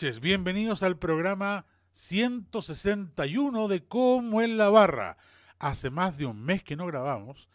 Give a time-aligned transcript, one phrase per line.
[0.00, 5.18] Bienvenidos al programa 161 de Cómo en la Barra.
[5.58, 7.50] Hace más de un mes que no grabamos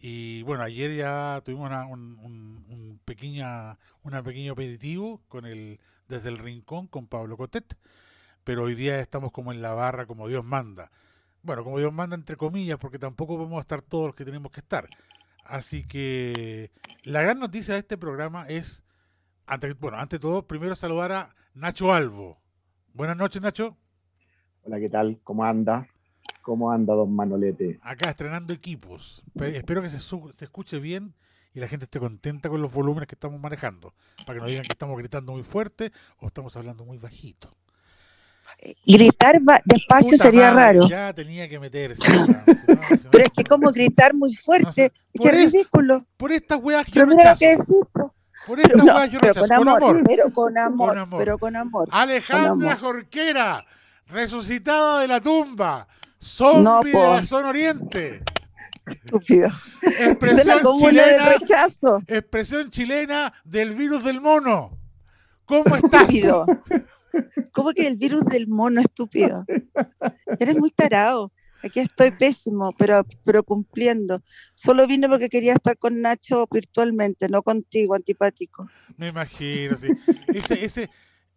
[0.00, 5.78] y bueno, ayer ya tuvimos un, pequeña, una pequeño aperitivo con el,
[6.08, 7.78] desde el rincón con Pablo Cotet,
[8.42, 10.90] pero hoy día estamos como en la barra, como Dios manda.
[11.42, 14.60] Bueno, como Dios manda entre comillas, porque tampoco podemos estar todos los que tenemos que
[14.60, 14.88] estar.
[15.44, 16.72] Así que
[17.04, 18.82] la gran noticia de este programa es,
[19.46, 22.36] ante, bueno, ante todo, primero saludar a Nacho Alvo.
[22.94, 23.76] Buenas noches, Nacho.
[24.64, 25.20] Hola, ¿qué tal?
[25.22, 25.86] ¿Cómo anda?
[26.42, 27.78] ¿Cómo anda, don Manolete?
[27.80, 29.22] Acá estrenando equipos.
[29.36, 31.14] espero que se, se, escuche bien
[31.54, 33.94] y la gente esté contenta con los volúmenes que estamos manejando.
[34.26, 37.56] Para que no digan que estamos gritando muy fuerte o estamos hablando muy bajito.
[38.84, 40.88] Gritar despacio sería raro.
[40.88, 42.02] Ya tenía que meterse.
[43.12, 46.04] pero es que como gritar muy fuerte, qué ridículo.
[46.16, 47.38] Por estas weas que yo rechazo.
[47.38, 47.84] Que decir,
[48.46, 48.58] por
[49.10, 51.88] yo pero Con amor, Pero con amor, Pero con amor.
[51.90, 53.64] Alejandra Jorquera,
[54.08, 55.86] resucitada de la tumba.
[56.20, 58.22] Zombie de la zona oriente.
[58.86, 59.48] Estúpido.
[59.82, 62.02] Expresión chilena, rechazo.
[62.06, 64.78] expresión chilena del virus del mono.
[65.44, 66.08] ¿Cómo estás?
[67.52, 69.44] ¿Cómo que el virus del mono, estúpido?
[70.38, 71.32] Eres muy tarado.
[71.64, 74.20] Aquí estoy pésimo, pero, pero cumpliendo.
[74.54, 78.68] Solo vine porque quería estar con Nacho virtualmente, no contigo, antipático.
[78.96, 79.88] Me imagino, sí.
[80.28, 80.90] Ese,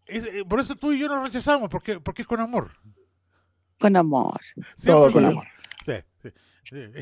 [0.06, 2.72] ese, por eso tú y yo nos rechazamos, porque, porque es con amor.
[3.80, 4.40] Con amor.
[4.84, 5.46] Todo con amor.
[5.86, 5.94] Sí,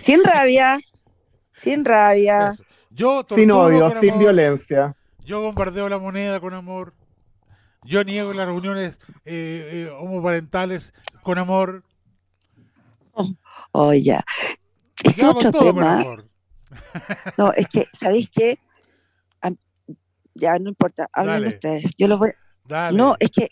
[0.02, 0.80] Sin rabia.
[1.54, 2.56] Sin rabia.
[2.90, 4.96] Yo sin odio, sin violencia.
[5.26, 6.94] Yo bombardeo la moneda con amor.
[7.84, 11.84] Yo niego las reuniones eh, eh, homoparentales con amor.
[13.76, 14.24] Oh, oh ya.
[15.04, 16.06] Es otro tema.
[17.38, 18.58] No, es que, ¿sabéis qué?
[20.34, 21.94] Ya, no importa, hablen ustedes.
[21.98, 22.32] Yo lo voy.
[22.94, 23.50] No, es que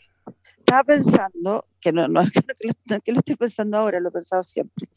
[0.57, 2.23] estaba pensando, que no, no,
[3.03, 4.89] que lo estoy pensando ahora, lo he pensado siempre,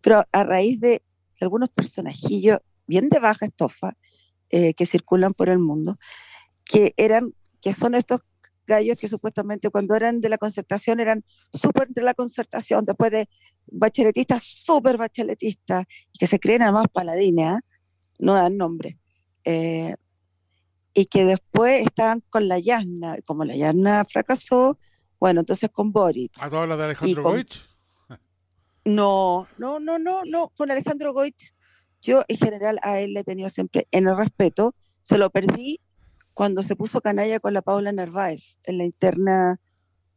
[0.00, 1.02] pero a raíz de
[1.40, 3.96] algunos personajillos bien de baja estofa
[4.50, 5.96] eh, que circulan por el mundo,
[6.64, 8.20] que eran, que son estos
[8.66, 13.28] gallos que supuestamente cuando eran de la concertación eran súper de la concertación, después de
[13.66, 15.86] bacheletistas, súper bacheletistas,
[16.18, 17.60] que se creen además paladines, ¿ah?
[18.18, 18.98] no dan nombre.
[19.44, 19.94] Eh,
[20.94, 24.78] y que después estaban con la Yasna, como la Yasna fracasó,
[25.18, 26.32] bueno, entonces con Boric.
[26.40, 27.68] ¿A todas las de Alejandro Goich?
[28.84, 31.54] No, no, no, no, no, con Alejandro Goich,
[32.00, 35.78] yo en general a él le he tenido siempre en el respeto, se lo perdí
[36.34, 39.60] cuando se puso canalla con la Paula Narváez en la interna,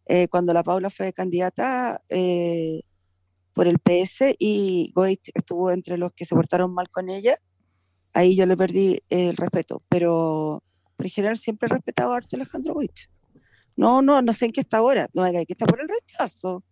[0.06, 2.81] eh, cuando la Paula fue candidata eh,
[3.53, 7.38] por el PS y Goich estuvo entre los que se portaron mal con ella,
[8.14, 10.64] ahí yo le perdí el respeto, pero,
[11.00, 13.09] en general siempre he respetado a Alejandro Goich.
[13.75, 16.64] No, no, no sé en qué está ahora, no, que está por el rechazo.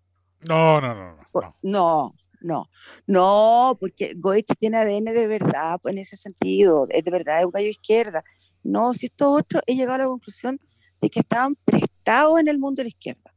[0.48, 1.56] No, no, no, no.
[1.62, 2.70] No, no,
[3.08, 7.46] no, porque Goich tiene ADN de verdad, pues en ese sentido, es de verdad, es
[7.46, 8.24] un gallo izquierda
[8.64, 10.60] no, si estos otros he llegado a la conclusión
[11.02, 13.34] de que estaban prestados en el mundo de la izquierda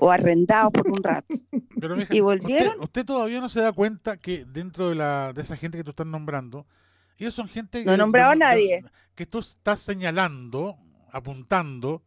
[0.00, 1.34] o arrendados por un rato.
[2.10, 2.80] y volvieron.
[2.80, 5.90] Usted, todavía no se da cuenta que dentro de, la, de esa gente que tú
[5.90, 6.66] estás nombrando,
[7.18, 7.84] ellos son gente.
[7.84, 8.84] No he nombrado a nadie.
[9.16, 10.76] Que tú estás señalando,
[11.10, 12.04] apuntando.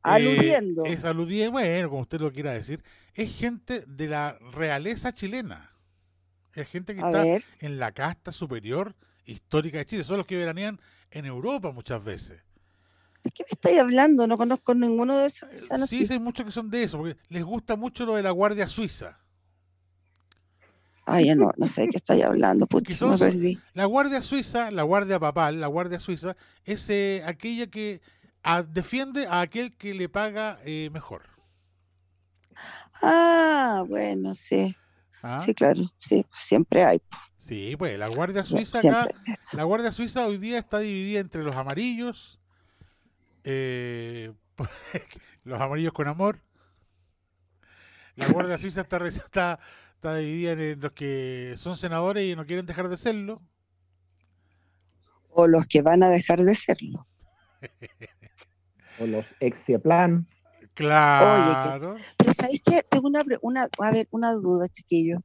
[0.00, 0.86] Aludiendo.
[0.86, 2.82] es aludiendo, bueno, como usted lo quiera decir.
[3.12, 5.72] Es gente de la realeza chilena.
[6.54, 7.24] Es gente que está
[7.60, 8.96] en la casta superior
[9.26, 10.04] histórica de Chile.
[10.04, 10.80] Son los que veranean
[11.10, 12.40] en Europa muchas veces.
[13.22, 14.26] ¿De qué me estáis hablando?
[14.26, 15.48] No conozco ninguno de esos.
[15.52, 18.30] Eh, sí, hay muchos que son de eso, porque les gusta mucho lo de la
[18.30, 19.18] Guardia Suiza.
[21.10, 23.58] Ay, no, no sé de qué estáis hablando, me perdí.
[23.72, 28.02] La Guardia Suiza, la Guardia Papal, la Guardia Suiza, es eh, aquella que
[28.68, 31.22] defiende a aquel que le paga eh, mejor.
[33.02, 34.76] Ah, bueno, sí.
[35.22, 35.38] ¿Ah?
[35.38, 37.00] Sí, claro, sí, siempre hay.
[37.48, 39.06] Sí, pues la Guardia Suiza acá,
[39.54, 42.38] la Guardia Suiza hoy día está dividida entre los amarillos,
[43.42, 44.34] eh,
[45.44, 46.42] los amarillos con amor.
[48.16, 49.60] La Guardia Suiza está, está,
[49.94, 53.40] está dividida en los que son senadores y no quieren dejar de serlo.
[55.30, 57.06] O los que van a dejar de serlo.
[59.00, 59.24] o los
[59.82, 60.28] plan.
[60.74, 61.96] Claro.
[62.18, 62.82] pero ¿sabéis qué?
[62.90, 65.22] Tengo una, una, a ver, una duda, chiquillo.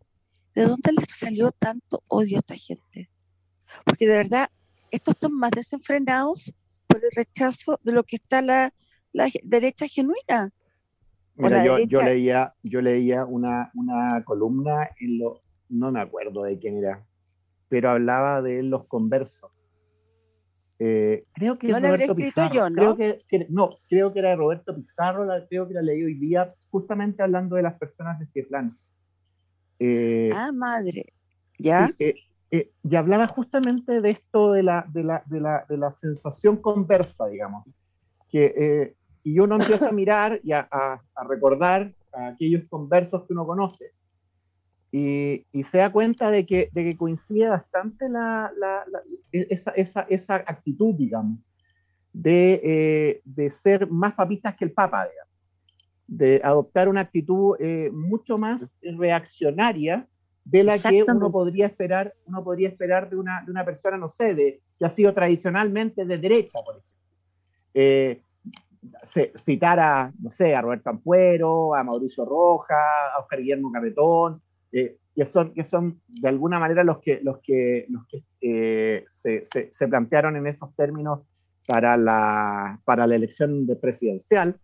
[0.55, 3.09] ¿De dónde les salió tanto odio a esta gente?
[3.85, 4.50] Porque de verdad,
[4.91, 6.53] estos están más desenfrenados
[6.88, 8.71] por el rechazo de lo que está la,
[9.44, 10.50] derecha genuina.
[11.35, 16.59] Mira, yo, yo, leía, yo leía una, una columna, en lo, no me acuerdo de
[16.59, 17.03] quién era,
[17.69, 19.51] pero hablaba de los conversos.
[20.79, 22.53] Eh, creo que no Roberto Pizarro.
[22.53, 22.95] Yo, ¿no?
[22.95, 26.50] Creo que, no, creo que era Roberto Pizarro, la, creo que la leí hoy día,
[26.69, 28.75] justamente hablando de las personas de Cieplano.
[29.79, 31.13] Eh, ah, madre.
[31.57, 31.89] ¿Ya?
[31.99, 36.57] Eh, y hablaba justamente de esto de la, de la, de la, de la sensación
[36.57, 37.65] conversa, digamos.
[38.29, 43.33] Que, y uno empieza a mirar y a, a, a recordar a aquellos conversos que
[43.33, 43.93] uno conoce
[44.95, 48.85] y, se da cuenta de que, de que coincide bastante la, la,
[49.31, 51.39] esa, esa, esa, actitud, digamos,
[52.13, 55.32] de, eh, de, ser más papistas que el Papa, digamos,
[56.18, 60.07] de adoptar una actitud eh, mucho más reaccionaria
[60.45, 64.10] de la que uno podría esperar, uno podría esperar de una, de una persona, no
[64.10, 66.94] sé, de, que ha sido tradicionalmente de derecha, por ejemplo.
[67.74, 68.21] Eh,
[69.38, 72.75] citar a, no sé, a Roberto Ampuero, a Mauricio Roja,
[73.15, 77.39] a Oscar Guillermo Carretón, eh, que, son, que son de alguna manera los que, los
[77.39, 81.21] que, los que eh, se, se, plantearon en esos términos
[81.65, 84.60] para la, para la elección de presidencial,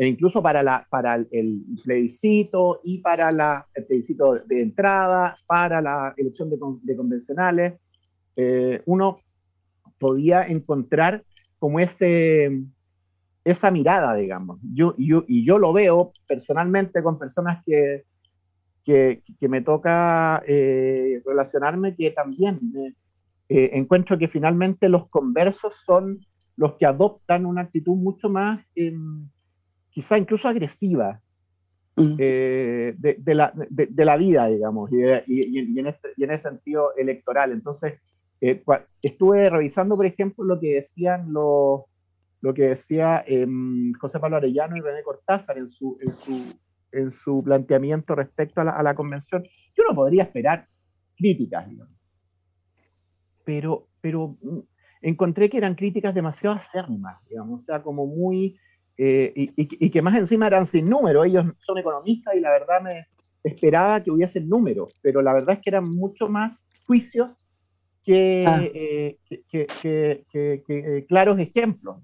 [0.00, 6.96] e incluso para, el plebiscito y para el plebiscito de entrada, para la elección de,
[6.96, 7.74] convencionales,
[8.34, 9.20] eh, uno
[9.98, 11.22] podía encontrar
[11.58, 14.58] como esa mirada, digamos.
[14.72, 18.06] Yo, yo, y yo lo veo personalmente con personas que,
[19.42, 22.58] me toca eh, relacionarme, que también
[23.50, 26.24] eh, encuentro que finalmente los conversos son
[26.56, 29.28] los que adoptan una actitud mucho más, em,
[29.90, 31.20] quizá incluso agresiva,
[31.96, 32.16] mm.
[32.18, 37.52] eh, de, la, de, la, vida, digamos, y, en este, y, en ese sentido electoral.
[37.52, 38.00] Entonces,
[39.02, 41.82] estuve revisando, por ejemplo, lo que decían los
[42.42, 46.58] lo que decía em, José Pablo Arellano y René Cortázar en su, en su
[46.92, 49.44] en su planteamiento respecto a la, convención,
[49.76, 50.66] yo no podría esperar
[51.16, 51.94] críticas, digamos.
[53.44, 54.58] Pero, pero mm,
[55.02, 58.58] encontré que eran críticas demasiado acérrimas, digamos, o sea, como muy,
[59.02, 63.06] eh, y, que más encima eran sin número, ellos son economistas y la verdad me
[63.42, 67.34] esperaba que hubiesen números, pero la verdad es que eran mucho más juicios
[68.04, 68.60] que, ah.
[68.62, 69.16] eh,
[69.48, 70.24] que,
[70.68, 71.96] eh, claros ejemplos.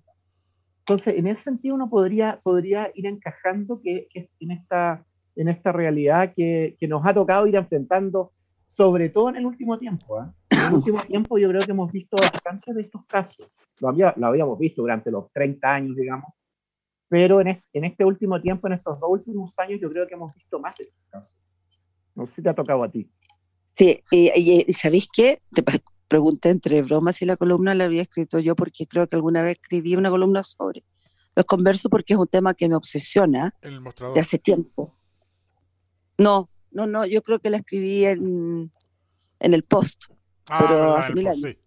[0.79, 4.09] Entonces, en ese sentido uno podría, podría ir encajando que,
[4.41, 5.05] en, esta,
[5.35, 8.33] en esta realidad que, que, nos ha tocado ir enfrentando,
[8.67, 10.23] sobre todo en el último tiempo.
[10.23, 10.29] ¿eh?
[10.49, 13.51] En el último tiempo yo creo que hemos visto bastante de estos casos.
[13.81, 16.33] Lo, había, lo habíamos visto durante los 30 años, digamos,
[17.09, 20.35] pero en, en este último tiempo, en estos dos últimos años, yo creo que hemos
[20.35, 21.35] visto más de estos casos.
[22.15, 23.11] No sé si te ha tocado a ti.
[23.75, 25.39] Sí, y, y ¿sabéis qué?
[25.55, 25.63] Te,
[26.09, 29.59] pregunté entre bromas si la columna la había escrito yo porque creo que alguna vez
[29.61, 30.85] escribí una columna sobre
[31.35, 34.97] los converso porque es un tema que me obsesiona de hace tiempo.
[36.17, 38.73] No, no, no, yo creo que la escribí en,
[39.41, 40.05] en el post.
[40.49, 41.43] Ah, pero hace mil años.
[41.43, 41.59] Sí, sí.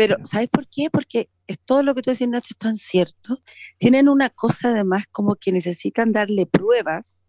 [0.00, 0.88] Pero, ¿sabes por qué?
[0.90, 3.36] Porque es todo lo que tú decís, Nacho, es tan cierto.
[3.76, 7.22] Tienen una cosa además como que necesitan darle pruebas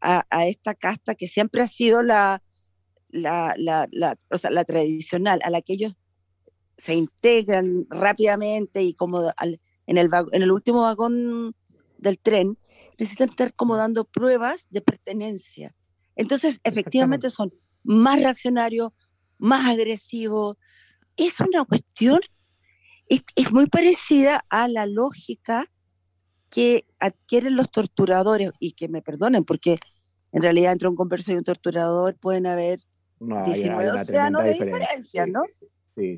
[0.00, 2.42] a, a esta casta que siempre ha sido la,
[3.10, 5.96] la, la, la, o sea, la tradicional, a la que ellos
[6.78, 9.32] se integran rápidamente y como
[9.86, 11.54] en, el, en el último vagón
[11.96, 12.58] del tren,
[12.98, 15.76] necesitan estar como dando pruebas de pertenencia.
[16.16, 18.90] Entonces, efectivamente son más reaccionarios,
[19.38, 20.56] más agresivos.
[21.20, 22.20] Es una cuestión,
[23.08, 25.66] es, es muy parecida a la lógica
[26.48, 29.78] que adquieren los torturadores, y que me perdonen, porque
[30.32, 32.80] en realidad entre un converso y un torturador pueden haber
[33.20, 35.42] no, 19 océanos de diferencia, ¿no?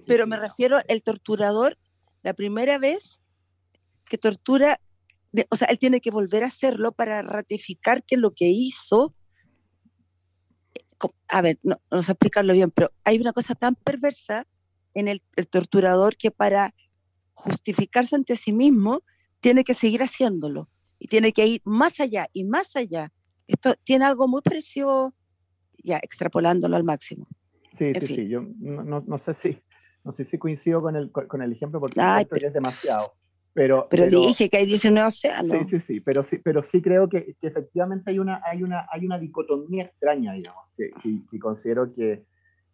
[0.07, 1.77] Pero me refiero, el torturador,
[2.23, 3.21] la primera vez
[4.05, 4.81] que tortura,
[5.51, 9.15] o sea, él tiene que volver a hacerlo para ratificar que lo que hizo,
[11.29, 14.47] a ver, no, no sé explicarlo bien, pero hay una cosa tan perversa
[14.95, 16.75] en el, el torturador que para
[17.35, 19.03] justificarse ante sí mismo
[19.41, 20.69] tiene que seguir haciéndolo
[20.99, 23.13] y tiene que ir más allá y más allá.
[23.47, 25.15] Esto tiene algo muy parecido
[25.83, 27.27] ya extrapolándolo al máximo.
[27.77, 29.59] Sí, sí, sí, yo no, no, sé si,
[30.05, 33.15] no sé si coincido con el, con el ejemplo porque esto ya es demasiado.
[33.55, 35.69] Pero, pero, dije que hay 19 océanos.
[35.69, 38.87] Sí, sí, sí, pero sí, pero sí creo que, que, efectivamente hay una, hay, una,
[38.91, 40.91] hay una dicotomía extraña, digamos, que,
[41.31, 42.25] que, considero que,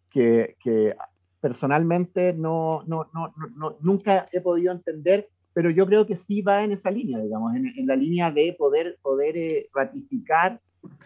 [0.09, 0.95] que, que
[1.39, 6.63] personalmente no, no, no, no, nunca he podido entender, pero yo creo que sí va
[6.63, 10.59] en esa línea, digamos, en, en la línea de poder, poder eh, ratificar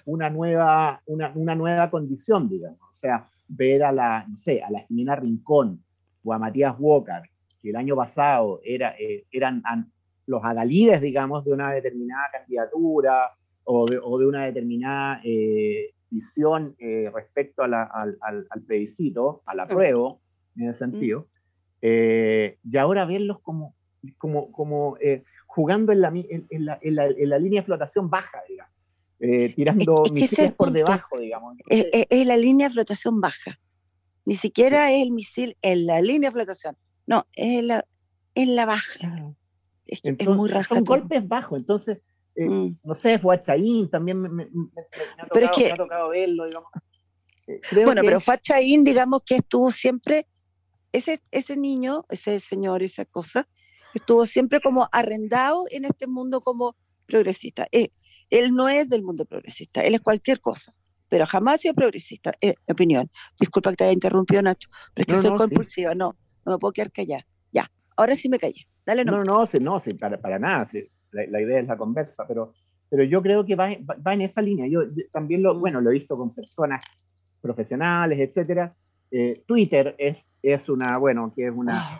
[0.06, 2.80] una nueva, una, una, nueva condición, digamos.
[2.82, 5.84] O sea, ver a la, no sé, a la Jimena Rincón
[6.24, 7.22] o a Matías Walker,
[7.62, 9.64] que el año pasado era, eh, eran
[10.26, 13.32] los adalides, digamos, de una determinada candidatura
[13.66, 19.42] o de, o de una determinada eh, visión eh, respecto a la, al, al, plebiscito,
[19.46, 20.22] al apruebo,
[20.56, 21.28] en ese sentido.
[21.86, 23.76] Eh, y ahora verlos como,
[24.18, 28.72] como, como eh, jugando en la, en, la, en, la, línea de flotación baja, digamos.
[29.20, 31.58] Eh, tirando misiles por debajo, digamos.
[31.68, 33.60] es, la línea de flotación baja.
[34.26, 36.78] Ni siquiera es el misil en la línea de flotación.
[37.06, 37.86] No, es en la,
[38.36, 39.36] en la baja.
[39.86, 40.78] Es, es, muy rascado.
[40.78, 42.00] Son golpes bajos, entonces,
[42.38, 42.68] mm.
[42.82, 44.52] no sé, fue también me, me, me,
[45.18, 46.70] ha tocado, me, ha tocado, verlo, digamos.
[47.74, 50.28] bueno, pero Fachaín, digamos que estuvo siempre
[50.94, 53.50] ese, ese niño, ese señor, esa cosa,
[53.94, 57.68] estuvo siempre como arrendado en este mundo como progresista.
[57.72, 57.90] Eh,
[58.30, 60.74] él no es del mundo progresista, él es cualquier cosa,
[61.10, 63.10] pero jamás ha sido progresista, eh, opinión.
[63.40, 66.72] Disculpa que te haya interrumpido, Nacho, pero es que soy compulsiva, no, no me puedo
[66.72, 67.26] quedar callada.
[67.52, 68.68] Ya, ahora sí me callé.
[68.86, 70.68] Dale no, no, no, no, para, para nada,
[71.12, 72.54] la, idea es la conversa, pero,
[72.90, 73.70] pero yo creo que va,
[74.06, 74.68] va, en esa línea.
[74.68, 74.82] Yo,
[75.12, 75.60] también lo, mm.
[75.60, 76.84] bueno, lo he visto con personas
[77.42, 78.76] profesionales, etcétera,
[79.16, 82.00] eh, Twitter es, es una, bueno, que es una,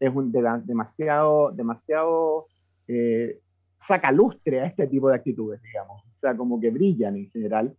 [0.00, 2.46] es un demasiado, demasiado
[2.88, 3.40] eh,
[3.76, 6.02] saca lustre a este tipo de actitudes, digamos.
[6.10, 7.76] O sea, como que brillan en general,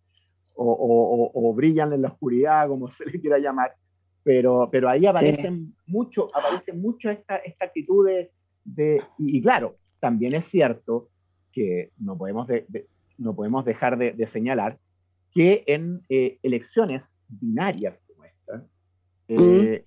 [0.53, 3.73] o, o, brillan en la oscuridad, como se le quiera llamar.
[4.21, 10.45] Pero, pero ahí aparecen mucho, aparecen mucho esta, esta actitud de, y, claro, también es
[10.45, 11.09] cierto
[11.51, 12.47] que no podemos,
[13.17, 14.77] no podemos dejar de, señalar
[15.33, 18.03] que en eh, elecciones binarias
[19.27, 19.85] eh,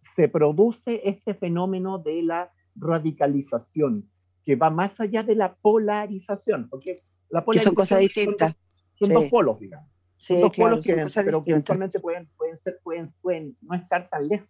[0.00, 4.08] se, produce este fenómeno de la radicalización,
[4.44, 8.54] que va más allá de la polarización, porque la polarización son cosas distintas.
[8.94, 9.90] Son, dos polos, digamos.
[10.16, 10.94] son dos polos que,
[11.24, 14.48] pero que eventualmente pueden, pueden, ser, pueden, pueden no estar tan lejos.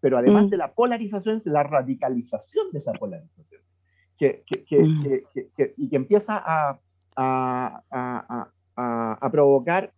[0.00, 3.62] Pero además de la polarización, es la radicalización de esa polarización.
[4.18, 6.78] Que, que, que, y que empieza a,
[7.16, 9.92] a, a, a provocar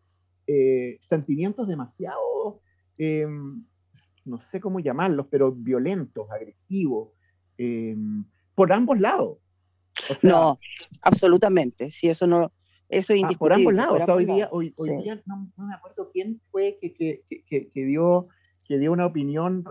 [0.46, 2.60] eh, sentimientos demasiado
[2.98, 3.64] Em,
[4.24, 7.10] no sé cómo llamarlos, pero violentos, agresivos,
[7.58, 8.24] em,
[8.54, 9.38] por ambos lados.
[10.22, 10.58] no,
[11.02, 11.90] absolutamente.
[11.90, 12.52] Si eso no,
[12.88, 13.62] eso es indiscutible.
[13.62, 14.16] Ah, por ambos lados.
[14.16, 18.28] hoy día, hoy, día no, me acuerdo quién fue que, que, que, que, dio,
[18.64, 19.64] que dio una opinión.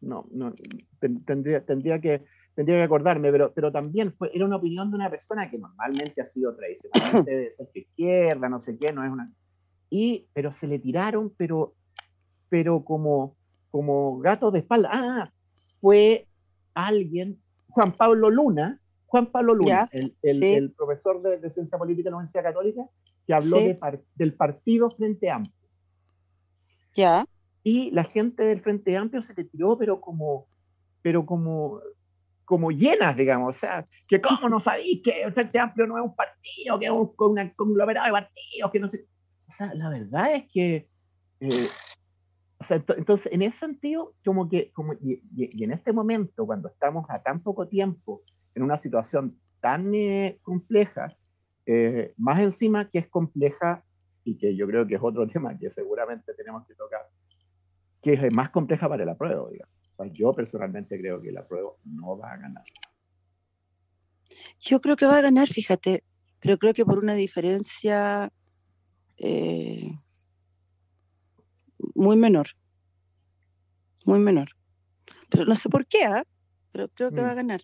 [0.00, 0.54] No, no,
[1.26, 2.24] tendría, tendría que
[2.54, 6.20] tendría que acordarme, pero, pero también fue, era una opinión de una persona que normalmente
[6.20, 9.32] ha sido tradicionalmente de centro izquierda, no sé qué, no es una.
[9.88, 11.74] Y, pero se le tiraron, pero
[12.50, 13.36] pero como,
[13.70, 14.90] como gato de espalda.
[14.92, 15.32] Ah,
[15.80, 16.26] fue
[16.74, 17.40] alguien,
[17.70, 22.44] Juan Pablo Luna, Juan Pablo Luna, el, el, profesor de, Ciencia Política de la Universidad
[22.44, 22.86] Católica,
[23.26, 23.58] que habló
[24.14, 25.54] del Partido Frente Amplio.
[26.94, 27.24] Ya.
[27.62, 30.46] Y la gente del Frente Amplio se le tiró, pero como,
[31.02, 31.80] pero como,
[32.44, 33.56] como llenas, digamos.
[33.56, 36.86] O sea, que cómo no sabéis que el Frente Amplio no es un partido, que
[36.86, 37.12] es un,
[37.56, 39.06] conglomerado de partidos, que no sé.
[39.48, 40.88] O sea, la verdad es que
[41.40, 41.68] eh,
[42.60, 45.22] o sea, entonces, en ese sentido, como que, como, y,
[45.64, 48.22] en este momento, cuando estamos a tan poco tiempo
[48.54, 51.16] en una situación tan eh, compleja,
[51.64, 53.82] eh, más encima que es compleja
[54.24, 57.00] y que yo creo que es otro tema que seguramente tenemos que tocar,
[58.02, 59.74] que es más compleja para el apruebo, digamos.
[59.96, 62.64] O sea, yo personalmente creo que el apruebo no va a ganar.
[64.60, 66.04] Yo creo que va a ganar, fíjate,
[66.40, 68.30] pero creo que por una diferencia
[69.16, 69.98] eh,
[71.94, 72.48] muy menor.
[74.04, 74.50] Muy menor.
[75.28, 76.24] Pero no sé por qué, ¿ah?
[76.72, 77.36] pero creo que va a mm.
[77.36, 77.62] ganar.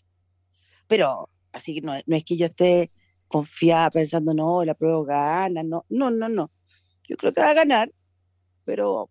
[0.87, 2.91] Pero así que no, no, es que yo esté
[3.29, 6.51] confiada pensando, no, la prueba gana, no, no, no, no.
[7.09, 7.93] Yo creo que va a ganar,
[8.65, 9.11] pero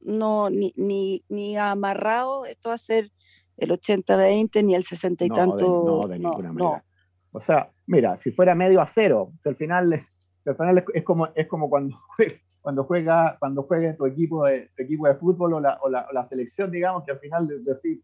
[0.00, 3.12] no, ni, ni, ni amarrado, esto va a ser
[3.56, 5.84] el 80-20 ni el 60 y tanto.
[5.86, 6.84] no, de ninguna manera.
[7.32, 10.06] O sea, mira, si fuera medio a cero, al final,
[10.50, 11.96] al final es, como, es como cuando
[12.60, 16.70] cuando juega, cuando juega tu equipo de, equipo de fútbol o la, o, la, selección,
[16.70, 18.02] digamos, que al final de, decir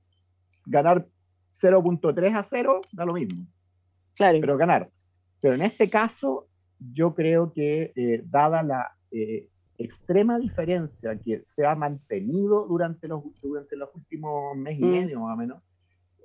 [0.65, 1.07] ganar
[1.53, 3.47] 0.3 a 0 da lo mismo.
[4.15, 4.39] Claro.
[4.41, 4.91] Pero ganar.
[5.41, 6.49] Pero en este caso,
[6.79, 13.23] yo creo que eh, dada la eh, extrema diferencia que se ha mantenido durante los,
[13.43, 14.91] durante los últimos meses y mm.
[14.91, 15.63] medio más o menos,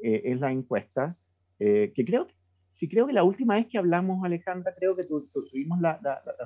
[0.01, 1.17] eh, es la encuesta,
[1.57, 2.33] que creo que
[2.79, 5.99] sí creo que la última vez que hablamos, Alejandra, creo que tuvimos la,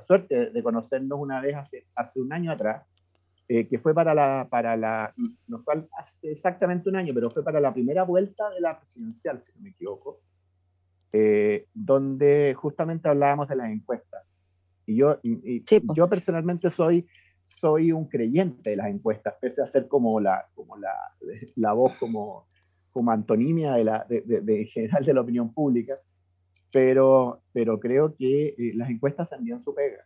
[0.08, 2.84] suerte de conocernos una vez hace, hace un año atrás,
[3.48, 5.14] eh, que fue para la, para la,
[5.46, 9.44] no fue hace exactamente un año, pero fue para la primera vuelta de la presidencial,
[9.44, 10.22] si no me equivoco,
[11.12, 14.24] eh, donde justamente hablábamos de las encuestas.
[14.88, 17.06] Y yo, yo personalmente soy,
[17.44, 20.96] soy un creyente de las encuestas, pese a ser como la, como la,
[21.58, 22.48] la voz como,
[22.90, 25.96] como antonimia de, la, de, de general de la opinión pública
[26.74, 30.06] pero, pero creo que eh, las encuestas también su pega.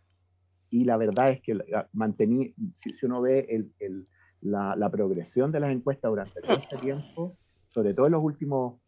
[0.70, 1.58] Y la verdad es que
[1.94, 4.06] mantení, si, si, uno ve el, el,
[4.42, 7.38] la, la, progresión de las encuestas durante todo este tiempo,
[7.70, 8.82] sobre todo en los últimos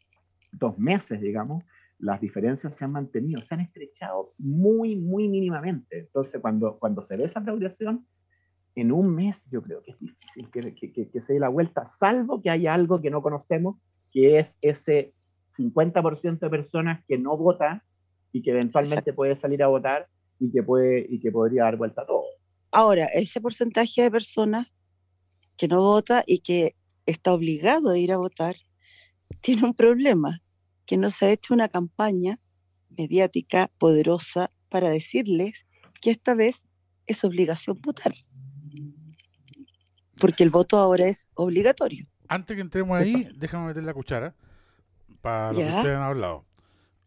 [0.51, 1.63] dos meses, digamos,
[1.99, 5.99] las diferencias se han mantenido, se han estrechado muy, muy mínimamente.
[5.99, 8.05] Entonces, cuando, cuando se ve esa progresión,
[8.75, 11.85] en un mes yo creo que es difícil que, que, que, se dé la vuelta,
[11.85, 13.77] salvo que haya algo que no conocemos,
[14.11, 15.13] que es ese
[15.59, 17.83] 50% de personas que no votan
[18.31, 20.07] y que eventualmente puede salir a votar
[20.39, 22.23] y que, puede, y que podría dar vuelta a todo.
[22.71, 24.73] Ahora, ese porcentaje de personas
[25.57, 26.75] que no vota y que
[27.05, 28.55] está obligado a ir a votar,
[29.41, 30.41] tiene un problema,
[30.85, 32.39] que no se ha hecho una campaña
[32.89, 35.67] mediática poderosa para decirles
[36.01, 36.65] que esta vez
[37.05, 38.13] es obligación votar.
[40.19, 42.05] Porque el voto ahora es obligatorio.
[42.27, 44.35] Antes que entremos ahí, déjame meter la cuchara
[45.21, 46.45] para lo que ustedes han hablado.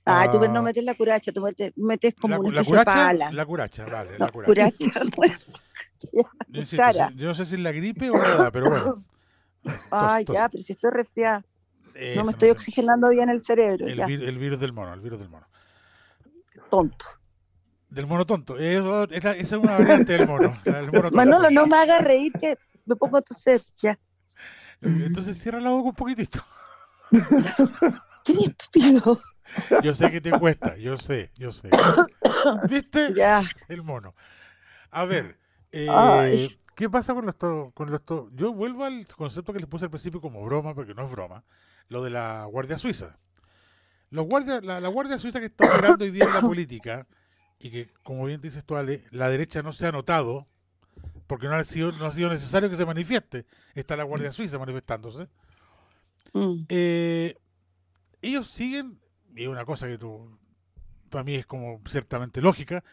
[0.04, 3.33] Ah, tú no metes la curacha, tú metes, metes como la, una la curacha, pala.
[3.33, 4.76] La curacha, vale, la curacha.
[6.12, 9.04] yo, no sé si es la gripe o la pero bueno.
[9.90, 11.45] Ay, ya, pero si estoy resfriada.
[12.16, 13.87] no me estoy oxigenando bien el cerebro.
[13.87, 15.47] El, el, virus del mono, el virus del mono.
[16.69, 17.07] Tonto.
[17.88, 18.59] Del mono tonto.
[18.59, 20.59] Esa es una variante del mono.
[20.92, 23.97] mono Manolo, no me hagas reír que me pongo a toser, ya.
[24.81, 26.42] Entonces cierra la boca un poquitito.
[28.25, 29.21] ¿Qué estúpido?
[29.83, 31.69] Yo sé que te cuesta, yo sé, yo sé.
[32.71, 33.12] ¿Viste?
[33.14, 33.42] Ya.
[33.69, 34.14] El mono.
[34.90, 35.38] A ver,
[35.73, 37.71] eh, ¿qué pasa con esto?
[37.75, 38.28] Con esto?
[38.33, 41.45] Yo vuelvo al concepto que les puse al principio como broma, porque no es broma,
[41.88, 43.19] lo de la Guardia Suiza.
[44.11, 47.07] Los guardias, la, Guardia Suiza que está operando hoy día en la política,
[47.59, 50.47] y que, como bien dices tú, Ale, la derecha no se ha notado,
[51.26, 53.47] porque no ha sido, no ha sido necesario que se manifieste.
[53.75, 55.28] Está la Guardia Suiza manifestándose.
[56.33, 56.65] Mm.
[56.69, 57.37] Eh,
[58.21, 59.01] ellos siguen,
[59.35, 60.39] y una cosa que tú,
[61.11, 62.85] para mí es como ciertamente lógica,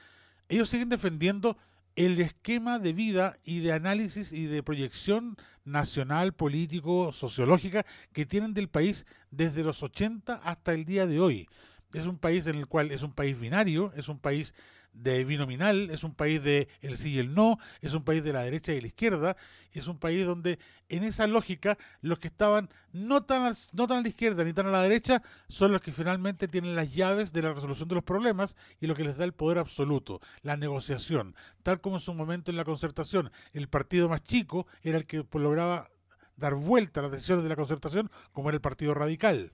[0.47, 1.57] ellos siguen defendiendo
[1.95, 8.53] el esquema de vida y de análisis y de proyección nacional, político, sociológica que tienen
[8.53, 11.47] del país desde los 80 hasta el día de hoy.
[11.93, 14.53] Es un país en el cual es un país binario, es un país
[14.93, 18.33] de binominal, es un país de el sí y el no, es un país de
[18.33, 19.37] la derecha y la izquierda,
[19.71, 24.01] es un país donde en esa lógica los que estaban no tan, no tan a
[24.01, 27.41] la izquierda ni tan a la derecha son los que finalmente tienen las llaves de
[27.43, 31.35] la resolución de los problemas y lo que les da el poder absoluto, la negociación,
[31.63, 35.25] tal como en su momento en la concertación el partido más chico era el que
[35.33, 35.89] lograba
[36.35, 39.53] dar vuelta a las decisiones de la concertación como era el partido radical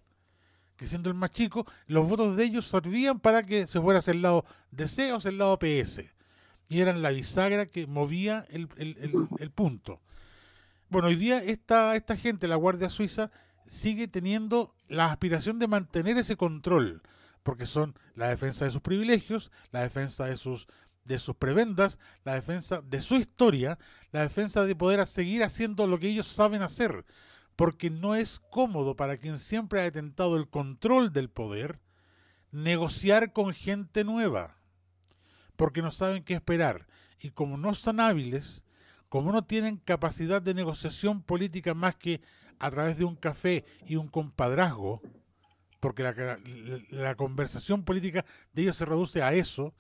[0.78, 4.12] que siendo el más chico, los votos de ellos servían para que se fuera hacia
[4.12, 6.02] el lado DC o hacia el lado PS.
[6.68, 8.68] Y eran la bisagra que movía el,
[9.54, 10.02] punto.
[10.90, 13.32] Bueno, hoy día esta, esta gente, la Guardia Suiza,
[13.68, 17.02] sigue teniendo la aspiración de mantener ese control,
[17.44, 20.68] porque son la defensa de sus privilegios, la defensa de sus
[21.06, 23.78] de sus prebendas, la defensa de su historia,
[24.12, 27.06] la defensa de poder seguir haciendo lo que ellos saben hacer,
[27.56, 31.80] porque no es cómodo para quien siempre ha detentado el control del poder
[32.52, 34.58] negociar con gente nueva,
[35.56, 36.88] porque no saben qué esperar.
[37.20, 38.64] Y como no son hábiles,
[39.10, 42.22] como no tienen capacidad de negociación política más que
[42.60, 45.02] a través de un café y un compadrazgo,
[45.80, 46.40] porque la,
[46.92, 49.74] la conversación política de ellos se reduce a eso,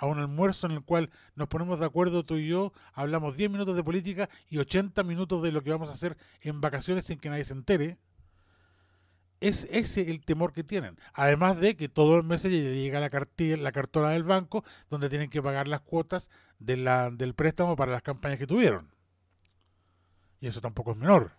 [0.00, 3.50] a un almuerzo en el cual nos ponemos de acuerdo tú y yo, hablamos 10
[3.50, 7.18] minutos de política y 80 minutos de lo que vamos a hacer en vacaciones sin
[7.18, 7.98] que nadie se entere.
[9.40, 10.98] Es ese el temor que tienen.
[11.12, 15.28] Además de que todos los meses llega la, cartilla, la cartola del banco donde tienen
[15.28, 18.94] que pagar las cuotas del préstamo para las campañas que tuvieron.
[20.40, 21.32] Y eso tampoco es menor.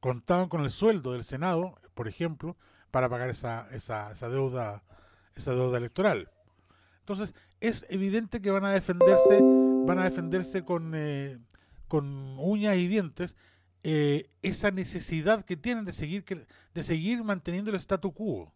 [0.00, 2.56] Contaban con el sueldo del Senado, por ejemplo,
[2.90, 4.82] para pagar esa, esa, esa deuda
[5.34, 6.30] esa deuda electoral.
[7.04, 9.38] Entonces, es evidente que van a defenderse,
[9.84, 11.38] van a defenderse con, eh,
[11.86, 13.36] con uñas y dientes
[13.82, 16.24] eh, esa necesidad que tienen de seguir,
[16.72, 18.54] de seguir manteniendo el statu quo.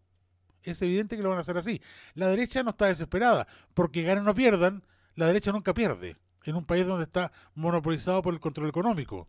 [0.63, 1.83] Es evidente que lo van a hacer así.
[2.15, 4.83] La derecha no está desesperada, porque ganen o pierdan,
[5.15, 9.29] la derecha nunca pierde, en un país donde está monopolizado por el control económico.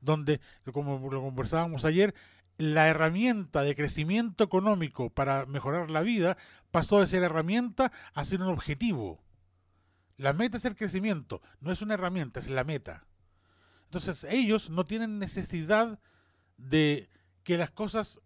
[0.00, 0.40] Donde,
[0.72, 2.14] como lo conversábamos ayer,
[2.58, 6.36] la herramienta de crecimiento económico para mejorar la vida
[6.70, 9.22] pasó de ser herramienta a ser un objetivo.
[10.16, 13.06] La meta es el crecimiento, no es una herramienta, es la meta.
[13.84, 16.00] Entonces ellos no tienen necesidad
[16.56, 17.08] de
[17.44, 18.20] que las cosas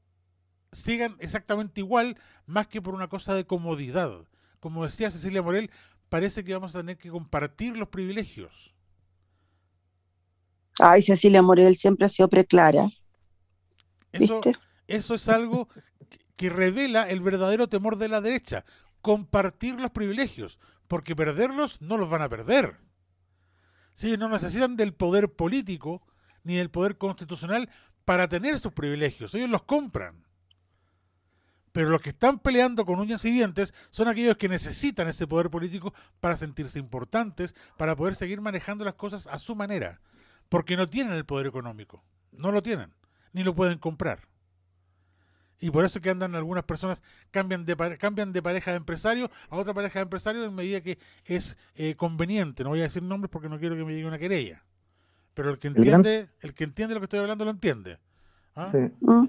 [0.73, 2.16] sigan exactamente igual
[2.47, 4.27] más que por una cosa de comodidad.
[4.59, 5.71] Como decía Cecilia Morel,
[6.09, 8.75] parece que vamos a tener que compartir los privilegios.
[10.81, 12.88] Ay, Cecilia Morel siempre ha sido preclara.
[14.12, 14.40] Eso,
[14.87, 15.68] eso es algo
[16.37, 18.64] que revela el verdadero temor de la derecha,
[19.01, 22.79] compartir los privilegios, porque perderlos no los van a perder.
[23.94, 26.03] Si ellos no necesitan del poder político
[26.44, 27.70] ni del poder constitucional
[28.05, 30.27] para tener sus privilegios, ellos los compran.
[31.72, 35.48] Pero los que están peleando con uñas y dientes son aquellos que necesitan ese poder
[35.48, 40.01] político para sentirse importantes, para poder seguir manejando las cosas a su manera,
[40.48, 42.92] porque no tienen el poder económico, no lo tienen,
[43.33, 44.21] ni lo pueden comprar.
[45.62, 49.57] Y por eso que andan algunas personas, cambian de, cambian de pareja de empresario a
[49.57, 52.64] otra pareja de empresario en medida que es eh, conveniente.
[52.64, 54.64] No voy a decir nombres porque no quiero que me llegue una querella.
[55.35, 57.99] Pero el que entiende, el que entiende lo que estoy hablando lo entiende.
[58.57, 58.68] ¿Ah?
[58.73, 58.79] Sí.
[59.01, 59.29] Mm.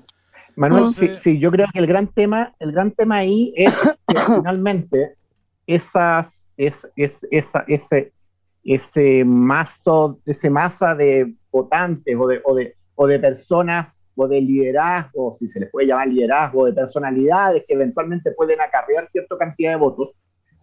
[0.56, 5.16] Manuel, sí, yo creo que el gran tema, el gran tema ahí es que finalmente
[5.68, 8.12] esas, es, es, esa, ese,
[8.64, 14.42] ese mazo, ese masa de votantes o de, o de, o de personas o de
[14.42, 19.72] liderazgo, si se les puede llamar liderazgo, de personalidades que eventualmente pueden acarrear cierta cantidad
[19.72, 20.12] de votos,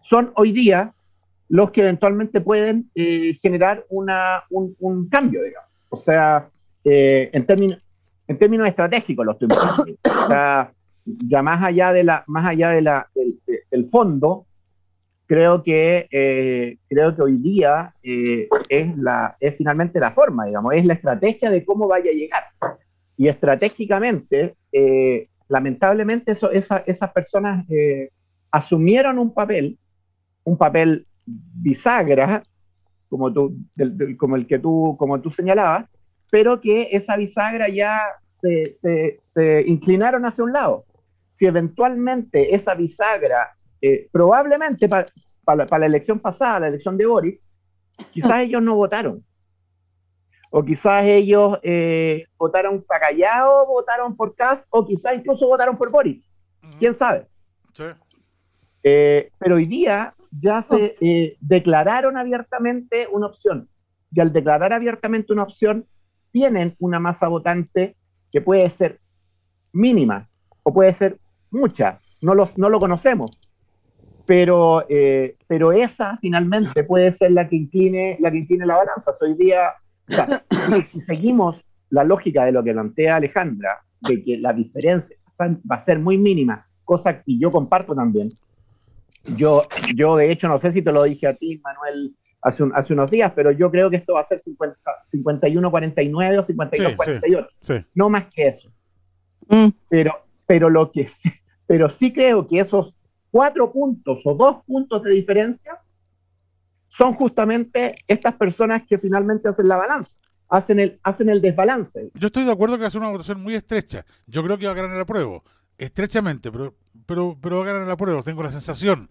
[0.01, 0.93] son hoy día
[1.49, 5.69] los que eventualmente pueden eh, generar una, un, cambio, digamos.
[5.89, 6.49] O sea,
[6.85, 7.79] eh, en, términos,
[8.27, 9.49] en términos estratégicos lo estoy
[11.05, 13.07] ya más allá, de la, más allá de la,
[13.69, 14.45] del, fondo,
[15.31, 20.83] creo que, eh, creo que hoy día es, la, es finalmente la forma, digamos, es
[20.83, 22.43] la estrategia de cómo vaya a llegar.
[23.15, 28.09] Y estratégicamente, eh, lamentablemente, eso, esas personas eh,
[28.51, 29.79] asumieron un papel,
[30.43, 32.43] un papel bisagra,
[33.07, 33.55] como, tú,
[34.17, 35.87] como el que tú, como tú señalabas,
[36.29, 38.65] pero que esa bisagra ya se,
[39.21, 40.83] se, inclinaron hacia un lado.
[41.29, 45.07] Si eventualmente esa bisagra, eh, probablemente para,
[45.45, 47.39] la elección pasada, la elección de Boris,
[48.11, 49.23] quizás ellos no votaron,
[50.51, 55.89] o quizás ellos eh, votaron para Callao, votaron por Cas, o quizás incluso votaron por
[55.89, 56.23] Boris.
[56.77, 57.25] ¿Quién sabe?
[57.73, 57.85] Sí.
[58.83, 63.69] Eh, pero hoy día ya se eh, declararon abiertamente una opción.
[64.11, 65.85] Y al declarar abiertamente una opción,
[66.31, 67.95] tienen una masa votante
[68.31, 68.99] que puede ser
[69.71, 70.29] mínima
[70.63, 71.17] o puede ser
[71.49, 72.01] mucha.
[72.21, 73.31] No, los, no lo conocemos.
[74.25, 74.85] Pero,
[75.47, 79.11] pero esa finalmente puede ser la que incline la, que incline la balanza.
[79.21, 79.73] Hoy día
[80.91, 85.79] si seguimos la lógica de lo que plantea Alejandra, de que la diferencia va a
[85.79, 88.31] ser muy mínima, cosa que yo comparto también.
[89.35, 89.63] Yo,
[89.95, 93.11] yo de hecho, no sé si te lo dije a ti, Manuel, hace, hace unos
[93.11, 97.85] días, pero yo creo que esto va a ser 51-49 o 52-48.
[97.93, 98.71] No más que eso.
[99.47, 99.67] Mm.
[99.89, 100.13] Pero,
[100.47, 101.29] pero, lo que sí,
[101.67, 102.95] pero sí creo que esos
[103.31, 105.79] cuatro puntos o dos puntos de diferencia
[106.89, 110.17] son justamente estas personas que finalmente hacen la balanza,
[110.49, 112.11] hacen el, hacen el desbalance.
[112.13, 114.05] Yo estoy de acuerdo que va a ser una votación muy estrecha.
[114.27, 115.43] Yo creo que va a ganar el apruebo,
[115.77, 119.09] estrechamente, pero, pero, pero va a ganar el apruebo, tengo la sensación.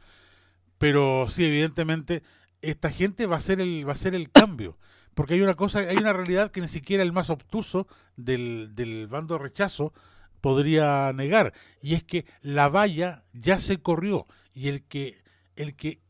[0.76, 2.22] Pero sí, evidentemente,
[2.61, 4.76] esta gente va a ser el, va a ser el cambio.
[5.14, 9.06] Porque hay una cosa, hay una realidad que ni siquiera el más obtuso del, del
[9.09, 9.92] bando de rechazo
[10.40, 11.53] podría negar.
[11.83, 14.26] Y es que la valla ya se corrió.
[14.55, 15.22] Y el que,
[15.57, 16.00] el que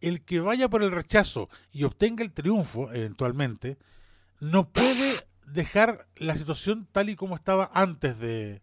[0.00, 3.78] el que vaya por el rechazo y obtenga el triunfo eventualmente,
[4.40, 8.60] no puede dejar la situación tal y como estaba antes de,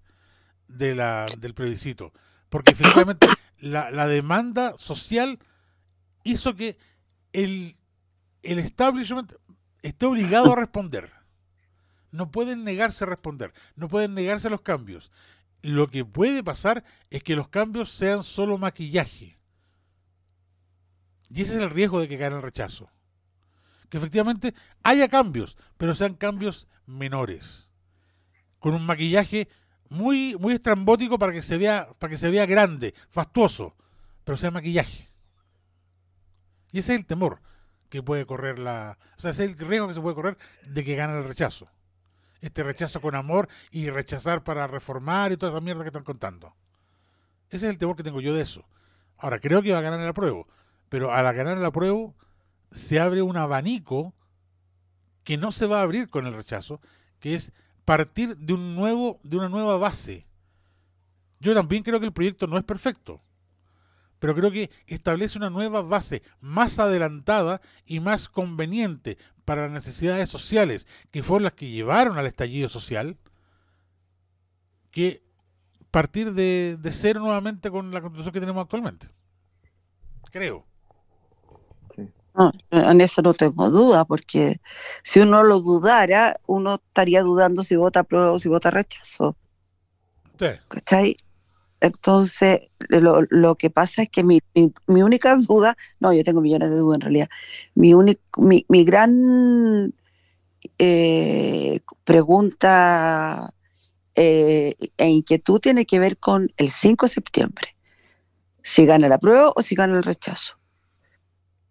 [0.67, 2.13] la, del plebiscito.
[2.49, 3.27] Porque efectivamente
[3.59, 5.39] la, la, demanda social
[6.23, 6.77] hizo que
[7.33, 7.77] el,
[8.43, 9.33] el establishment
[9.81, 11.11] esté obligado a responder.
[12.11, 15.11] No pueden negarse a responder, no pueden negarse a los cambios.
[15.61, 19.35] Lo que puede pasar es que los cambios sean solo maquillaje
[21.29, 22.89] y ese es el riesgo de que gane el rechazo.
[23.89, 27.69] Que efectivamente haya cambios, pero sean cambios menores.
[28.59, 29.49] Con un maquillaje
[29.89, 33.75] muy, muy estrambótico para que se vea, para que se vea grande, fastuoso,
[34.23, 35.09] pero sea maquillaje.
[36.71, 37.41] Y ese es el temor
[37.89, 38.97] que puede correr la.
[39.17, 40.37] O sea, ese es el riesgo que se puede correr
[40.67, 41.69] de que gane el rechazo.
[42.45, 46.53] Este rechazo con amor y rechazar para reformar y toda esa mierda que están contando.
[47.49, 48.65] Ese es el temor que tengo yo de eso.
[49.17, 50.47] Ahora, creo que va a ganar el apruebo
[50.89, 52.13] pero al ganar la prueba
[52.71, 54.13] se abre un abanico
[55.23, 56.79] que no se va a abrir con el rechazo,
[57.19, 57.51] que es
[57.83, 60.25] partir de un nuevo, de una nueva base.
[61.39, 63.21] Yo también creo que el proyecto no es perfecto,
[64.19, 70.29] pero creo que establece una nueva base más adelantada y más conveniente para las necesidades
[70.29, 73.17] sociales, que fueron las que llevaron al estallido social,
[74.91, 75.23] que
[75.91, 79.07] partir de, de cero nuevamente con la constitución que tenemos actualmente.
[80.31, 80.65] Creo.
[82.33, 84.59] No, en eso no tengo duda, porque
[85.03, 89.37] si uno lo dudara, uno estaría dudando si vota prueba o si vota rechazo.
[90.37, 91.17] Sí.
[91.85, 94.41] Entonces, lo, lo, que pasa es que mi,
[94.87, 97.29] mi, única duda, no, yo tengo millones de dudas en realidad,
[97.75, 97.93] mi,
[98.37, 99.93] mi, mi gran
[100.79, 103.53] eh, pregunta
[104.15, 107.75] eh, e inquietud tiene que ver con el 5 de septiembre.
[108.63, 110.57] Si gana la prueba o si gana el rechazo.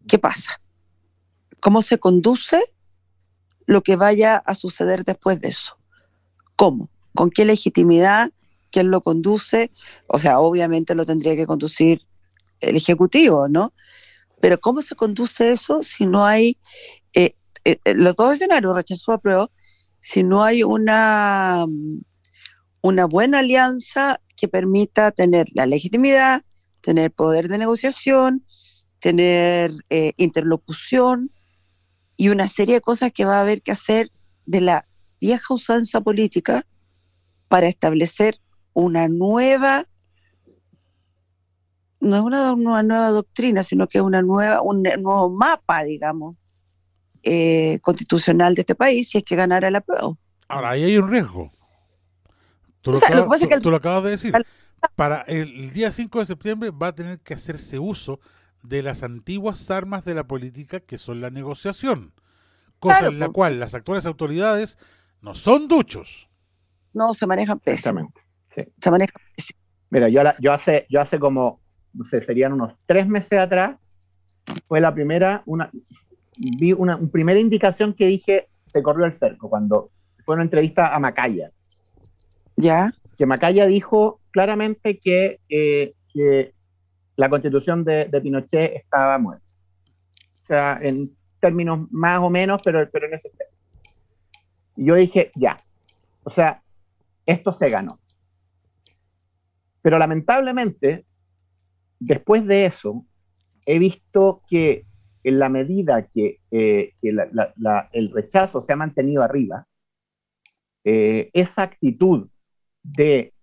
[0.07, 0.61] ¿Qué pasa?
[1.59, 2.63] ¿Cómo se conduce
[3.67, 5.77] lo que vaya a suceder después de eso?
[6.55, 6.89] ¿Cómo?
[7.17, 8.31] ¿Con qué legitimidad?
[8.75, 9.71] ¿Quién lo conduce?
[10.09, 12.01] O sea, obviamente lo tendría que conducir
[12.59, 13.73] el Ejecutivo, ¿no?
[14.41, 16.59] Pero ¿cómo se conduce eso si no hay
[17.13, 19.53] eh, eh, eh, los dos escenarios, rechazo o apruebo,
[20.01, 21.67] si no hay una,
[22.81, 26.43] una buena alianza que permita tener la legitimidad,
[26.81, 28.45] tener poder de negociación,
[28.99, 29.71] tener
[30.17, 31.31] interlocución
[32.17, 34.11] y una serie de cosas que va a haber que hacer
[34.47, 34.89] de la
[35.21, 36.67] vieja usanza política
[37.47, 38.41] para establecer
[38.75, 39.87] una nueva,
[42.01, 46.37] no es una, una nueva doctrina, sino que es una nueva, un nuevo mapa, digamos,
[47.23, 50.15] eh, constitucional de este país si es que ganara la prueba.
[50.49, 51.51] Ahora, ahí hay un riesgo.
[52.83, 52.99] Tú lo,
[53.77, 54.35] acabas, de decir.
[54.95, 58.21] Para el día 5 de septiembre va a tener que hacerse uso
[58.63, 62.13] de las antiguas armas de la política que son la negociación,
[62.79, 64.79] cosa en la cual las actuales autoridades
[65.23, 66.29] no son duchos.
[66.93, 68.13] No, se manejan pésimo.
[68.55, 68.63] Sí.
[68.81, 69.21] Se manejan
[69.91, 71.61] Mira, yo, yo, hace, yo hace como,
[71.93, 73.77] no sé, serían unos tres meses atrás,
[74.67, 75.71] fue la primera, una,
[76.37, 79.91] vi una, primera indicación que dije, se corrió el cerco, cuando
[80.25, 81.51] fue una entrevista a Macaya.
[82.57, 82.91] ¿Ya?
[83.17, 86.55] Que Macaya dijo claramente que, eh, que
[87.17, 89.45] la constitución de, Pinochet estaba muerta.
[90.43, 93.61] O sea, en términos más o menos, pero, pero en ese término.
[94.77, 95.63] Y yo dije, ya.
[96.25, 96.63] O sea,
[97.27, 98.01] esto se ganó.
[99.85, 101.05] Pero lamentablemente,
[102.01, 103.05] después de eso,
[103.67, 104.87] he visto que
[105.23, 109.67] en la medida que, eh, el rechazo se ha mantenido arriba,
[110.85, 112.31] eh, esa actitud
[112.83, 113.35] de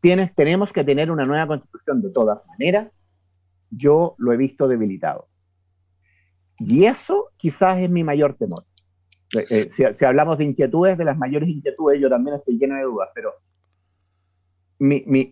[0.00, 3.00] tienes, tenemos que tener una nueva constitución de todas maneras,
[3.70, 5.28] yo lo he visto debilitado.
[6.58, 8.64] Y eso quizás es mi mayor temor.
[9.50, 13.10] Eh, si, hablamos de inquietudes, de las mayores inquietudes, yo también estoy lleno de dudas,
[13.14, 13.34] pero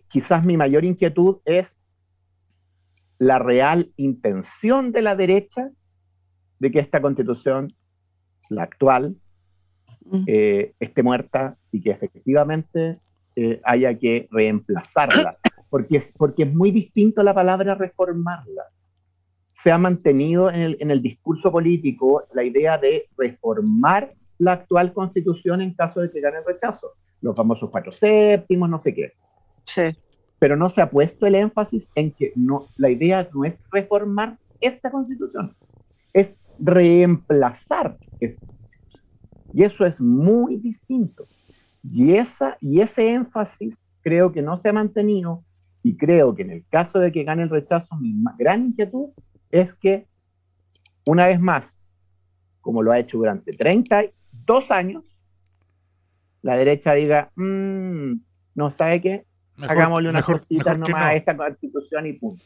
[0.07, 1.81] quizás mi mayor inquietud es
[3.19, 5.69] la real intención de la derecha
[6.59, 7.73] de que esta constitución,
[8.49, 9.15] la actual,
[10.27, 12.97] eh, esté muerta y que efectivamente
[13.35, 15.37] eh, haya que reemplazarla,
[15.69, 18.63] porque es, porque es muy distinto la palabra reformarla.
[19.53, 24.93] Se ha mantenido en el, en el discurso político la idea de reformar la actual
[24.93, 26.91] constitución en caso de que gane el rechazo.
[27.21, 29.13] Los famosos cuatro séptimos, no sé qué.
[29.65, 29.95] Sí
[30.43, 34.37] pero no se ha puesto el énfasis en que no, la idea no es reformar
[34.59, 35.55] esta constitución,
[36.11, 38.45] es reemplazar esta.
[39.53, 41.29] Y eso es muy distinto.
[41.81, 45.45] Y, esa, y ese énfasis creo que no se ha mantenido
[45.81, 49.11] y creo que en el caso de que gane el rechazo, mi gran inquietud
[49.49, 50.09] es que,
[51.05, 51.79] una vez más,
[52.59, 55.05] como lo ha hecho durante 32 años,
[56.41, 58.15] la derecha diga, mm,
[58.55, 59.25] no sabe qué,
[59.61, 62.43] Hagámosle una cosita nomás a esta constitución y punto.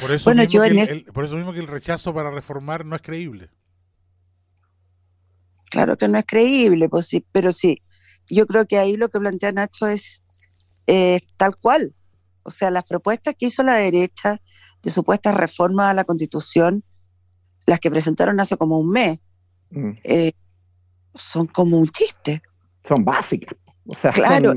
[0.00, 3.50] Por eso, mismo el, por eso mismo que el rechazo para reformar no es creíble.
[5.70, 7.82] Claro que no es creíble, pues sí, pero sí.
[8.28, 10.24] Yo creo que ahí lo que plantea Nacho es
[10.86, 11.94] eh, tal cual.
[12.42, 14.40] O sea, las propuestas que hizo la derecha
[14.82, 16.84] de supuestas reformas a la constitución,
[17.66, 19.20] las que presentaron hace como un mes,
[19.70, 19.90] mm.
[20.04, 20.32] eh,
[21.14, 22.42] son como un chiste.
[22.84, 23.56] Son básicas.
[23.86, 24.54] O sea, claro.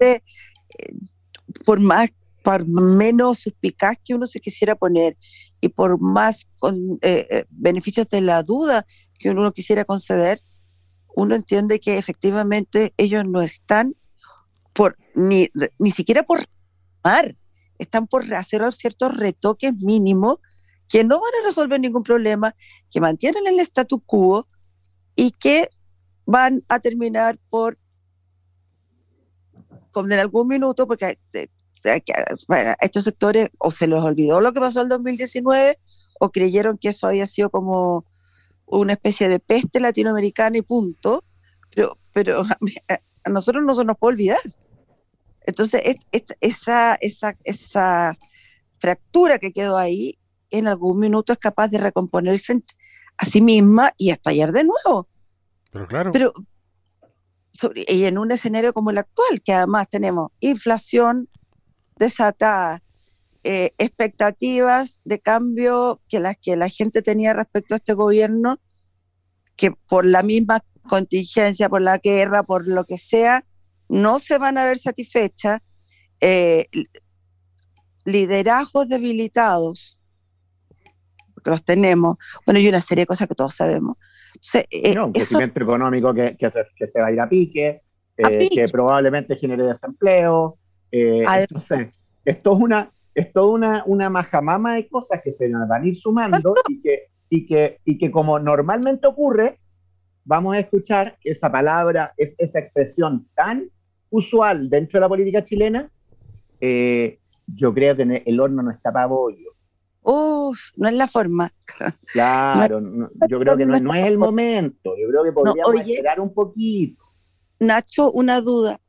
[0.00, 0.20] Eh,
[1.64, 2.10] por más,
[2.42, 5.16] por menos suspicaz que uno se quisiera poner
[5.60, 8.86] y por más con, eh, eh, beneficios de la duda
[9.18, 10.42] que uno quisiera conceder,
[11.14, 13.94] uno entiende que efectivamente ellos no están
[14.72, 16.44] por ni, ni siquiera por
[17.04, 17.36] mar,
[17.78, 20.38] están por hacer ciertos retoques mínimos
[20.88, 22.54] que no van a resolver ningún problema,
[22.90, 24.48] que mantienen el statu quo
[25.14, 25.68] y que
[26.26, 27.78] van a terminar por
[29.90, 31.18] como en algún minuto, porque
[31.84, 35.78] a estos sectores o se les olvidó lo que pasó en el 2019
[36.20, 38.04] o creyeron que eso había sido como
[38.66, 41.24] una especie de peste latinoamericana y punto,
[41.74, 42.42] pero, pero
[42.88, 44.38] a, nosotros no se nos puede olvidar.
[45.46, 45.82] Entonces,
[46.40, 48.18] esa, esa, esa
[48.78, 50.18] fractura que quedó ahí,
[50.50, 52.60] en algún minuto es capaz de recomponerse
[53.16, 55.08] a sí misma y estallar de nuevo.
[55.70, 56.10] Pero claro.
[56.12, 56.32] Pero,
[57.74, 61.28] y en un escenario como el actual, que además tenemos inflación
[61.96, 62.82] desatada,
[63.44, 68.58] eh, expectativas de cambio que las que la gente tenía respecto a este gobierno,
[69.56, 73.44] que por la misma contingencia, por la guerra, por lo que sea,
[73.88, 75.60] no se van a ver satisfechas.
[76.20, 76.68] Eh,
[78.04, 79.98] liderazgos debilitados,
[81.34, 83.96] porque los tenemos, bueno, y una serie de cosas que todos sabemos.
[84.70, 87.82] Eh, un crecimiento económico que, que, se, que, se, va a ir a pique,
[88.16, 90.58] que probablemente genere desempleo.
[90.90, 91.88] entonces,
[92.24, 95.96] esto es una, es toda una, una majamama de cosas que se van a ir
[95.96, 99.58] sumando y que, y, que, y que como normalmente ocurre,
[100.24, 103.68] vamos a escuchar esa palabra, es, esa expresión tan
[104.10, 105.90] usual dentro de la política chilena,
[106.60, 109.50] eh, yo creo que el horno no está para bollo.
[110.02, 111.52] Uf, no es la forma.
[112.12, 112.80] Claro,
[113.28, 114.94] yo creo que no, es el momento.
[114.98, 117.02] Yo creo que podríamos esperar un poquito.
[117.58, 118.80] Nacho, una duda.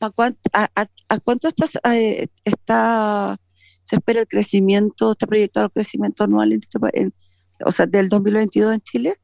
[0.00, 0.68] ¿A cuánto, a,
[1.22, 1.48] cuánto
[1.92, 3.38] eh, está
[3.84, 6.78] se espera el crecimiento, está proyectado el crecimiento anual, este
[7.64, 9.14] o sea, del 2022 en Chile?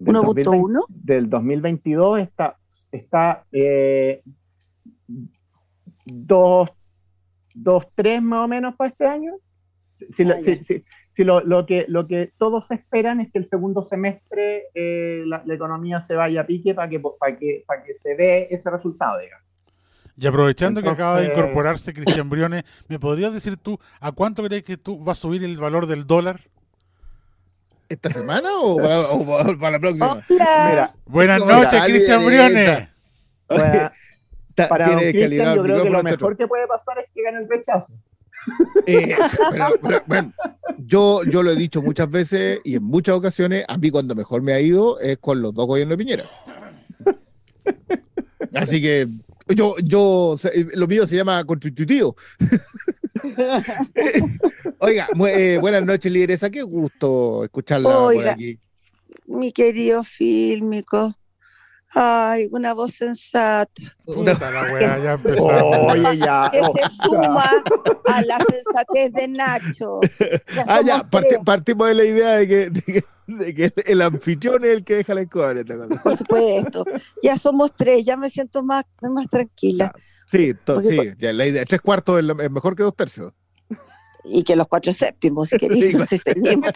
[0.00, 0.84] ¿1.1?
[0.88, 2.58] Del 2022 está,
[2.92, 4.22] está eh,
[6.04, 6.68] 2,
[7.94, 9.34] 3 más o menos para este año.
[10.10, 15.42] Si, ah, lo, que, lo que todos esperan es que el segundo semestre eh, la,
[15.48, 19.18] economía se vaya a pique para que, para que, para que se dé ese resultado,
[19.18, 19.44] digamos.
[20.20, 24.64] Y aprovechando que acaba de incorporarse Cristian Briones, ¿me podrías decir tú a cuánto crees
[24.64, 26.40] que tú va a subir el valor del dólar?
[27.88, 30.20] ¿Esta semana o para, la próxima?
[31.06, 32.88] Buenas noches, Cristian Briones.
[33.46, 33.92] para
[35.12, 37.94] Cristian, yo creo que lo mejor que puede pasar es que gane el rechazo.
[38.86, 39.14] Eh,
[40.06, 40.32] bueno,
[40.78, 44.40] yo, yo lo he dicho muchas veces y en muchas ocasiones, a mí cuando mejor
[44.40, 46.24] me ha ido es con los dos gobiernos de Piñera.
[48.54, 49.06] Así que
[49.54, 50.36] yo, yo,
[50.74, 52.16] lo mío se llama constitutivo.
[54.78, 56.48] Oiga, eh, buenas noches, lideresa.
[56.50, 58.58] Qué gusto escucharla por aquí.
[59.26, 61.17] Mi querido fílmico.
[61.94, 63.82] Ay, una voz sensata.
[64.04, 64.34] Una...
[64.34, 66.50] La ya Oye, ya.
[66.52, 67.44] Que se suma
[68.06, 70.00] a la sensatez de Nacho.
[70.66, 71.08] ah, ya,
[71.44, 75.22] partimos de la idea de que, de que, el anfitrión es el que deja la
[75.22, 75.54] escoba
[76.02, 76.84] Por supuesto.
[77.22, 79.92] Ya somos tres, ya me siento más, más tranquila.
[80.26, 80.52] Sí,
[80.84, 81.64] sí, ya, la idea.
[81.64, 83.32] Tres cuartos es, mejor que dos tercios.
[84.24, 86.70] Y que los cuatro séptimos, si queréis, si seguimos.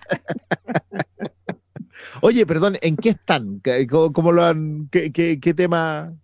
[2.20, 3.60] Oye, perdón, ¿en qué están?
[3.88, 6.14] ¿Cómo, lo han, qué, tema,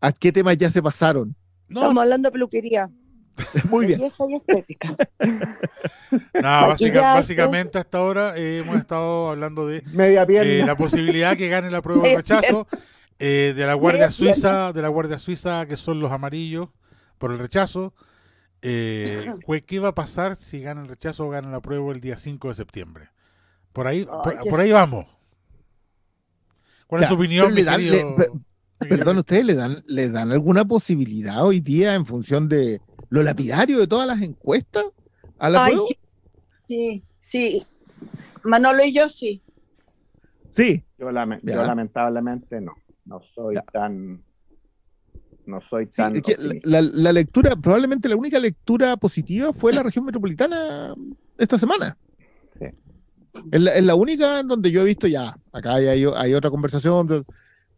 [0.00, 1.34] a qué temas ya se pasaron?
[1.68, 2.90] Estamos hablando de peluquería.
[3.70, 3.98] Muy bien.
[3.98, 4.96] Belleza y estética.
[6.34, 6.76] Nada,
[7.14, 12.06] básicamente hasta ahora eh, hemos estado hablando de eh, la posibilidad que gane la prueba
[12.06, 12.68] de rechazo
[13.18, 16.68] eh, de la Guardia Suiza, de la Guardia Suiza que son los amarillos
[17.18, 17.94] por el rechazo.
[18.60, 22.48] ¿Qué va a pasar si gana el rechazo o gana la prueba el día 5
[22.48, 23.08] de septiembre?
[23.74, 24.06] Por ahí,
[24.48, 25.04] por, ahí vamos.
[26.86, 27.52] ¿Cuál es su opinión?
[28.78, 33.80] perdón, ¿ustedes le dan, le dan alguna posibilidad hoy día en función de lo lapidario
[33.80, 34.84] de todas las encuestas
[35.38, 35.76] a la Ay,
[36.68, 37.66] sí, sí,
[38.44, 39.42] Manolo y yo sí.
[40.50, 40.84] Sí.
[40.96, 42.74] Yo, lamentablemente no.
[43.06, 44.22] No soy tan
[45.46, 46.22] no soy tan.
[46.62, 50.94] la, la, lectura, probablemente la única lectura positiva fue la región metropolitana
[51.36, 51.98] esta semana.
[53.50, 57.26] Es la, única en donde yo he visto ya, acá hay, otra conversación,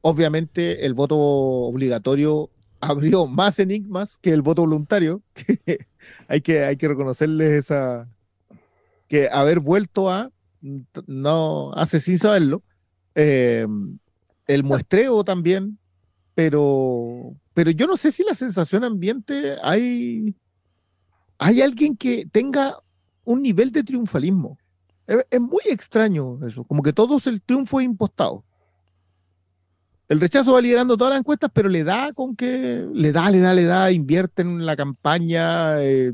[0.02, 5.22] obviamente el voto obligatorio abrió más enigmas que el voto voluntario,
[6.28, 8.08] hay que, hay que reconocerles esa,
[9.08, 10.30] que haber vuelto a,
[11.06, 12.62] no hace sin saberlo,
[13.14, 13.66] eh,
[14.46, 15.78] el muestreo también,
[16.34, 20.34] pero, pero yo no sé si la sensación ambiente hay,
[21.38, 22.76] hay alguien que tenga
[23.24, 24.58] un nivel de triunfalismo.
[25.06, 28.44] Es, muy extraño eso, como que todo el triunfo es impostado.
[30.08, 33.40] El rechazo va liderando todas las encuestas, pero le da con que le da, le
[33.40, 36.12] da, le da, invierten en la campaña, eh,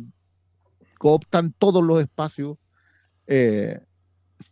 [0.99, 2.57] cooptan todos los espacios,
[3.27, 3.81] eh,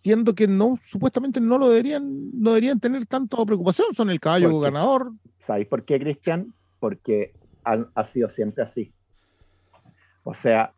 [0.02, 4.60] siendo que no, supuestamente no lo deberían, no deberían tener tanta preocupación, son el caballo
[4.60, 5.12] ganador.
[5.42, 6.54] ¿Sabéis por qué, Cristian?
[6.78, 7.34] Porque
[7.64, 8.92] ha sido siempre así.
[10.22, 10.72] O sea,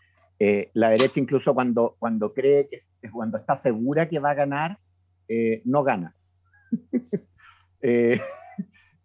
[0.44, 2.82] eh, la derecha incluso cuando, cuando cree que
[3.12, 4.76] cuando está segura que va a ganar,
[5.28, 6.16] eh, no gana.
[7.84, 8.20] Eh,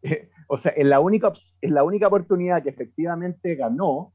[0.48, 4.14] o sea, en la, única, en la única oportunidad que efectivamente ganó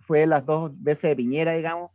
[0.00, 1.92] fue las dos veces de Piñera, digamos,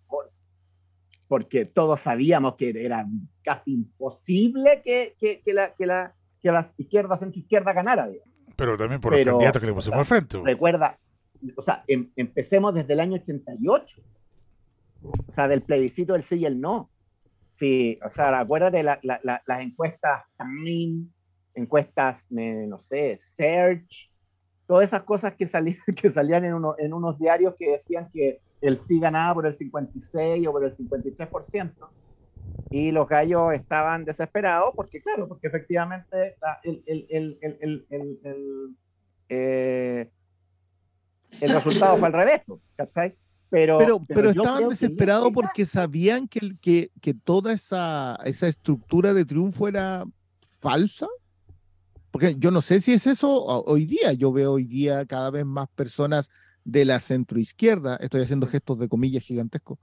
[1.28, 3.06] porque todos sabíamos que era
[3.44, 8.08] casi imposible que, que, que la, que, la, que la izquierda, centro izquierda ganara.
[8.56, 10.40] Pero también por los candidatos que le pusimos al frente.
[10.42, 10.98] Recuerda,
[11.58, 14.02] o sea, em, empecemos desde el año 88.
[15.04, 16.90] O sea, del plebiscito del sí y el no.
[17.56, 21.06] Sí, o sea, acuérdate la, las encuestas Time,
[21.54, 24.12] encuestas, no sé, Search,
[24.66, 28.40] todas esas cosas que, salían, que salían en, uno, en unos diarios que decían que
[28.62, 31.74] el sí ganaba por el 56 o por el 53%.
[32.70, 38.76] Y los gallos estaban desesperados porque, claro, porque efectivamente el, el, el,
[39.28, 40.10] eh,
[41.42, 42.42] el, resultado fue al revés,
[42.78, 43.18] ¿cachai?
[43.52, 49.68] Pero, pero, estaban desesperados porque sabían que, que, que, toda esa, esa estructura de triunfo
[49.68, 50.06] era
[50.40, 51.08] falsa.
[52.12, 54.14] Porque yo no sé si es eso hoy día.
[54.14, 56.30] Yo veo hoy día cada vez más personas
[56.64, 59.80] de la centroizquierda, estoy haciendo gestos de comillas gigantescos,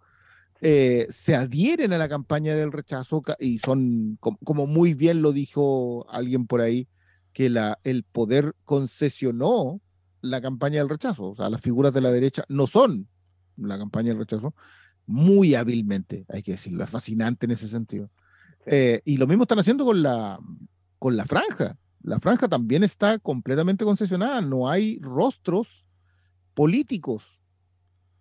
[0.61, 6.07] eh, se adhieren a la campaña del rechazo y son, como, muy bien lo dijo
[6.09, 6.89] alguien por ahí,
[7.33, 9.81] que la, el poder concesionó
[10.21, 11.27] la campaña del rechazo.
[11.27, 13.09] O sea, las figuras de la derecha no son
[13.59, 14.55] la campaña del rechazo,
[15.07, 18.11] muy hábilmente, hay que decirlo, es fascinante en ese sentido.
[18.67, 20.39] Eh, y lo mismo están haciendo con la,
[20.99, 21.77] con la franja.
[22.03, 25.85] La franja también está completamente concesionada, no hay rostros
[26.55, 27.39] políticos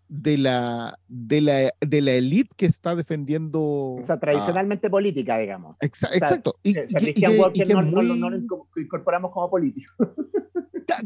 [0.09, 3.61] de la, de la, de la élite que está defendiendo.
[3.61, 5.75] O sea, tradicionalmente política, digamos.
[5.81, 6.57] exacto.
[6.63, 8.37] Y, no, lo
[8.77, 9.93] incorporamos como político.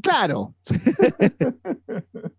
[0.02, 0.54] Claro.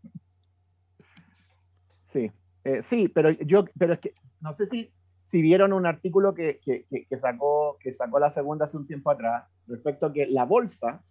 [2.12, 2.30] sí,
[2.64, 6.60] eh, sí, pero yo, pero es que no sé si, si vieron un artículo que,
[6.64, 10.44] que, que, sacó, que sacó la segunda hace un tiempo atrás respecto a que la
[10.44, 11.02] bolsa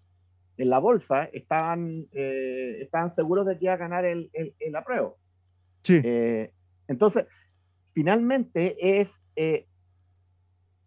[0.57, 5.17] en la bolsa estaban, eh, estaban seguros de que iba a ganar el, el, apruebo.
[5.81, 6.01] Sí.
[6.03, 6.53] Eh,
[6.87, 7.25] entonces,
[7.93, 9.65] finalmente es, es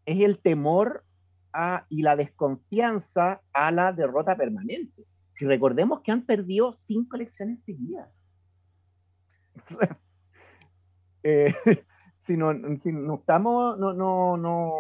[0.07, 1.05] el temor
[1.53, 5.05] a, y la desconfianza a la derrota permanente.
[5.33, 8.09] Si recordemos que han perdido cinco elecciones seguidas.
[12.19, 12.53] si, no,
[12.83, 14.73] si no estamos, no, no, no.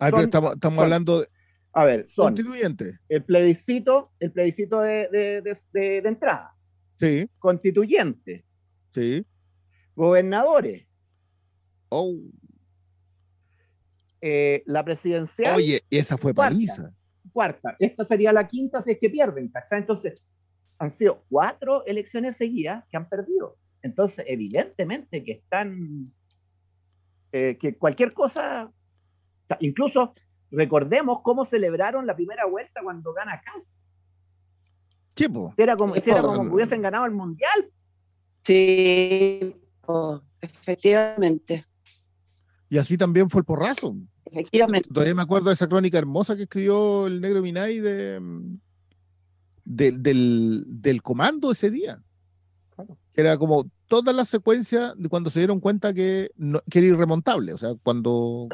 [0.00, 1.28] Ah, estamos, estamos hablando de
[1.76, 2.98] a ver, son constituyente.
[3.06, 6.54] El plebiscito, el plebiscito de, de, de, entrada.
[6.98, 7.28] Sí.
[7.38, 8.46] Constituyente.
[8.94, 9.26] Sí.
[9.94, 10.86] Gobernadores.
[11.90, 12.14] Oh.
[14.22, 15.56] Eh, la presidencial.
[15.56, 16.94] Oye, esa fue paliza.
[17.30, 17.76] Cuarta.
[17.78, 19.80] Esta sería la quinta si es que pierden, ¿cachai?
[19.80, 20.14] Entonces,
[20.78, 23.58] han sido cuatro elecciones seguidas que han perdido.
[23.86, 26.12] Entonces, evidentemente que están.
[27.32, 28.70] Eh, que cualquier cosa.
[29.60, 30.12] Incluso
[30.50, 33.70] Recordemos cómo celebraron la primera vuelta cuando gana Cast.
[35.56, 37.70] Era como, si era como que hubiesen ganado el mundial.
[38.44, 39.56] Sí,
[40.40, 41.64] efectivamente.
[42.68, 43.96] Y así también fue el porrazo.
[44.26, 44.88] Efectivamente.
[44.92, 48.20] Todavía me acuerdo de esa crónica hermosa que escribió el negro Minay de,
[49.64, 52.02] del, del comando ese día.
[53.16, 56.30] Era como toda la secuencia de cuando se dieron cuenta que,
[56.70, 57.54] que era irremontable.
[57.54, 58.48] O sea, cuando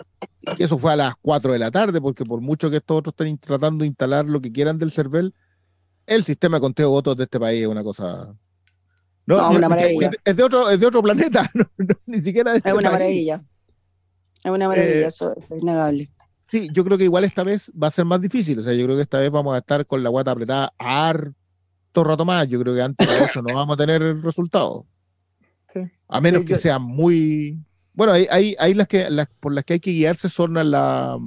[0.59, 3.39] eso fue a las 4 de la tarde, porque por mucho que estos otros estén
[3.39, 5.35] tratando de instalar lo que quieran del CERVEL,
[6.07, 8.35] el sistema de conteo de votos de este país es una cosa.
[9.27, 10.11] No, una maravilla.
[10.25, 11.51] Es, de otro, es de otro planeta,
[12.07, 13.43] ni siquiera de este Es una maravilla.
[14.45, 16.11] Es una maravilla, eh, eso, es innegable.
[16.49, 18.59] Sí, yo creo que igual esta vez va a ser más difícil.
[18.59, 21.42] O sea, yo creo que esta vez vamos a estar con la guata apretada harto
[21.95, 22.49] rato más.
[22.49, 24.87] Yo creo que antes de eso no vamos a tener el resultado.
[26.09, 27.59] A menos que sea muy.
[27.95, 31.19] Bueno, hay, hay, las que las por las que hay que guiarse son a la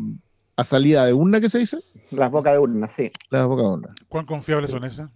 [0.55, 1.79] a salida de urna que se dice.
[2.11, 3.11] Las bocas de urna, sí.
[3.29, 3.95] Las bocas de urna.
[4.07, 5.09] ¿Cuán confiables son esas?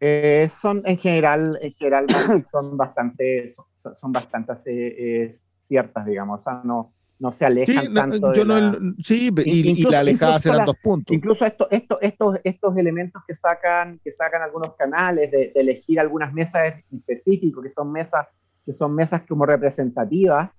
[0.00, 2.06] Eh, son en general, en general
[2.50, 6.40] son bastante, son, bastante eh, ciertas, digamos.
[6.40, 6.92] O sea, no,
[7.22, 8.32] no se alejan sí, tanto.
[8.32, 11.14] Yo no, sí, y, la alejada serán dos puntos.
[11.14, 16.32] Incluso esto, esto, estos, estos elementos que sacan, que sacan algunos canales de, elegir algunas
[16.32, 18.26] mesas específicas, que son mesas,
[18.66, 20.50] que son mesas como representativas,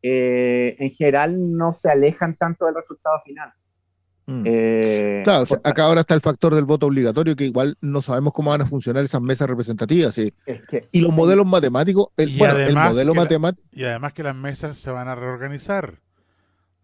[0.00, 3.52] eh, en general no se alejan tanto del resultado final.
[4.26, 4.42] Mm.
[4.44, 8.50] Eh, claro, acá ahora está el factor del voto obligatorio, que igual no sabemos cómo
[8.50, 10.18] van a funcionar esas mesas representativas.
[10.18, 12.40] y los modelos matemáticos, el, y
[12.74, 13.62] modelo matemático.
[13.72, 16.00] y además que las mesas se van a reorganizar.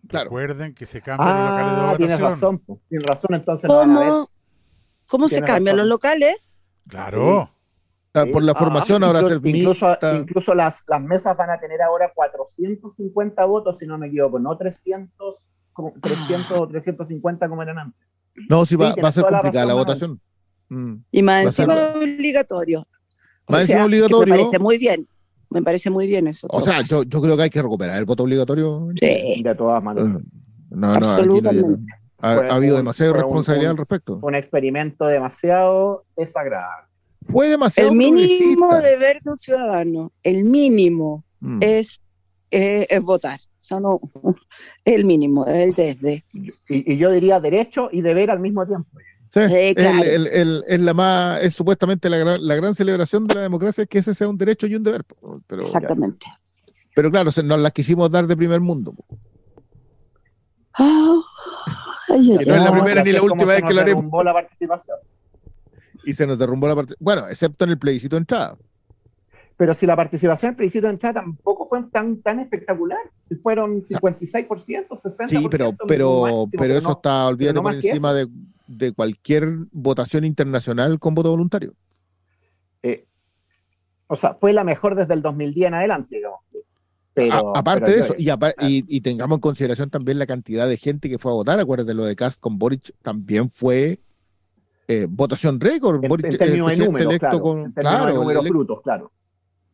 [0.04, 1.98] Recuerden que se cambian los locales de ah, votación.
[1.98, 3.70] Tienes razón, tienes razón, entonces.
[3.70, 4.30] ¿Cómo,
[5.06, 6.48] ¿cómo se cambian los locales?
[6.88, 7.50] Claro.
[8.12, 11.80] Por la formación ah, ahora incluso, ser incluso, incluso las, las mesas van a tener
[11.80, 15.46] ahora 450 votos, si no me equivoco, no 300
[16.00, 18.00] 300 o 350 como eran antes.
[18.48, 20.20] No, sí, va, a ser complicada la, votación.
[20.68, 20.94] Mm.
[21.10, 22.86] Y más encima obligatorio.
[23.48, 24.34] Más encima obligatorio.
[24.34, 25.06] Me parece muy bien.
[25.50, 26.46] Me parece muy bien eso.
[26.50, 28.88] O sea, yo, yo, creo que hay que recuperar el voto obligatorio.
[28.98, 29.42] Sí.
[29.42, 30.08] De todas maneras.
[30.08, 30.20] No,
[30.70, 31.86] no, Absolutamente.
[32.18, 34.20] Ha, habido demasiada responsabilidad al respecto.
[34.22, 36.88] Un experimento demasiado desagradable.
[37.30, 41.58] Fue demasiado El mínimo deber de un ciudadano, el mínimo mm.
[41.60, 42.00] es,
[42.50, 43.40] eh, es votar.
[43.62, 44.00] O sea, no,
[44.84, 46.24] el mínimo, el desde.
[46.68, 48.90] Y, yo diría derecho y deber al mismo tiempo.
[49.32, 53.88] Sí, es la más, es supuestamente la gran, la gran celebración de la democracia es
[53.88, 55.04] que ese sea un derecho y un deber.
[55.46, 56.26] Pero, Exactamente.
[56.94, 58.94] Pero claro, nos las quisimos dar de primer mundo.
[60.74, 61.20] Ah,
[62.08, 64.24] no es la primera ni la última vez que lo haremos.
[64.24, 64.98] la participación.
[66.04, 67.04] Y se nos derrumbó la participación.
[67.04, 68.58] Bueno, excepto en el plebiscito de entrada.
[69.62, 72.98] Pero si la participación en plebiscito de entrada tampoco fue tan, tan espectacular.
[73.28, 75.28] Si fueron 56%, 60%.
[75.28, 78.26] Sí, pero, pero, pero eso está, olvídate, por encima de,
[78.66, 81.74] de, cualquier votación internacional con voto voluntario.
[82.82, 83.06] Eh,
[84.08, 86.40] o sea, fue la mejor desde el 2010 en adelante, digamos.
[87.14, 91.30] Pero, aparte de eso, y, tengamos en consideración también la cantidad de gente que fue
[91.30, 94.00] a votar, acuérdate lo de Cast con Boric, también fue
[94.88, 96.02] eh, votación récord.
[96.02, 99.12] En, Boric, términos de números, claro, con, claro, frutos, claro.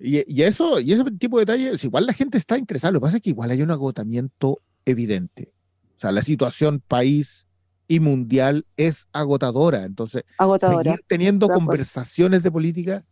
[0.01, 3.16] Y, eso, y ese tipo de detalles, igual la gente está interesada, lo que pasa
[3.16, 5.53] es que igual hay un agotamiento evidente.
[5.96, 7.49] O sea, la situación país
[7.88, 9.84] y mundial es agotadora.
[9.84, 10.24] Entonces,
[10.61, 13.05] seguir teniendo conversaciones de política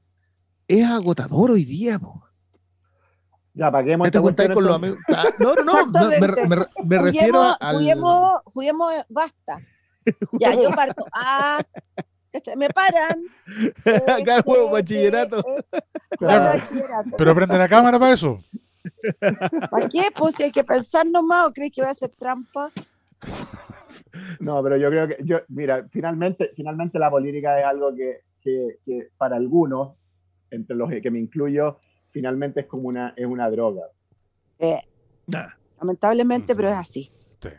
[0.68, 2.00] es agotador hoy día.
[3.54, 4.98] Ya, paguemos te con los amigos.
[5.08, 7.72] Ah, no, no, no, me, me, refiero a.
[7.72, 9.58] Juguemos, juguemos, basta.
[10.38, 11.04] ya, yo parto.
[11.12, 11.64] Ah,
[12.56, 13.22] me paran.
[14.20, 15.44] Acá el juego bachillerato.
[17.16, 18.40] Pero prende la cámara para eso.
[19.70, 20.08] ¿Para qué?
[20.16, 22.70] Pues si hay que pensar nomás o crees que va a ser trampa.
[24.40, 28.78] No, pero yo creo que, yo, mira, finalmente, finalmente la política es algo que, que,
[28.84, 29.96] que para algunos,
[30.50, 31.80] entre los que me incluyo,
[32.10, 33.82] finalmente es como una, es una droga.
[34.58, 34.80] Eh,
[35.78, 37.12] lamentablemente, pero es así.
[37.40, 37.50] Sí.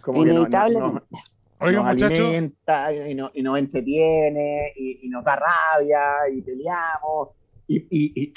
[0.00, 1.31] Como Inevitablemente.
[1.70, 7.28] Nos alimenta y, no, y nos entretiene y, nos da rabia y peleamos
[7.68, 8.32] y,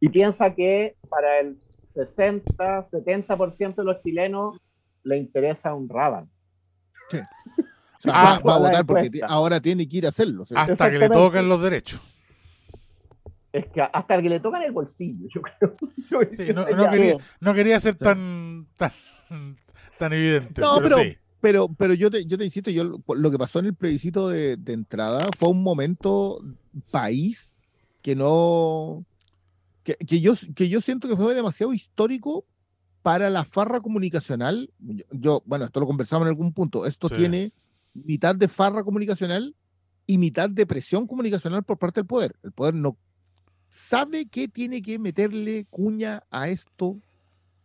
[0.00, 1.58] y, piensa que para el
[1.92, 2.54] 60,
[2.90, 4.58] 70% de los chilenos
[5.02, 6.28] le interesa un Raban.
[7.10, 7.18] Sí.
[8.08, 10.44] va, a votar porque ahora tiene que ir a hacerlo.
[10.54, 12.00] Hasta que le toquen los derechos
[13.52, 15.74] es que hasta que le tocan el bolsillo, yo creo.
[17.40, 20.60] no, quería, ser tan, tan, evidente.
[20.60, 21.10] No, pero, pero,
[21.40, 25.28] pero, yo, te, yo te insisto, yo, lo que pasó en el plebiscito de, entrada
[25.36, 26.42] fue un momento
[26.90, 27.60] país
[28.02, 29.04] que no.
[29.82, 32.44] Que, yo, que yo siento que fue demasiado histórico
[33.02, 34.70] para la farra comunicacional.
[35.10, 36.84] Yo, bueno, esto lo conversamos en algún punto.
[36.84, 37.52] Esto tiene
[37.94, 39.56] mitad de farra comunicacional
[40.06, 42.36] y mitad de presión comunicacional por parte del poder.
[42.42, 42.98] El poder no
[43.70, 47.00] sabe que tiene que meterle cuña a esto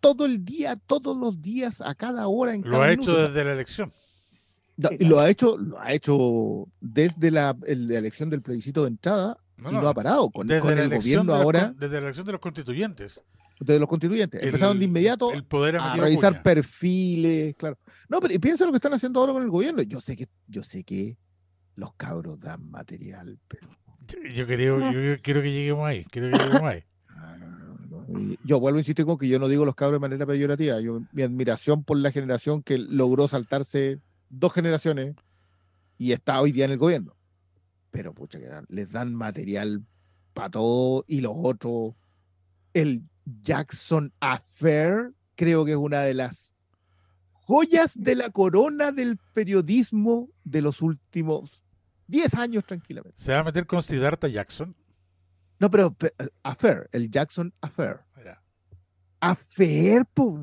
[0.05, 2.53] todo el día, todos los días, a cada hora.
[2.53, 3.91] En lo ha hecho desde la elección.
[4.99, 9.63] y lo ha hecho, lo ha hecho desde la, elección del plebiscito de entrada y
[9.63, 11.73] no ha parado con, el gobierno ahora.
[11.75, 13.23] desde la elección de los constituyentes.
[13.59, 14.43] De los constituyentes.
[14.43, 17.79] Empezaron de inmediato a revisar perfiles, claro.
[18.07, 19.81] No, pero piensa lo que están haciendo ahora con el gobierno.
[19.81, 21.17] Yo sé que, yo sé que
[21.75, 23.69] los cabros dan material, pero
[24.35, 26.05] yo, creo, yo quiero que lleguemos ahí.
[26.11, 26.83] Quiero que lleguemos ahí.
[28.43, 30.79] Yo vuelvo a insistir con que yo no digo los cabros de manera peyorativa.
[30.79, 33.99] Yo, mi admiración por la generación que logró saltarse
[34.29, 35.15] dos generaciones
[35.97, 37.15] y está hoy día en el gobierno.
[37.91, 39.85] Pero, pucha, que les dan material
[40.33, 41.93] para todo y los otros.
[42.73, 43.03] El
[43.41, 46.53] Jackson Affair creo que es una de las
[47.31, 51.61] joyas de la corona del periodismo de los últimos
[52.07, 53.17] 10 años tranquilamente.
[53.17, 54.75] ¿Se va a meter con Siddhartha Jackson?
[55.59, 55.95] No, pero
[56.43, 58.04] Affair, el Jackson Affair.
[59.29, 60.33] Affair, pues.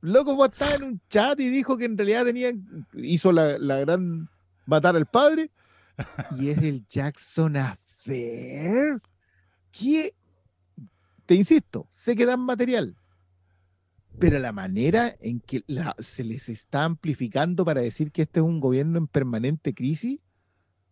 [0.00, 2.52] Loco, estaba en un chat y dijo que en realidad tenía,
[2.94, 4.28] hizo la, gran
[4.66, 5.50] matar al padre.
[6.38, 9.00] Y es el Jackson Affair.
[9.70, 10.14] ¿Qué?
[11.26, 12.96] Te insisto, sé que dan material,
[14.18, 15.64] pero la manera en que
[16.00, 20.20] se les está amplificando para decir que este es un gobierno en permanente crisis,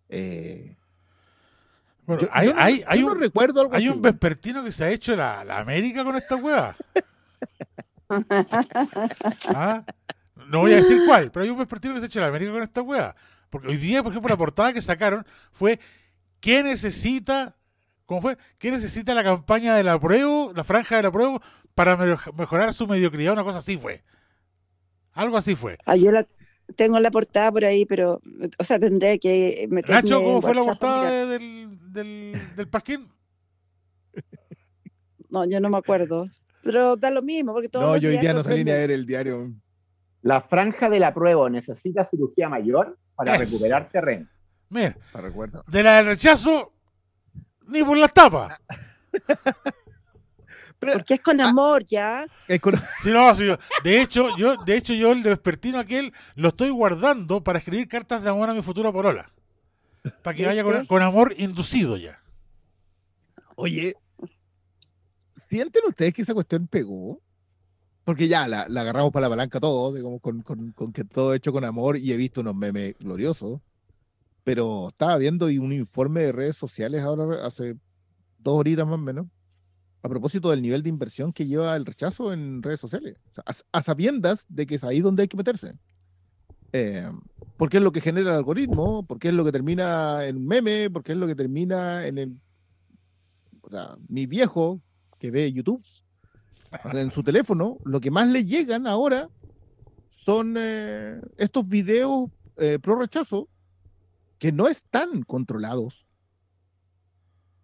[0.08, 0.76] eh,
[2.06, 6.16] bueno, hay, un, recuerdo Hay un vespertino que se ha hecho la, la América con
[6.16, 6.76] esta hueá.
[9.48, 9.84] ¿Ah?
[10.48, 12.52] No voy a decir cuál, pero hay un vespertino que se ha hecho la América
[12.52, 13.14] con esta hueá.
[13.48, 15.78] Porque hoy día, por ejemplo, la portada que sacaron fue
[16.40, 17.56] ¿qué necesita?
[18.06, 18.36] ¿Cómo fue?
[18.58, 21.40] ¿Qué necesita la campaña de la prueba, la franja de la prueba,
[21.74, 23.32] para mejorar su mediocridad?
[23.32, 24.02] Una cosa así fue.
[25.12, 25.78] Algo así fue.
[25.86, 26.26] Ah, yo la,
[26.76, 28.20] tengo la portada por ahí, pero,
[28.58, 33.08] o sea, tendré que meterme Nacho, ¿cómo fue la portada del, del, del Pasquín?
[35.30, 36.28] No, yo no me acuerdo.
[36.62, 38.90] Pero da lo mismo, porque todo No, yo hoy día no salí ni a ver
[38.90, 39.52] el diario.
[40.22, 44.28] La franja de la prueba necesita cirugía mayor para recuperar terreno.
[44.68, 44.96] Mira,
[45.66, 46.72] de la del rechazo,
[47.66, 48.58] ni por la tapa.
[50.82, 52.26] Porque es con ah, amor, ¿ya?
[52.48, 58.22] de hecho, yo, de hecho, yo el despertino aquel lo estoy guardando para escribir cartas
[58.24, 59.30] de amor a mi futura porola.
[60.22, 62.20] Para que vaya con, amor inducido ya.
[63.54, 63.94] Oye,
[65.52, 67.20] ¿sienten ustedes que esa cuestión pegó?
[68.04, 71.62] Porque ya la, agarramos para la palanca todo, digamos, con, con, que todo hecho con
[71.64, 73.60] amor y he visto unos memes gloriosos.
[74.44, 77.76] Pero estaba viendo un informe de redes sociales ahora hace
[78.38, 79.26] dos horitas más o menos
[80.02, 83.20] a propósito del nivel de inversión que lleva el rechazo en redes sociales,
[83.70, 85.78] a, sabiendas de que es ahí donde hay que meterse.
[86.72, 87.08] Eh,
[87.56, 90.90] porque es lo que genera el algoritmo, porque es lo que termina en un meme,
[90.90, 92.36] porque es lo que termina en el...
[93.60, 94.80] O sea, mi viejo
[95.22, 95.86] que ve YouTube
[96.94, 99.30] en su teléfono, lo que más le llegan ahora
[100.10, 103.48] son eh, estos videos eh, pro rechazo
[104.40, 106.08] que no están controlados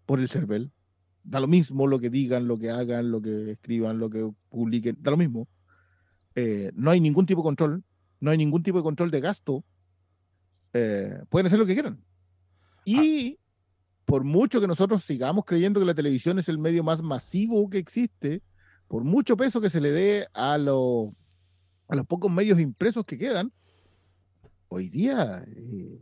[0.05, 0.71] por el CERVEL
[1.25, 4.95] da lo mismo lo que digan, lo que hagan, lo que escriban, lo que publiquen,
[5.01, 5.49] da lo mismo.
[6.35, 7.83] Eh, no hay ningún tipo de control,
[8.21, 9.65] no hay ningún tipo de control de gasto.
[10.71, 12.01] Eh, pueden hacer lo que quieran.
[12.85, 13.38] Y ah.
[14.09, 17.77] Por mucho que nosotros sigamos creyendo que la televisión es el medio más masivo que
[17.77, 18.41] existe,
[18.87, 21.13] por mucho peso que se le dé a, a los
[22.07, 23.53] pocos medios impresos que quedan,
[24.67, 25.99] hoy día eh,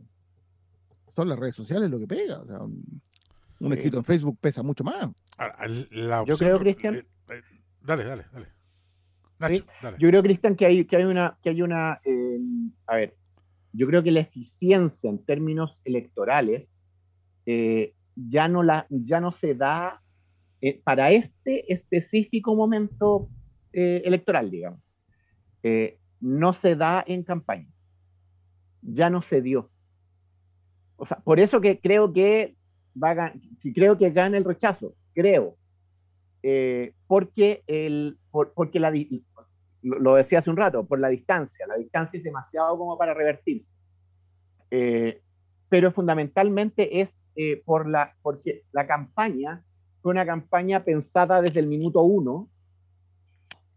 [1.14, 2.40] son las redes sociales lo que pega.
[2.40, 5.10] O sea, un escrito en Facebook pesa mucho más.
[6.26, 6.94] yo creo, Cristian.
[6.94, 7.42] Eh, eh,
[7.82, 8.46] dale, dale, dale.
[9.38, 9.98] Nacho, dale.
[10.00, 11.38] Yo creo, Cristian, que hay, que hay una.
[11.42, 12.40] Que hay una eh,
[12.86, 13.16] a ver,
[13.74, 16.68] yo creo que la eficiencia en términos electorales
[18.28, 20.02] ya, no la, ya no se da
[20.82, 23.28] para este específico momento
[23.72, 24.80] electoral, digamos.
[26.20, 27.68] no se da en campaña.
[28.82, 29.70] Ya no se dio.
[30.96, 32.56] O sea, por eso que creo que
[33.00, 33.32] va
[33.74, 35.56] creo que gana el rechazo, creo,
[36.42, 38.92] eh, porque, el, porque la,
[39.82, 43.74] lo decía hace un rato, por la distancia, la distancia es demasiado como para revertirse.
[44.70, 45.22] Eh,
[45.68, 49.62] pero fundamentalmente es eh, por la, porque la campaña
[50.00, 52.48] fue una campaña pensada desde el minuto uno,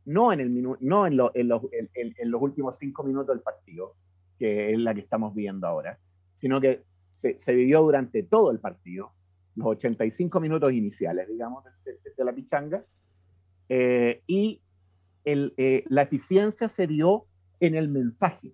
[0.06, 3.96] no en, el no en, en, los, en, los últimos cinco minutos del partido,
[4.40, 6.00] que es la que estamos viendo ahora,
[6.38, 9.14] sino que se, vivió durante todo el partido,
[9.56, 12.86] los 85 minutos iniciales, digamos, de, la pichanga,
[13.70, 14.62] eh, y
[15.24, 17.26] el, eh, la eficiencia se dio
[17.60, 18.54] en el mensaje,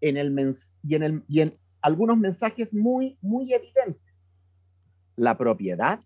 [0.00, 4.26] en el y, en el, y en algunos mensajes muy, muy evidentes.
[5.16, 6.00] La propiedad,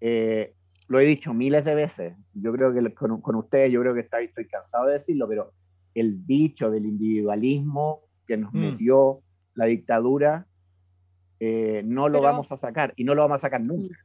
[0.00, 0.54] eh,
[0.88, 4.00] lo he dicho miles de veces, yo creo que con, con ustedes, yo creo que
[4.00, 5.52] está, estoy cansado de decirlo, pero
[5.94, 8.58] el dicho del individualismo que nos mm.
[8.58, 9.20] metió
[9.54, 10.46] la dictadura,
[11.40, 13.96] eh, no lo vamos a sacar y no lo vamos a sacar nunca.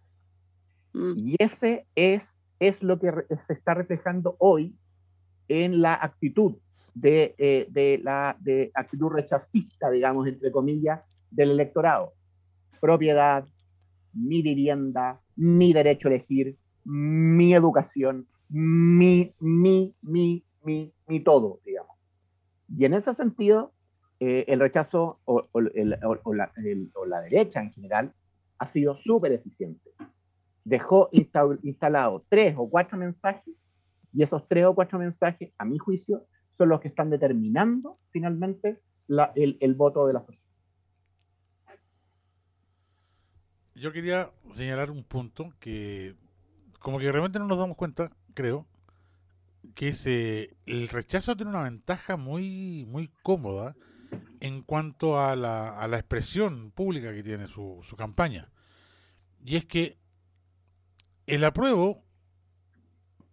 [0.93, 1.13] Mm.
[1.17, 3.11] Y ese es, es lo que
[3.45, 4.75] se está reflejando hoy
[5.47, 6.57] en la actitud
[6.99, 12.13] de, eh, de, la de actitud rechazista, digamos, entre comillas, del electorado.
[12.79, 13.45] Propiedad,
[14.13, 21.95] mi vivienda, mi derecho a elegir, mi educación, mi, mi, mi, mi, mi todo, digamos.
[22.75, 23.73] Y en ese sentido,
[24.19, 28.13] eh, el rechazo o, la, derecha en general
[28.57, 29.91] ha sido súper eficiente.
[30.63, 33.53] Dejó instalado tres o cuatro mensajes
[34.13, 36.25] y esos tres o cuatro mensajes, a mi juicio,
[36.57, 38.81] son los que están determinando finalmente
[39.35, 40.47] el, voto de las personas.
[43.75, 46.15] Yo quería señalar un punto que
[46.79, 48.65] como que realmente no nos damos cuenta, creo,
[49.75, 53.75] que el rechazo tiene una ventaja muy, muy cómoda
[54.39, 58.49] en cuanto a la, a la expresión pública que tiene su, su campaña.
[59.43, 59.97] Y es que
[61.27, 62.03] el apruebo,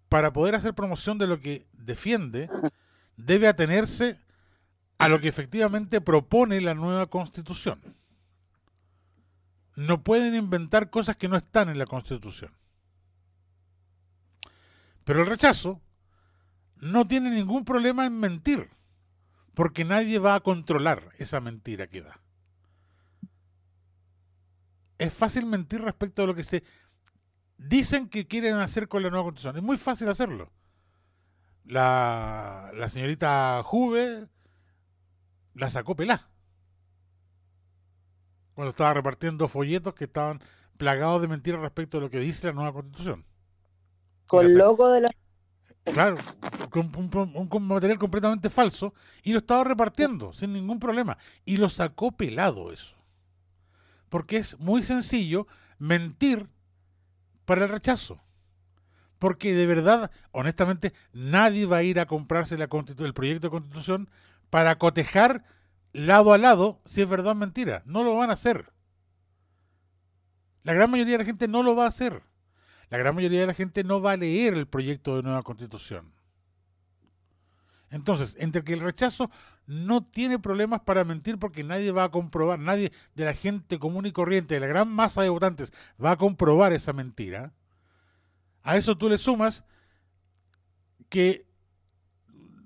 [0.09, 2.49] para poder hacer promoción de lo que defiende,
[3.17, 4.19] debe atenerse
[4.99, 7.81] a lo que efectivamente propone la nueva constitución.
[9.77, 12.53] No pueden inventar cosas que no están en la constitución.
[15.05, 15.81] Pero el rechazo
[16.77, 18.71] no tiene ningún problema en mentir
[19.55, 22.21] porque nadie va a controlar esa mentira que da.
[24.99, 26.63] Es fácil mentir respecto a lo que se
[27.59, 29.57] dicen que quieren hacer con la nueva constitución.
[29.57, 30.51] Es muy fácil hacerlo.
[31.65, 34.29] La, la señorita Juve
[35.55, 36.29] la sacó pelá.
[38.55, 40.41] Cuando estaba repartiendo folletos que estaban
[40.77, 43.25] plagados de mentiras respecto a lo que dice la nueva constitución.
[44.27, 45.11] Con logo de la
[45.85, 46.17] Claro,
[46.75, 51.19] un, un, material completamente falso y lo estaba repartiendo sin ningún problema.
[51.45, 52.97] Y lo sacó pelado eso.
[54.09, 55.47] Porque es muy sencillo
[55.79, 56.49] mentir
[57.45, 58.24] para el rechazo.
[59.19, 64.11] Porque de verdad, honestamente, nadie va a ir a comprarse la el proyecto de constitución
[64.51, 65.45] para cotejar
[65.93, 67.83] lado a lado si es verdad o mentira.
[67.87, 68.73] No lo van a hacer.
[70.63, 72.23] La gran mayoría de la gente no lo va a hacer.
[72.91, 76.13] La gran mayoría de la gente no va a leer el proyecto de nueva constitución.
[77.91, 79.31] Entonces, entre que el rechazo
[79.67, 84.07] no tiene problemas para mentir porque nadie va a comprobar, nadie de la gente común
[84.07, 87.53] y corriente, de la gran masa de votantes, va a comprobar esa mentira.
[88.65, 89.65] A eso tú le sumas
[91.09, 91.47] que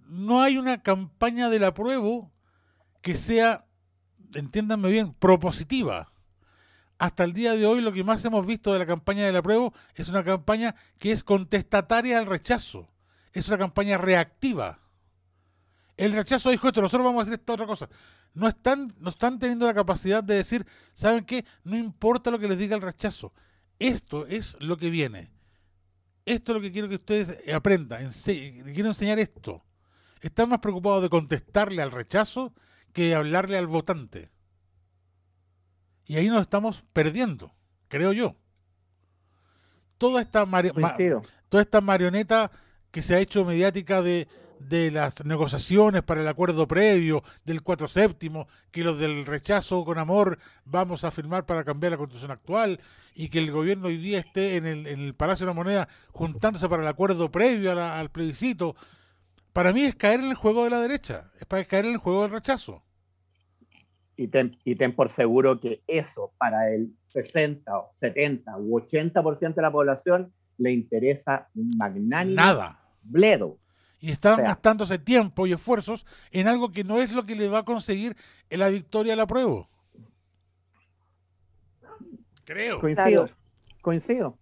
[0.06, 2.32] no hay una campaña del apruebo
[3.02, 3.66] que sea,
[4.34, 6.10] entiéndanme bien, propositiva
[6.98, 9.72] hasta el día de hoy lo que más hemos visto de la campaña del apruebo
[9.94, 12.88] es una campaña que es contestataria al rechazo.
[13.32, 14.80] Es una campaña reactiva.
[15.96, 17.88] El rechazo dijo esto, nosotros vamos a hacer esta otra cosa.
[18.34, 21.44] No están, no están teniendo la capacidad de decir, ¿saben qué?
[21.62, 23.32] No importa lo que les diga el rechazo.
[23.78, 25.30] Esto es lo que viene.
[26.28, 28.10] Esto es lo que quiero que ustedes aprendan.
[28.74, 29.64] quiero enseñar esto.
[30.20, 32.52] Están más preocupados de contestarle al rechazo
[32.92, 34.30] que de hablarle al votante.
[36.04, 37.54] Y ahí nos estamos perdiendo,
[37.88, 38.36] creo yo.
[39.96, 40.46] Toda esta,
[41.48, 42.50] toda esta marioneta
[42.90, 44.28] que se ha hecho mediática de,
[44.60, 49.98] de las negociaciones para el acuerdo previo del cuatro séptimo, que los del rechazo con
[49.98, 52.80] amor vamos a firmar para cambiar la constitución actual
[53.14, 55.88] y que el gobierno hoy día esté en el, en el Palacio de la Moneda
[56.08, 58.76] juntándose para el acuerdo previo al plebiscito,
[59.52, 61.98] para mí es caer en el juego de la derecha, es para caer en el
[61.98, 62.82] juego del rechazo
[64.18, 69.54] y ten, y ten por seguro que eso para el 60 o 70 u 80%
[69.54, 72.80] de la población le interesa un magnánimo Nada.
[73.02, 73.58] bledo.
[74.00, 77.58] Y están gastándose tiempo y esfuerzos en algo que no es lo que le va
[77.58, 78.16] a conseguir
[78.48, 79.68] en la victoria a la prueba.
[82.44, 82.80] Creo.
[82.80, 83.28] Coincido.
[83.82, 84.38] Coincido.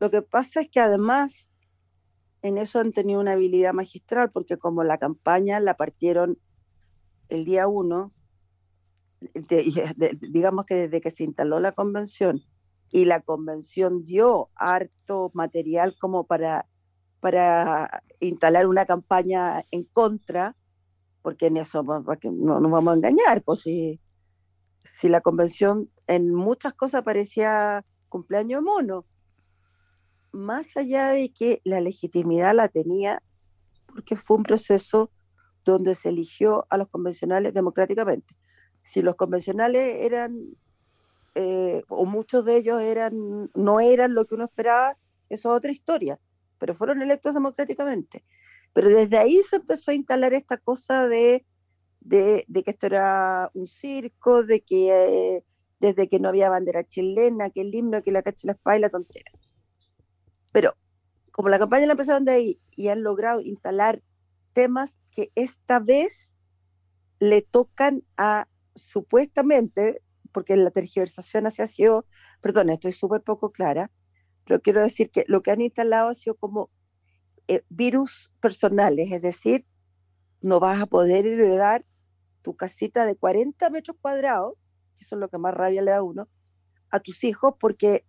[0.00, 1.50] Lo que pasa es que además
[2.42, 6.38] en eso han tenido una habilidad magistral, porque como la campaña la partieron
[7.30, 8.12] el día uno,
[10.20, 12.42] digamos que desde que se instaló la convención
[12.92, 16.68] y la convención dio harto material como para,
[17.20, 20.56] para instalar una campaña en contra,
[21.22, 24.00] porque en eso no nos vamos a engañar, pues si,
[24.82, 29.06] si la convención en muchas cosas parecía cumpleaños mono,
[30.32, 33.22] más allá de que la legitimidad la tenía,
[33.86, 35.10] porque fue un proceso
[35.64, 38.36] donde se eligió a los convencionales democráticamente.
[38.82, 40.56] Si los convencionales eran,
[41.34, 44.98] eh, o muchos de ellos eran, no eran lo que uno esperaba,
[45.28, 46.20] eso es otra historia,
[46.58, 48.24] pero fueron electos democráticamente.
[48.72, 51.46] Pero desde ahí se empezó a instalar esta cosa de,
[52.00, 55.42] de, que esto era un circo, de que
[55.80, 58.80] desde que no había bandera chilena, que el himno, que la cacha la espada y
[58.80, 59.30] la tontera.
[60.52, 60.72] Pero
[61.32, 64.02] como la campaña la empezaron de ahí y han logrado instalar
[64.52, 66.34] temas que esta vez
[67.18, 70.00] le tocan a supuestamente,
[70.32, 72.06] porque la tergiversación así ha sido,
[72.40, 73.90] perdón, estoy súper poco clara,
[74.44, 76.70] pero quiero decir que lo que han instalado ha sido como
[77.48, 79.66] eh, virus personales, es decir,
[80.40, 81.84] no vas a poder heredar
[82.42, 84.54] tu casita de 40 metros cuadrados,
[84.96, 86.28] que eso es lo que más rabia le da a uno,
[86.90, 88.06] a tus hijos, porque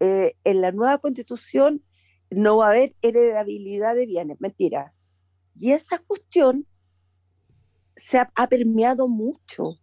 [0.00, 1.82] eh, en la nueva constitución
[2.30, 4.40] no va a haber heredabilidad de bienes.
[4.40, 4.94] Mentira.
[5.54, 6.66] Y esa cuestión
[7.96, 9.80] se ha permeado mucho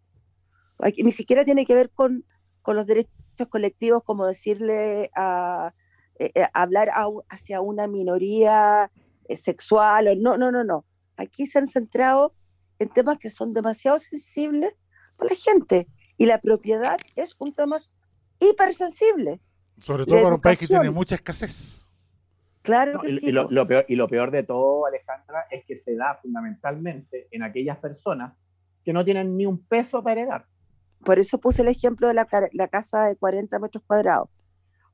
[0.97, 2.26] ni siquiera tiene que ver con,
[2.62, 3.12] con los derechos
[3.49, 5.74] colectivos, como decirle a,
[6.20, 6.91] eh, eh, hablar
[7.30, 8.91] hacia una minoría
[9.28, 10.86] eh, sexual, no, no, no, no.
[11.18, 12.34] Aquí se han centrado
[12.80, 14.74] en temas que son demasiado sensibles
[15.18, 15.88] para la gente
[16.18, 17.78] y la propiedad es un tema
[18.39, 19.41] hipersensible.
[19.80, 21.88] Sobre todo para un país que tiene mucha escasez.
[22.61, 23.28] Claro que sí.
[23.28, 27.43] Y lo, peor, y lo peor de todo, Alejandra, es que se da fundamentalmente en
[27.43, 28.34] aquellas personas
[28.84, 30.45] que no tienen ni un peso para heredar.
[31.03, 32.26] Por eso puse el ejemplo de la,
[32.68, 34.30] casa de 40 metros cuadrados,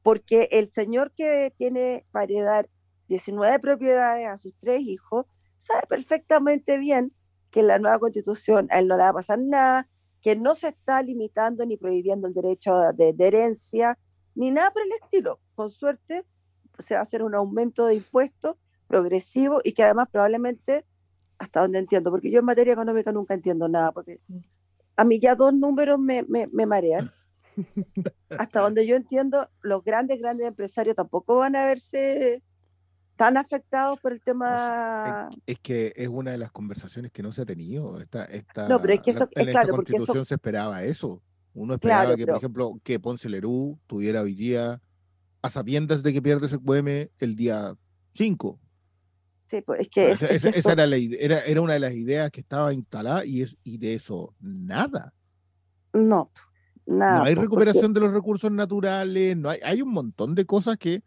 [0.03, 2.69] porque el señor que tiene para heredar
[3.07, 5.25] 19 propiedades a sus tres hijos
[5.57, 7.13] sabe perfectamente bien
[7.51, 9.87] que en la nueva constitución a él no le va a pasar nada,
[10.21, 13.99] que no se está limitando ni prohibiendo el derecho de, herencia,
[14.35, 15.39] ni nada por el estilo.
[15.53, 16.25] Con suerte
[16.79, 18.55] se va a hacer un aumento de impuestos
[18.87, 20.85] progresivo y que además probablemente,
[21.37, 24.19] hasta donde entiendo, porque yo en materia económica nunca entiendo nada, porque
[24.95, 27.11] a mí ya dos números me, me, marean.
[28.29, 32.41] Hasta donde yo entiendo, los grandes, grandes empresarios tampoco van a verse
[33.15, 35.29] tan afectados por el tema.
[35.45, 38.01] Es, que es una de las conversaciones que no se ha tenido.
[38.01, 41.21] Esta, esta, no, pero es que eso en esta constitución se esperaba eso.
[41.53, 44.81] Uno esperaba que, por ejemplo, que Ponce Lerú tuviera hoy día,
[45.41, 47.75] a sabiendas de que pierde ese QM el día
[48.15, 48.59] 5.
[49.45, 52.73] Sí, pues es que, esa, era, la, era, era, una de las ideas que estaba
[52.73, 55.13] instalada y, es, y de eso nada.
[55.93, 56.31] No,
[56.85, 57.19] nada.
[57.19, 60.77] No hay pues, recuperación de los recursos naturales, no hay, hay un montón de cosas
[60.77, 61.03] que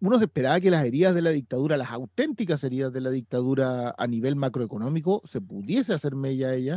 [0.00, 3.94] uno se esperaba que las heridas de la dictadura, las auténticas heridas de la dictadura
[3.96, 6.76] a nivel macroeconómico, se pudiese hacer mella a ella,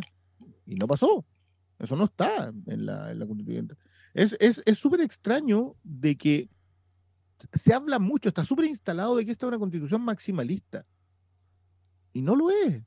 [0.65, 1.25] y no pasó.
[1.79, 3.75] Eso no está en la, en la constituyente.
[4.13, 4.29] Es
[4.77, 6.49] súper es, extraño de que
[7.53, 10.85] se habla mucho, está súper instalado de que esta es una constitución maximalista.
[12.13, 12.81] Y no lo es.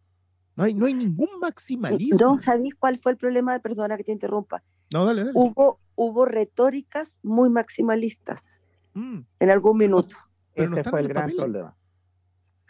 [0.59, 2.19] No hay, no hay ningún maximalismo.
[2.19, 4.65] No sabéis cuál fue el problema, perdona que te interrumpa.
[4.93, 5.33] No, dale, dale.
[5.37, 8.61] Hubo, hubo retóricas muy maximalistas
[8.95, 9.21] mm.
[9.39, 10.17] en algún minuto.
[10.55, 11.77] Ese fue el gran problema.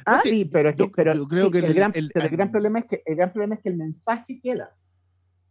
[0.05, 1.93] Ah, sí, pero, yo, creo que el, gran,
[2.51, 4.77] problema es que el gran problema es que el mensaje queda.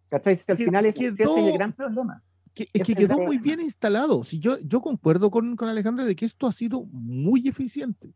[0.09, 0.35] ¿Cachai?
[0.35, 2.23] Si al final es, ese es el gran problema.
[2.53, 4.23] es que quedó muy bien instalado.
[4.25, 8.13] Si yo, yo concuerdo con, con Alejandra de que esto ha sido muy eficiente.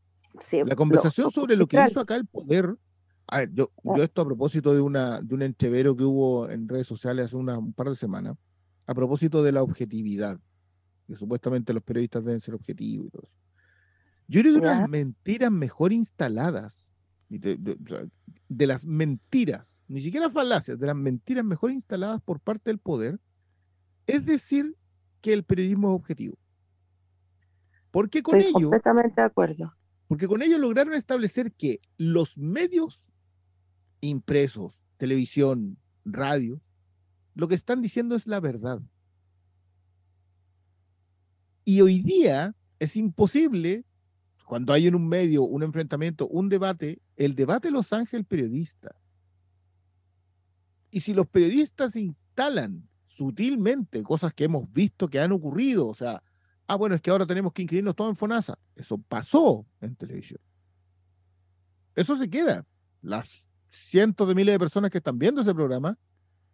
[0.63, 2.75] la conversación sobre lo que hizo acá el poder.
[3.31, 3.93] A ver, yo, ah.
[3.95, 7.37] yo esto a propósito de, una, de un entrevero que hubo en redes sociales hace
[7.37, 8.35] una, un par de semanas,
[8.85, 10.37] a propósito de la objetividad,
[11.07, 13.37] que supuestamente los periodistas deben ser objetivos y todo eso.
[14.27, 16.87] Yo creo que las mentiras mejor instaladas,
[17.29, 23.19] de, las mentiras, ni siquiera falacias, de las mentiras mejor instaladas por parte del poder,
[24.07, 24.75] es decir
[25.21, 26.37] que el periodismo es objetivo.
[27.91, 29.73] Porque con Estoy completamente de acuerdo.
[30.07, 33.10] Porque con ello lograron establecer que los medios
[34.01, 36.61] impresos, televisión, radio,
[37.33, 38.81] lo que están diciendo es la verdad.
[41.63, 43.85] Y hoy día es imposible
[44.45, 48.95] cuando hay en un medio un enfrentamiento, un debate, el debate lo zanja el periodista.
[50.89, 56.21] Y si los periodistas instalan sutilmente cosas que hemos visto que han ocurrido, o sea,
[56.67, 60.41] ah, bueno, es que ahora tenemos que inscribirnos todos en FONASA, eso pasó en televisión.
[61.95, 62.65] Eso se queda.
[63.01, 65.97] Las cientos de miles de personas que están viendo ese programa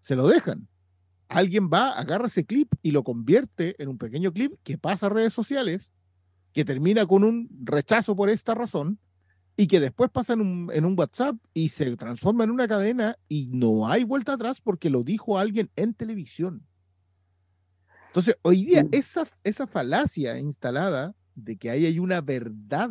[0.01, 0.67] se lo dejan.
[1.27, 5.09] Alguien va, agarra ese clip y lo convierte en un pequeño clip que pasa a
[5.09, 5.91] redes sociales
[6.53, 8.99] que termina con un rechazo por esta razón
[9.57, 13.17] y que después pasa en un, en un, WhatsApp y se transforma en una cadena
[13.27, 16.65] y no hay vuelta atrás porque lo dijo alguien en televisión.
[18.07, 18.89] Entonces, hoy día mm.
[18.91, 22.89] esa, esa falacia instalada de que ahí hay una verdad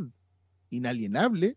[0.70, 1.57] inalienable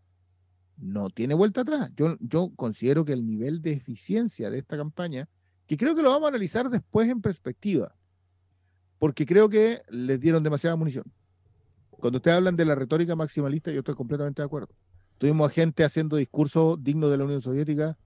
[0.80, 1.90] no tiene vuelta atrás.
[1.96, 5.28] Yo, yo considero que el nivel de eficiencia de esta campaña,
[5.66, 7.94] que creo que lo vamos a analizar después en perspectiva,
[8.98, 11.04] porque creo que les dieron demasiada munición.
[11.90, 14.74] Cuando ustedes hablan de la retórica maximalista, yo estoy completamente de acuerdo.
[15.18, 17.98] Tuvimos gente haciendo discursos dignos de la Unión Soviética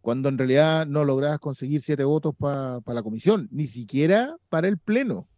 [0.00, 4.78] cuando en realidad no lograbas conseguir siete votos para la comisión, ni siquiera para el
[4.78, 5.28] Pleno,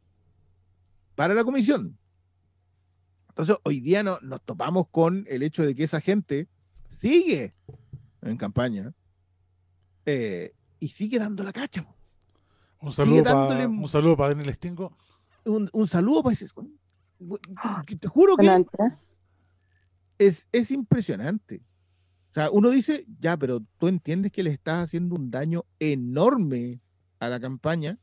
[1.14, 1.98] para la comisión.
[3.30, 6.48] Entonces, hoy día no, nos topamos con el hecho de que esa gente
[6.90, 7.54] sigue
[8.22, 8.92] en campaña
[10.06, 11.86] eh, y sigue dando la cacha.
[12.80, 14.96] Un saludo, para, un saludo para Daniel Stingo.
[15.44, 16.46] Un, un saludo para ese,
[17.98, 18.64] te juro que
[20.18, 21.62] es, es impresionante.
[22.30, 26.80] O sea, uno dice, ya, pero tú entiendes que le estás haciendo un daño enorme
[27.18, 27.98] a la campaña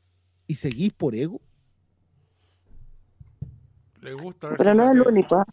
[0.46, 1.40] y seguís por ego.
[4.00, 4.54] Le gusta.
[4.56, 5.36] Pero no es el único.
[5.36, 5.46] ¿ah?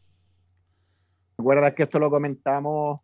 [1.38, 3.02] ¿Recuerdas que esto lo comentamos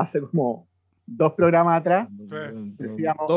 [0.00, 0.66] hace como
[1.06, 2.08] dos programas atrás?
[2.10, 3.28] Decíamos,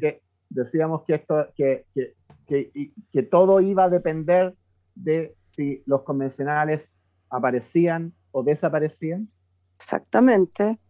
[0.00, 2.14] Que, decíamos que esto, que, que,
[2.46, 4.54] que, que todo iba a depender
[4.94, 9.28] de si los convencionales aparecían o desaparecían?
[9.76, 10.80] Exactamente.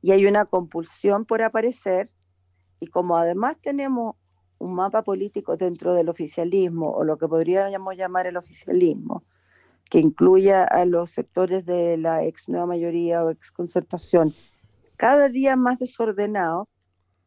[0.00, 2.10] Y hay una compulsión por aparecer.
[2.80, 4.16] Y como además tenemos
[4.58, 9.24] un mapa político dentro del oficialismo, o lo que podríamos llamar el oficialismo,
[9.90, 14.32] que incluya a los sectores de la ex nueva mayoría o ex concertación,
[14.96, 16.68] cada día más desordenado,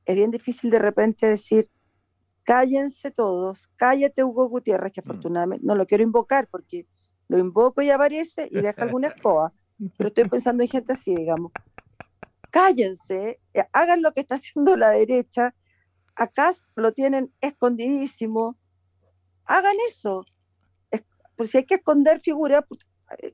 [0.05, 1.69] es bien difícil de repente decir,
[2.43, 5.03] cállense todos, cállate Hugo Gutiérrez, que mm.
[5.03, 6.87] afortunadamente no lo quiero invocar porque
[7.27, 9.53] lo invoco y aparece y deja alguna escoba,
[9.97, 11.51] pero estoy pensando en gente así, digamos.
[12.49, 15.53] Cállense, eh, hagan lo que está haciendo la derecha,
[16.15, 18.57] acá lo tienen escondidísimo,
[19.45, 20.25] hagan eso.
[21.35, 22.63] Por si hay que esconder figuras,
[23.21, 23.33] eh,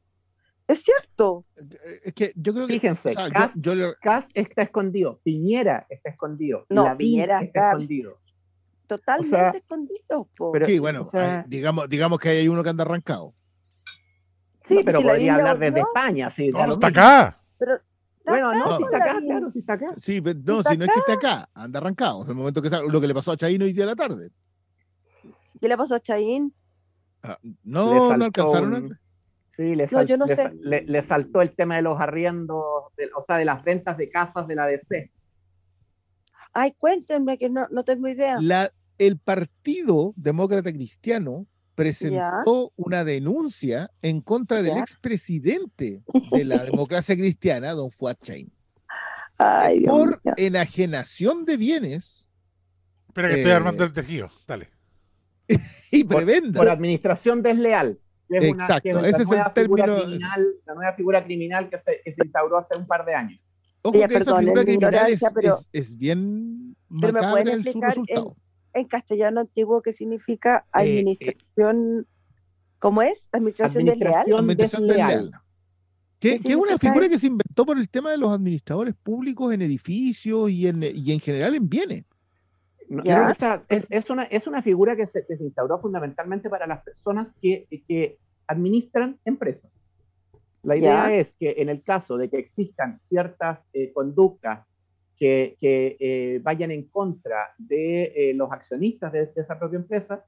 [0.68, 1.46] es cierto.
[1.58, 2.74] Eh, es que yo creo que.
[2.74, 6.66] Fíjense, Cas, está escondido, Piñera está escondido.
[6.70, 8.20] No, Piñera está escondido
[8.90, 10.28] totalmente escondido.
[10.52, 11.08] Pero, sí, bueno,
[11.48, 13.34] digamos, digamos que hay uno que anda arrancado.
[14.66, 16.30] Sí, pero podría hablar desde España.
[16.30, 17.42] Sí, no, está acá.
[17.58, 17.80] Pero,
[18.26, 19.96] bueno, no, si está acá, claro, si está acá.
[20.02, 22.24] Sí, pero no, si no existe acá, anda arrancado.
[22.24, 24.32] Es el momento que lo que le pasó a Chaín hoy día de la tarde.
[25.62, 26.54] ¿Qué le pasó a Chaín?
[27.24, 28.94] Ah, no, no alcanzaron.
[28.94, 29.00] a...
[29.56, 29.88] Sí, le,
[30.86, 34.56] le, saltó el tema de los arriendos, o sea, de las ventas de casas de
[34.56, 35.12] la DC.
[36.54, 38.38] Ay, cuéntenme que no, no tengo idea.
[38.40, 41.46] La, el Partido Demócrata Cristiano
[41.76, 48.52] presentó una denuncia en contra del expresidente de la democracia cristiana, don Fuad Chain,
[49.88, 52.28] por enajenación de bienes.
[53.08, 54.70] Espera que estoy armando el tejido, dale.
[56.00, 56.60] y prebenda.
[56.60, 58.00] Por, administración desleal.
[58.30, 60.04] Exacto, ese es el término.
[60.04, 63.42] Criminal, la nueva figura criminal que se, que se instauró hace un par de años.
[63.82, 68.36] Ojo que esa figura criminal es, pero, es, bien macabra en su resultado
[68.74, 72.08] en castellano antiguo qué significa eh, eh, administración,
[72.80, 73.28] ¿cómo es?
[73.32, 74.34] Administración, desleal.
[74.34, 75.32] Administración desleal.
[76.20, 79.62] Que, es una figura que se inventó por el tema de los administradores públicos en
[79.62, 82.04] edificios y en, y en general en bienes.
[83.70, 87.34] Es, es, una, es una figura que se, que se instauró fundamentalmente para las personas
[87.42, 88.18] que, que
[88.48, 89.86] administran empresas.
[90.64, 94.66] La idea es que en el caso de que existan ciertas eh, conductas
[95.20, 100.26] que, eh, vayan en contra de eh, los accionistas de, esa propia empresa,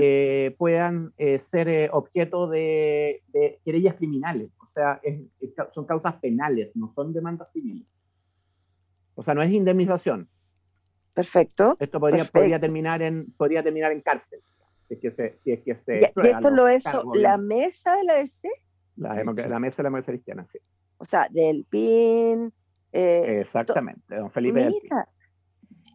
[0.00, 3.22] eh, puedan ser objeto de,
[3.64, 4.50] querellas criminales.
[4.60, 5.00] O sea,
[5.72, 7.86] son causas penales, no son demandas civiles.
[9.14, 10.28] O sea, no es indemnización.
[11.16, 11.78] Perfecto.
[11.80, 14.40] Esto podría, podría, terminar, en, podría terminar en cárcel.
[14.86, 15.36] Si es que se.
[15.38, 18.48] Si es que se ¿Y esto lo es la mesa de la DC?
[18.96, 20.58] La, la, mesa de la democracia cristiana, sí.
[20.98, 22.52] O sea, del PIN,
[22.92, 24.70] eh, Exactamente, don Felipe.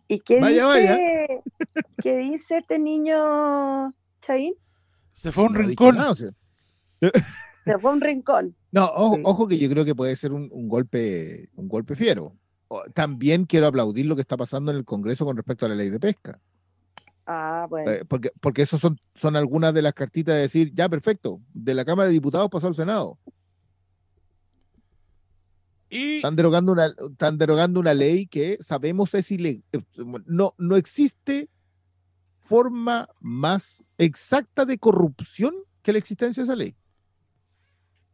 [0.08, 1.42] ¿Y qué dice,
[2.02, 4.56] ¿qué dice este niño Chaín?
[5.14, 5.98] Se fue a un rincón.
[6.16, 8.56] Se fue a un rincón.
[8.72, 12.36] No, ojo, que yo creo que puede ser un, golpe, un golpe fiero.
[12.94, 15.90] También quiero aplaudir lo que está pasando en el Congreso con respecto a la ley
[15.90, 16.40] de pesca.
[17.26, 17.92] Ah, bueno.
[17.92, 21.74] Eh, porque, porque eso son, son algunas de las cartitas de decir, ya, perfecto, de
[21.74, 23.18] la Cámara de Diputados pasó al Senado.
[25.90, 29.64] Están, derogando una, están derogando una ley que sabemos es ilegal.
[30.26, 31.50] No, no existe
[32.40, 36.76] forma más exacta de corrupción que la existencia de esa ley.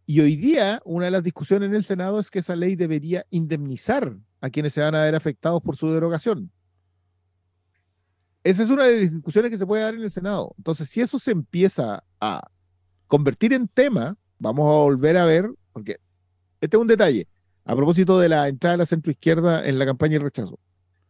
[0.07, 3.25] Y hoy día, una de las discusiones en el Senado es que esa ley debería
[3.29, 6.51] indemnizar a quienes se van a ver afectados por su derogación.
[8.43, 10.53] Esa es una de las discusiones que se puede dar en el Senado.
[10.57, 12.49] Entonces, si eso se empieza a
[13.07, 15.97] convertir en tema, vamos a volver a ver, porque
[16.61, 17.27] este es un detalle,
[17.65, 20.59] a propósito de la entrada de la centroizquierda en la campaña y rechazo.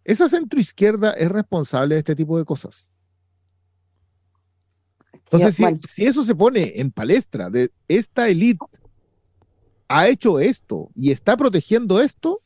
[0.03, 2.87] Esa centroizquierda es responsable de este tipo de cosas.
[5.13, 8.65] Entonces, si, eso se pone en palestra de esta élite
[9.89, 12.41] ha hecho esto y está protegiendo esto,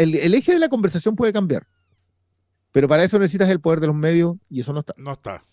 [0.00, 1.66] el, el, eje de la conversación puede cambiar.
[2.72, 4.94] Pero para eso necesitas el poder de los medios y eso no está.
[4.96, 5.44] No está.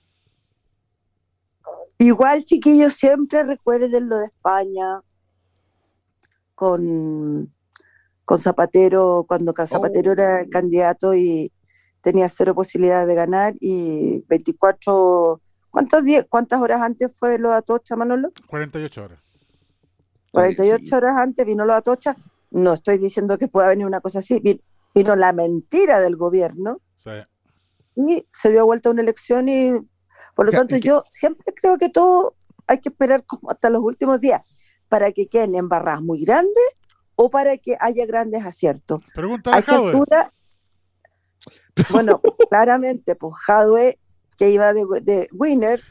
[1.99, 5.01] Igual, chiquillos, siempre recuerden lo de España,
[6.53, 7.51] con,
[8.23, 10.49] con Zapatero, cuando Zapatero era el oh.
[10.49, 11.51] candidato y
[12.01, 15.41] tenía cero posibilidades de ganar y 24,
[15.71, 18.31] ¿cuántos días, ¿cuántas horas antes fue lo de Atocha, Manolo?
[18.47, 19.19] 48 horas.
[20.31, 22.15] 48 horas antes vino lo de Atocha.
[22.51, 24.41] No estoy diciendo que pueda venir una cosa así.
[24.95, 26.81] Vino la mentira del gobierno
[27.95, 29.71] y se dio vuelta una elección y
[30.35, 32.35] por lo tanto yo siempre creo que todo
[32.67, 34.41] hay que esperar como hasta los últimos días
[34.87, 36.77] para que queden embarradas muy grandes
[37.15, 38.99] o para que haya grandes aciertos.
[39.13, 40.31] Pregunta a
[41.89, 43.99] Bueno, claramente, pues Jadwe,
[44.37, 45.81] que iba de, winner,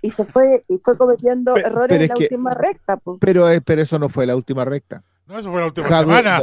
[0.00, 2.96] y se fue y fue cometiendo errores en la última recta.
[2.96, 3.18] Pues.
[3.20, 5.02] Pero, eh, pero eso no fue la última recta.
[5.28, 6.42] No, eso fue la última semana.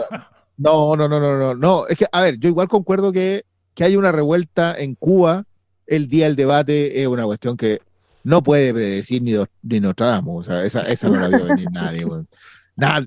[0.58, 1.88] No, no, no, no, no, no.
[1.88, 5.46] Es que, a ver, yo igual concuerdo que, que hay una revuelta en Cuba
[5.88, 7.82] el día del debate es una cuestión que
[8.24, 9.34] no puede predecir ni,
[9.64, 10.48] ni Nostradamus.
[10.48, 12.06] O sea, esa, esa no la vio venir nadie.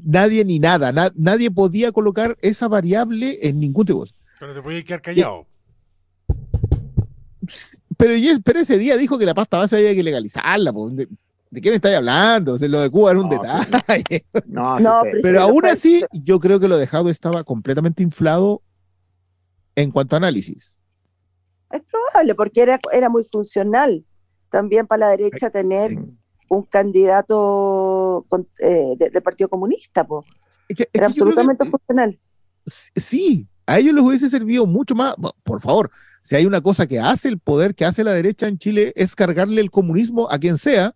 [0.04, 0.92] nadie ni nada.
[1.16, 4.04] nadie podía colocar esa variable en ningún tipo.
[4.38, 5.46] Pero te podía quedar callado.
[7.96, 8.14] Pero,
[8.44, 10.72] pero ese día dijo que la pasta base había que legalizarla.
[11.51, 12.57] ¿De, qué me estáis hablando?
[12.59, 14.26] lo de Cuba era un detalle.
[14.46, 18.62] No, no pero, aún así, yo creo que lo dejado estaba completamente inflado
[19.74, 20.76] en cuanto a análisis.
[21.70, 24.05] Es probable, porque era, era muy funcional
[24.49, 25.99] también para la derecha tener
[26.49, 28.26] un candidato
[28.61, 30.24] eh, del Partido Comunista, pues.
[30.92, 32.18] Era absolutamente funcional.
[32.66, 35.14] Sí, a ellos les hubiese servido mucho más.
[35.42, 35.90] Por favor,
[36.22, 39.14] si hay una cosa que hace el poder, que hace la derecha en Chile, es
[39.14, 40.94] cargarle el comunismo a quien sea,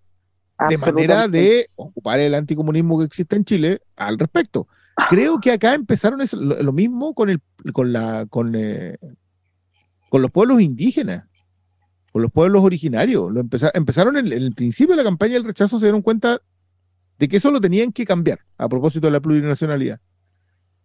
[0.69, 4.69] de manera de ocupar el anticomunismo que existe en Chile al respecto.
[5.09, 7.41] Creo que acá empezaron lo, mismo con, el,
[7.73, 8.99] con, la, con, eh,
[10.11, 11.25] con los pueblos indígenas,
[12.13, 13.33] con los pueblos originarios.
[13.33, 16.41] Lo empezaron en, el principio de la campaña del rechazo, se dieron cuenta
[17.19, 20.01] de que eso lo tenían que cambiar a propósito de la plurinacionalidad.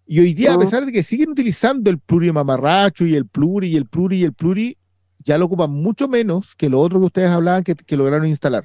[0.05, 3.75] Y hoy día, a pesar de que siguen utilizando el plurimamarracho y el pluri y
[3.75, 4.77] el pluri y el pluri,
[5.19, 8.63] ya lo ocupan mucho menos que lo otro que ustedes hablaban que, que lograron instalar.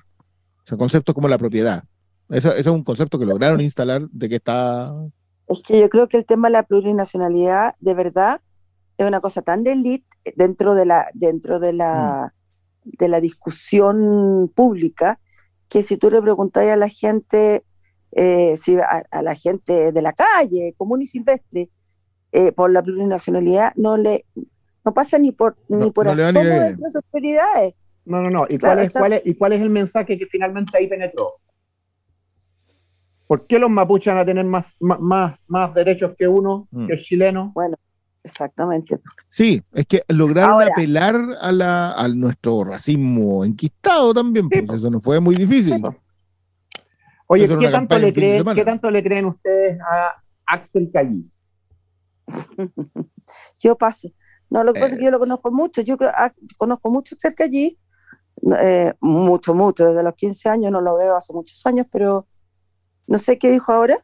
[0.64, 1.84] O sea, conceptos como la propiedad.
[2.28, 4.94] Eso, es un concepto que lograron instalar de que está...
[5.48, 8.40] Es que yo creo que el tema de la plurinacionalidad, de verdad,
[8.96, 10.06] es una cosa tan de elite
[10.36, 12.32] dentro de la, dentro de la,
[12.84, 12.90] mm.
[12.98, 15.20] de la discusión pública,
[15.68, 17.64] que si tú le preguntas a la gente,
[18.12, 21.70] eh, si a, la gente de la calle, común y silvestre,
[22.30, 24.24] eh, por la plurinacionalidad, no le
[24.84, 27.74] no pasa ni por, ni por asomo de sus prioridades.
[28.04, 28.46] No, no, no.
[28.48, 31.34] ¿Y, cuál es, cuál es, ¿Y cuál es el mensaje que finalmente ahí penetró?
[33.26, 36.86] ¿Por qué los mapuches van a tener más, más, más derechos que uno, mm.
[36.86, 37.52] que el chileno?
[37.54, 37.76] Bueno,
[38.22, 39.00] exactamente.
[39.30, 45.00] Sí, es que lograron apelar a, la, a nuestro racismo enquistado también, pues eso no
[45.00, 45.82] fue muy difícil.
[47.26, 51.46] Oye, ¿qué tanto, le creen, ¿qué tanto le creen ustedes a Axel Callis?
[53.58, 54.10] yo paso.
[54.50, 55.80] No, lo que pasa es que yo lo conozco mucho.
[55.80, 57.78] Yo ah, conozco mucho cerca allí
[58.60, 62.26] eh, mucho, mucho, desde los 15 años, no lo veo hace muchos años, pero
[63.06, 63.98] no sé qué dijo ahora.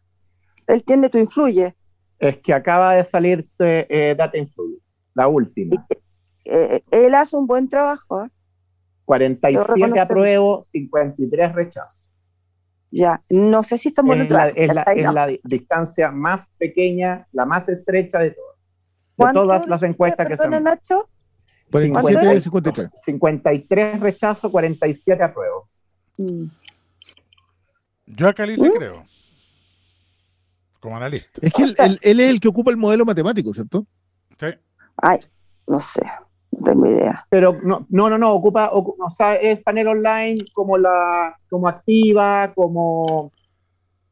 [0.66, 1.74] Él tiene tu influye.
[2.18, 4.78] Es que acaba de salir eh, Data Influye,
[5.14, 5.86] la última.
[6.45, 8.28] Eh, él hace un buen trabajo.
[9.05, 12.07] 47 apruebo, 53 rechazo.
[12.91, 17.45] Ya, no sé si estamos en la, es, la, es la, distancia más pequeña, la
[17.45, 18.59] más estrecha de todas.
[19.16, 21.09] De todas las encuestas que se han Nacho?
[21.70, 22.90] 47 53.
[23.04, 25.68] 53 rechazo, 47 apruebo.
[26.18, 26.44] Mm.
[28.06, 28.72] Yo a Cali le ¿Mm?
[28.72, 29.06] creo.
[30.80, 31.40] Como analista.
[31.42, 33.86] Es que él, él, es el que ocupa el modelo matemático, ¿cierto?
[34.38, 34.46] Sí.
[34.96, 35.18] Ay,
[35.66, 36.02] no sé.
[36.50, 37.26] No tengo idea.
[37.28, 42.52] Pero no, no, no, no ocupa, o sea, es panel online como la, como activa,
[42.54, 43.32] como,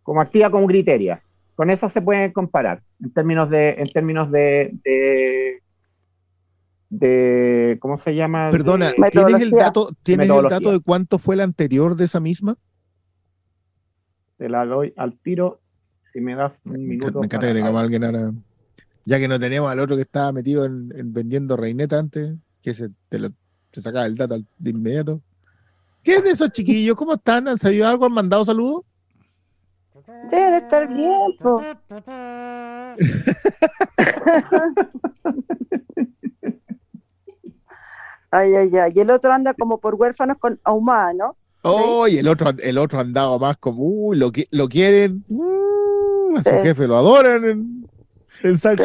[0.02, 1.22] como activa como criteria.
[1.54, 5.62] Con eso se pueden comparar en términos de, en términos de, de
[6.90, 8.50] de ¿cómo se llama?
[8.50, 12.56] Perdona, ¿tienes el dato, ¿tienes el dato de cuánto fue la anterior de esa misma?
[14.36, 15.60] Te la doy al tiro
[16.12, 17.20] si me das un minuto.
[17.20, 18.32] Me encanta que tengamos alguien ahora.
[19.04, 22.90] Ya que no teníamos al otro que estaba metido en, vendiendo reineta antes, que se,
[23.08, 23.28] te, lo,
[23.72, 25.20] sacaba el dato de inmediato.
[26.02, 26.96] ¿Qué es de esos chiquillos?
[26.96, 27.48] ¿Cómo están?
[27.48, 28.06] ¿Han sabido algo?
[28.06, 28.82] ¿Han mandado saludos?
[30.30, 31.36] Deben estar bien,
[38.36, 38.92] Ay, ay, ay.
[38.94, 41.36] Y el otro anda como por huérfanos con Ahumada, ¿no?
[41.62, 46.42] Oh, y el otro, el otro andaba más como, uh, lo, lo quieren, uh, a
[46.42, 47.88] su jefe lo adoran en,
[48.42, 48.76] en San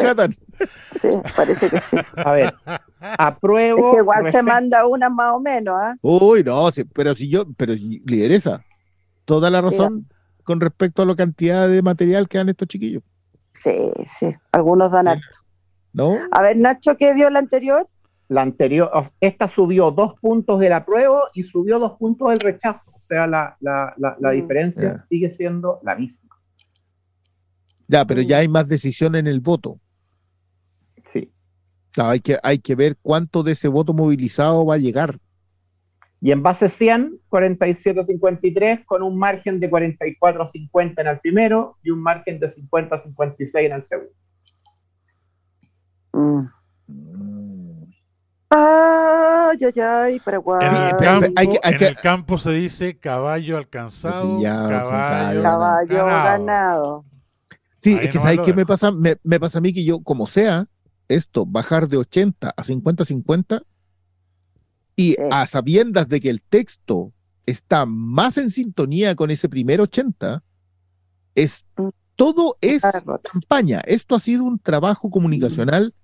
[0.92, 1.96] Sí, parece que sí.
[2.16, 2.54] A ver,
[3.00, 3.78] apruebo.
[3.78, 5.96] Es que igual se manda una más o menos, ¿ah?
[6.02, 8.64] Uy, no, pero si yo, pero si lideresa,
[9.24, 10.08] toda la razón
[10.42, 13.02] con respecto a la cantidad de material que dan estos chiquillos.
[13.54, 15.38] Sí, sí, algunos dan harto.
[15.92, 16.16] ¿No?
[16.30, 17.86] A ver, Nacho, ¿qué dio la anterior?
[18.32, 22.90] La anterior, esta subió dos puntos de la prueba y subió dos puntos del rechazo.
[22.92, 24.32] O sea, la, la, la, mm.
[24.32, 26.30] diferencia sigue siendo la misma.
[27.88, 29.78] Ya, pero ya hay más decisión en el voto.
[31.04, 31.30] Sí.
[31.98, 35.18] hay, que, hay que ver cuánto de ese voto movilizado va a llegar.
[36.22, 42.00] Y en base 100, 47-53, con un margen de 44-50 en el primero y un
[42.00, 44.14] margen de 50-56 en el segundo.
[46.14, 46.62] Mm.
[48.54, 50.68] Ay, ay, ay, Paraguay.
[50.68, 51.26] En el campo,
[51.62, 57.04] en el campo se dice caballo alcanzado, caballo, caballo ganado.
[57.78, 58.92] Sí, es que ¿sabes qué me pasa?
[58.92, 60.68] Me, me, pasa a mí que yo, como sea,
[61.08, 63.64] esto, bajar de 80 a 50-50
[64.96, 67.12] y a sabiendas de que el texto
[67.46, 70.44] está más en sintonía con ese primer 80,
[71.34, 71.88] es, mm.
[72.16, 72.82] todo es
[73.32, 73.80] campaña.
[73.86, 75.94] Esto ha sido un trabajo comunicacional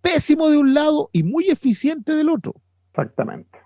[0.00, 2.54] pésimo de un lado y muy eficiente del otro.
[2.90, 3.58] Exactamente.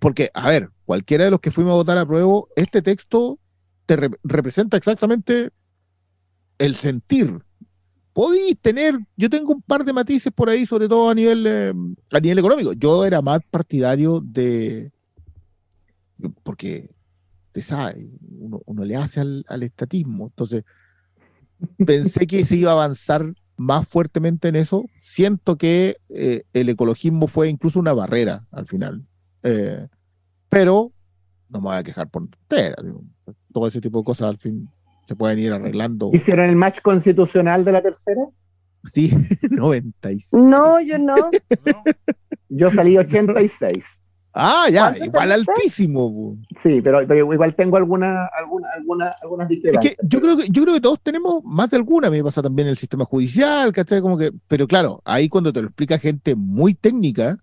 [0.00, 3.38] porque, a ver, cualquiera de los que fuimos a votar a prueba, este texto
[3.86, 5.50] te representa exactamente
[6.58, 7.42] el sentir.
[8.12, 11.72] Podéis tener, yo tengo un par de matices por ahí, sobre todo a nivel, eh,
[12.10, 12.72] a nivel económico.
[12.72, 14.92] Yo era más partidario de,
[16.42, 16.90] porque,
[17.52, 18.10] te sabe,
[18.66, 20.26] uno, le hace al, al estatismo.
[20.26, 20.64] Entonces,
[21.86, 27.28] pensé que se iba a avanzar más fuertemente en eso, siento que eh, el ecologismo
[27.28, 29.04] fue incluso una barrera al final.
[29.42, 29.86] Eh,
[30.48, 30.92] pero
[31.50, 32.76] no me voy a quejar por entera.
[33.52, 34.66] Todo ese tipo de cosas al fin
[35.06, 36.10] se pueden ir arreglando.
[36.14, 38.22] ¿Hicieron el match constitucional de la tercera?
[38.84, 39.12] Sí,
[39.50, 40.42] 96.
[40.42, 41.16] No, yo no.
[42.52, 43.99] Yo salí 86.
[44.32, 46.36] Ah, ya, igual altísimo.
[46.62, 49.96] Sí, pero, igual tengo alguna, alguna, alguna, algunas diferencias.
[50.02, 52.42] yo, creo que, yo creo que todos tenemos más de alguna, a mí me pasa
[52.42, 54.00] también el sistema judicial, ¿cachai?
[54.00, 57.38] Como que, pero claro, ahí cuando te lo explica gente muy técnica,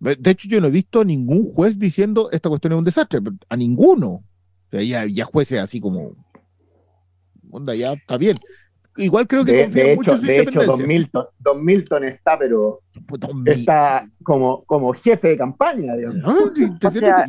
[0.00, 3.20] de hecho yo no he visto a ningún juez diciendo esta cuestión es un desastre,
[3.48, 4.08] a ninguno.
[4.08, 6.12] O sea, ya, ya jueces así como,
[7.50, 8.36] onda, ya está bien
[8.98, 12.82] igual creo que de, de hecho, de hecho Don Milton, Don Milton está, pero
[13.46, 17.24] está como, como jefe de campaña, o sea,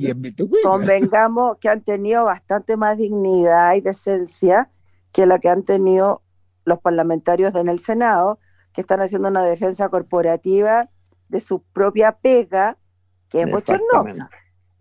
[0.63, 4.69] convengamos que han tenido bastante más dignidad y decencia
[5.11, 6.21] que la que han tenido
[6.65, 8.39] los parlamentarios en el Senado,
[8.73, 10.89] que están haciendo una defensa corporativa
[11.27, 12.77] de su propia pega,
[13.29, 14.29] que es bochornosa.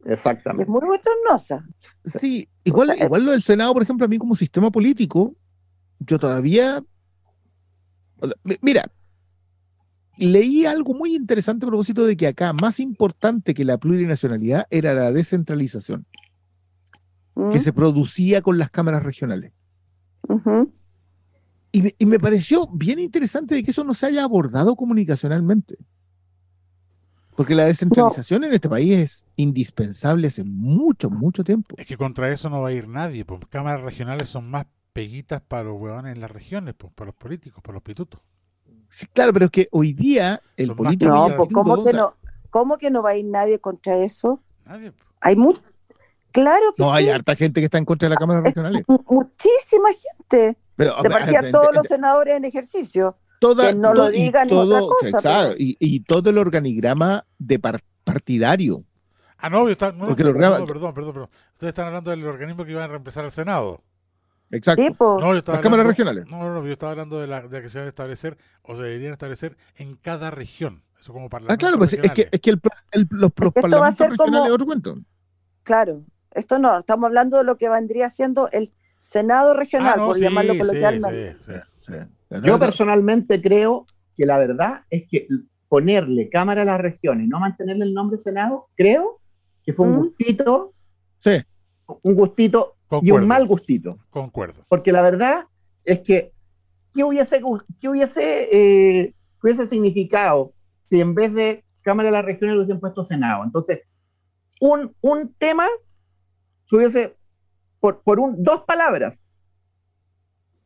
[0.05, 0.62] Exactamente.
[0.62, 1.65] es muy bochornosa.
[2.05, 5.35] Sí, igual, igual lo del Senado, por ejemplo, a mí como sistema político,
[6.00, 6.82] yo todavía...
[8.62, 8.90] Mira,
[10.16, 14.94] leí algo muy interesante a propósito de que acá más importante que la plurinacionalidad era
[14.94, 16.06] la descentralización
[17.52, 17.62] que mm.
[17.62, 19.52] se producía con las cámaras regionales.
[21.70, 25.78] y, me, pareció bien interesante de que eso no se haya abordado comunicacionalmente.
[27.36, 31.76] Porque la descentralización en este país es indispensable hace mucho, mucho tiempo.
[31.78, 34.66] Es que contra eso no va a ir nadie, porque cámaras regionales son más
[34.98, 38.20] peguitas para los huevones en las regiones, pues, para los políticos, para los pitutos.
[38.88, 41.12] Sí, claro, pero es que hoy día el político.
[41.12, 42.16] No, pues, ¿cómo, que no,
[42.50, 44.42] ¿cómo que no va a ir nadie contra eso?
[44.66, 44.92] Nadie.
[45.20, 45.60] Hay mucho.
[46.32, 48.84] Claro que No, hay harta gente que está en contra de la Cámara Regional.
[49.08, 50.58] Muchísima gente.
[50.74, 53.16] Pero, de partida todos los senadores en ejercicio.
[53.40, 55.54] que no lo digan otra cosa.
[55.56, 57.60] y, todo el organigrama de
[58.02, 58.82] partidario.
[59.36, 62.88] Ah, no, está, no, perdón, perdón, perdón, Ustedes están hablando del organismo que iba a
[62.88, 63.84] reemplazar al Senado.
[64.50, 65.18] Exacto.
[65.20, 66.30] No, Las cámaras regionales.
[66.30, 68.82] No, no, yo estaba hablando de, la, de que se van a establecer o se
[68.82, 70.82] deberían establecer en cada región.
[71.00, 72.60] Eso como Ah, claro, pues es que, es que el,
[73.10, 74.98] los, parlamentos va a ser regionales otro cuento.
[75.62, 76.04] Claro,
[76.34, 80.58] esto no, estamos hablando de lo que vendría siendo el Senado regional, ah, por llamarlo
[80.58, 81.36] coloquialmente.
[81.40, 81.92] Sí,
[82.42, 85.28] yo personalmente creo que la verdad es que
[85.68, 89.20] ponerle Cámara a las regiones y no mantenerle el nombre Senado, creo
[89.62, 89.98] que fue un ¿Mm?
[89.98, 90.72] gustito.
[91.20, 91.42] Sí.
[92.02, 93.98] Un gustito y un mal gustito.
[94.10, 94.65] Concuerdo.
[94.69, 95.47] Porque la verdad
[95.85, 96.32] es que,
[96.93, 97.43] ¿qué hubiese,
[97.81, 100.52] qué hubiese, eh, hubiese significado
[100.89, 103.44] si en vez de Cámara de las Regiones le hubiesen puesto Senado?
[103.44, 103.81] Entonces,
[104.60, 105.66] un, un tema
[106.69, 107.16] se hubiese,
[107.81, 109.27] por, por un, dos palabras,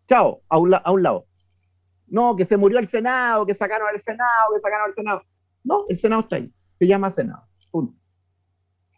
[0.09, 1.27] chao, a un, a un lado.
[2.07, 5.23] No, que se murió el Senado, que sacaron el Senado, que sacaron el Senado.
[5.65, 6.53] No, el Senado está ahí.
[6.79, 7.45] Se llama Senado.
[7.71, 7.97] Punto.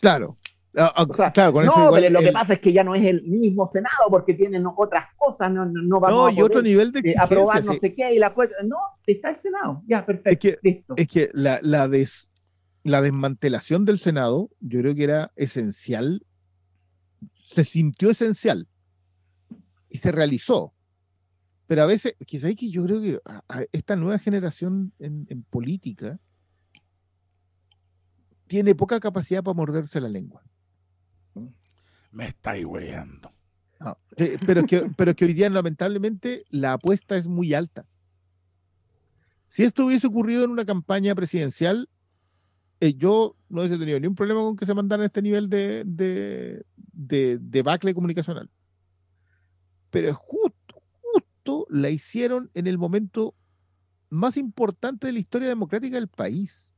[0.01, 0.37] Claro.
[0.77, 3.23] Ah, ah, claro, con no, pero lo que pasa es que ya no es el
[3.23, 7.23] mismo Senado porque tienen otras cosas, no, no, vamos no, y otro nivel de exigencia,
[7.23, 8.35] aprobar no sé qué y la
[8.65, 8.77] no,
[9.07, 10.31] está el Senado, ya, perfecto.
[10.31, 12.33] Es que, Es que la, la, des,
[12.83, 16.27] la desmantelación del Senado, yo creo que era esencial,
[17.47, 18.67] se sintió esencial
[19.89, 20.75] y se realizó.
[21.67, 23.21] Pero a veces, quizás que yo creo que
[23.73, 26.19] esta nueva generación en, en política
[28.49, 30.43] tiene poca capacidad para morderse la lengua.
[32.15, 33.33] Me estáis weyando.
[34.47, 37.87] pero, que, pero que hoy día, lamentablemente, la apuesta es muy alta.
[39.49, 41.89] Si esto hubiese ocurrido en una campaña presidencial,
[42.79, 45.83] eh, yo no hubiese tenido ni un problema con que se mandaran este nivel de,
[45.85, 48.49] de, de, de bacle comunicacional.
[49.91, 53.35] Pero justo, justo la hicieron en el momento
[54.09, 56.73] más importante de la historia democrática del país.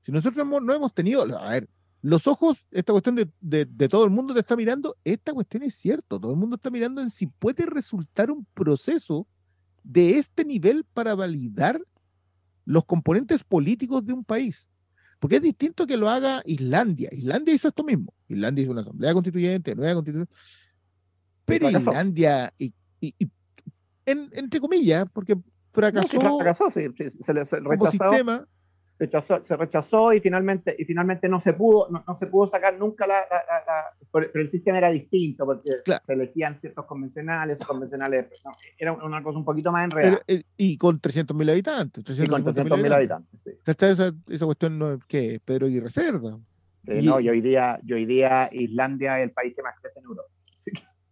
[0.00, 1.68] Si nosotros no hemos tenido, a ver,
[2.08, 6.18] los ojos, esta cuestión de, todo el mundo te está mirando, esta cuestión es cierto,
[6.18, 9.26] todo el mundo está mirando en si puede resultar un proceso
[9.82, 11.78] de este nivel para validar
[12.64, 14.66] los componentes políticos de un país.
[15.18, 17.10] Porque es distinto que lo haga Islandia.
[17.12, 18.14] Islandia hizo esto mismo.
[18.26, 20.28] Islandia hizo una asamblea constituyente, nueva constitución.
[21.44, 22.72] Pero Islandia, y,
[24.06, 25.36] entre comillas, porque
[25.72, 26.86] fracasó, fracasó sí,
[27.20, 28.48] se, le, como sistema
[28.98, 33.24] se rechazó y finalmente, y finalmente no se pudo, no, se pudo sacar nunca la,
[34.12, 35.70] pero el sistema era distinto porque
[36.02, 38.26] se elegían ciertos convencionales, convencionales,
[38.76, 40.20] era una cosa un poquito más enredada.
[40.26, 42.04] Eh, y con 300.000 habitantes.
[42.04, 43.50] 300.000 habitantes, sí.
[43.64, 46.36] Esa, esa cuestión no, que Pedro Aguirre Cerda.
[46.84, 50.04] Sí, no, y hoy, día, hoy día Islandia es el país que más crece en
[50.04, 50.28] Europa.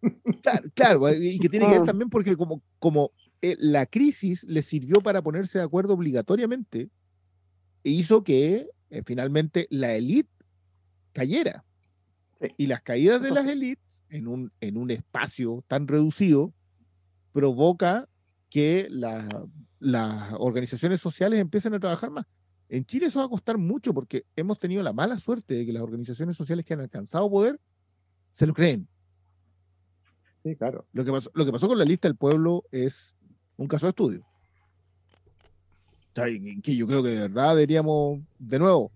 [0.43, 3.11] Claro, claro, y que tiene que ver también porque como, como
[3.41, 6.89] eh, la crisis le sirvió para ponerse de acuerdo obligatoriamente
[7.83, 10.29] hizo que eh, finalmente la élite
[11.13, 11.63] cayera.
[12.57, 16.53] Y las caídas de las élites en un, en un espacio tan reducido
[17.31, 18.07] provoca
[18.49, 22.25] que las organizaciones sociales empiecen a trabajar más.
[22.69, 25.73] En Chile eso va a costar mucho porque hemos tenido la mala suerte de que
[25.73, 27.59] las organizaciones sociales que han alcanzado poder
[28.31, 28.87] se lo creen.
[30.43, 30.85] Sí, claro.
[30.91, 33.15] Lo que pasó, lo que pasó con la lista del pueblo es
[33.55, 34.25] un caso de estudio.
[36.63, 38.91] Que yo creo que de verdad deberíamos, de nuevo,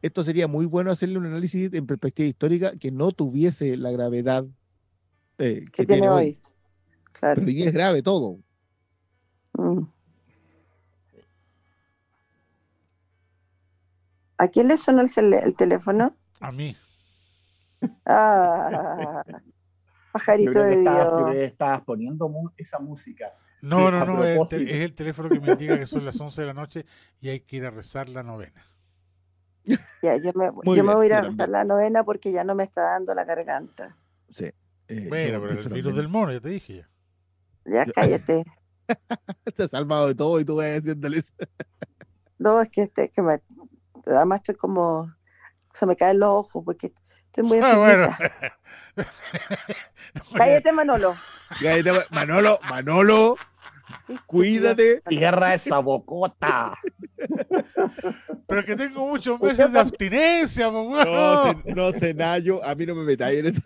[0.00, 4.46] esto sería muy bueno hacerle un análisis en perspectiva histórica que no tuviese la gravedad
[5.38, 6.38] eh, que, tiene hoy.
[7.12, 7.42] Claro.
[7.42, 8.38] Pero hoy es grave todo.
[9.52, 9.82] Mm.
[14.38, 16.14] ¿A quién le suena el, teléfono?
[16.40, 16.76] A mí.
[18.04, 19.22] Ah,
[20.12, 21.34] pajarito de Dios.
[21.34, 23.32] Estabas poniendo esa música.
[23.62, 26.54] No, no, no, es el, teléfono que me indica que son las 11 de la
[26.54, 26.86] noche
[27.20, 28.64] y hay que ir a rezar la novena.
[30.02, 32.54] Ya, yo me, yo me voy a ir a rezar la novena porque ya no
[32.54, 33.96] me está dando la garganta.
[34.30, 34.52] Sí.
[34.86, 36.88] Eh, bueno, pero el virus del mono, ya te dije ya.
[37.64, 38.44] Ya cállate.
[39.56, 41.34] Te has salvado de todo y tú vas haciéndole eso.
[42.38, 43.42] no, es que, este, que me,
[44.06, 45.12] además estoy como,
[45.76, 46.92] se me caen los ojos porque
[47.26, 48.08] estoy muy ah, bueno.
[50.36, 51.14] Cállate, Manolo.
[51.60, 53.36] Cállate, Manolo, Manolo.
[54.26, 55.02] Cuídate.
[55.08, 56.76] Cierra esa bocota.
[58.48, 62.64] Pero que tengo muchos meses de abstinencia, No, no sé, Nayo.
[62.64, 63.60] A mí no me metáis en esto.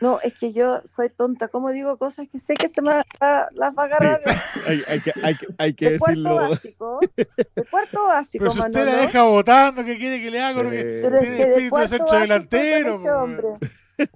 [0.00, 1.48] No, es que yo soy tonta.
[1.48, 3.48] ¿Cómo digo cosas que sé que te las va
[3.82, 4.20] a agarrar?
[4.66, 6.30] hay, hay, que, hay, hay que de decirlo.
[6.30, 10.40] Cuarto básico, de cuarto básico, Pero si usted la deja votando, ¿qué quiere que le
[10.40, 10.70] haga?
[10.70, 13.58] que Pero tiene es que espíritu de centro delantero.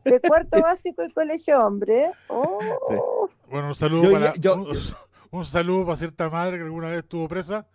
[0.04, 2.10] De cuarto básico y colegio hombre.
[2.28, 3.28] Oh.
[3.48, 4.32] Bueno, un saludo para
[5.30, 7.66] un, saludo para cierta madre que alguna vez estuvo presa.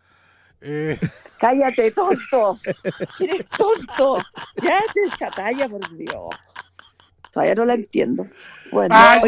[0.61, 0.99] Eh...
[1.39, 2.59] Cállate, tonto.
[3.19, 4.21] Eres tonto.
[4.61, 4.81] Ya
[5.13, 6.35] esa talla, por Dios.
[7.31, 8.27] Todavía no la entiendo.
[8.71, 9.19] Bueno, ¡Ah!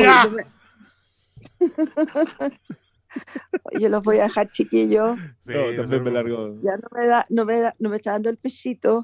[3.63, 5.17] Oye, los voy a dejar chiquillos.
[5.45, 6.59] Sí, también me largo.
[6.61, 9.03] Ya no me da, no me da, no me está dando el pechito.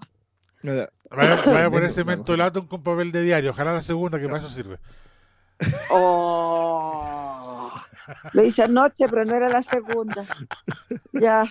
[0.63, 3.51] Vaya, vaya a poner cemento lato con papel de diario.
[3.51, 4.79] Ojalá la segunda, que para eso sirve.
[5.89, 7.73] Oh.
[8.33, 10.25] Lo hice anoche, pero no era la segunda.
[11.13, 11.45] Ya.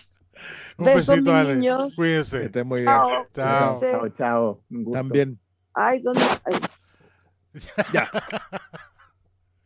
[0.77, 1.95] Un Besos, besito, mis niños.
[1.97, 2.39] Cuídense.
[2.39, 2.93] Que estén muy bien.
[2.93, 3.27] Chao.
[3.35, 3.81] Chao.
[3.81, 4.09] Chao.
[4.11, 4.65] chao.
[4.93, 5.39] También.
[5.75, 6.23] Ay, ¿dónde?
[7.93, 8.11] ya.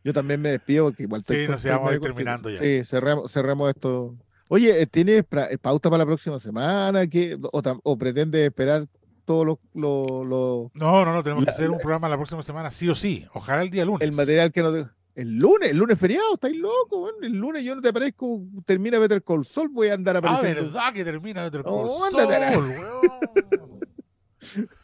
[0.03, 2.59] Yo también me despido porque igual Sí, nos vamos a ir terminando ya.
[2.59, 4.15] Sí, cerremos, cerremos esto.
[4.49, 7.07] Oye, ¿tienes eh, pauta para la próxima semana?
[7.07, 8.87] ¿Qué, o, o pretende esperar
[9.25, 12.89] todo lo, lo, No, no, no, tenemos que hacer un programa la próxima semana, sí
[12.89, 13.25] o sí.
[13.33, 14.01] Ojalá el día lunes.
[14.01, 14.87] El material que nos.
[15.13, 19.21] El lunes, el lunes feriado, estáis locos, el lunes yo no te aparezco, termina Better
[19.21, 22.07] Call Sol, voy a andar a Ah, verdad que termina Better Call oh,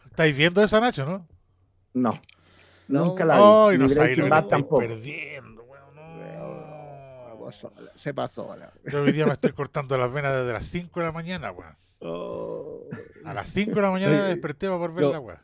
[0.05, 1.27] ¿Estáis viendo esa, Nacho, no?
[1.93, 2.11] No.
[2.87, 3.43] Nunca la vi.
[3.43, 4.77] Ay, no sé, lo tampoco.
[4.79, 5.65] perdiendo,
[7.95, 8.55] Se pasó.
[8.85, 11.75] Yo hoy día me estoy cortando las venas desde las 5 de la mañana, weón.
[11.99, 12.83] Oh.
[13.25, 15.39] A las 5 de la mañana me desperté para por verla, weón.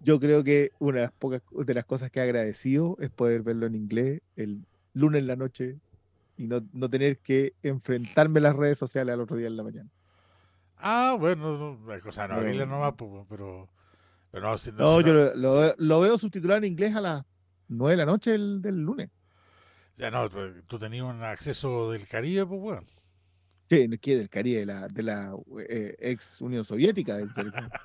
[0.00, 3.42] Yo creo que una de las pocas de las cosas que he agradecido es poder
[3.42, 4.64] verlo en inglés el
[4.94, 5.76] lunes en la noche
[6.36, 9.64] y no, no tener que enfrentarme a las redes sociales al otro día en la
[9.64, 9.90] mañana.
[10.76, 12.94] Ah, bueno, no, o sea, no abrirla nomás,
[13.28, 13.68] pero
[14.32, 17.24] no, yo lo, veo subtitulado en inglés a las
[17.68, 19.10] 9 de la noche del, lunes.
[19.96, 20.28] Ya no,
[20.66, 22.82] tú tenías un acceso del Caribe, pues bueno.
[23.68, 24.60] ¿Qué, ¿Qué, del Caribe?
[24.60, 25.36] De la, de la
[25.68, 27.18] eh, ex Unión Soviética.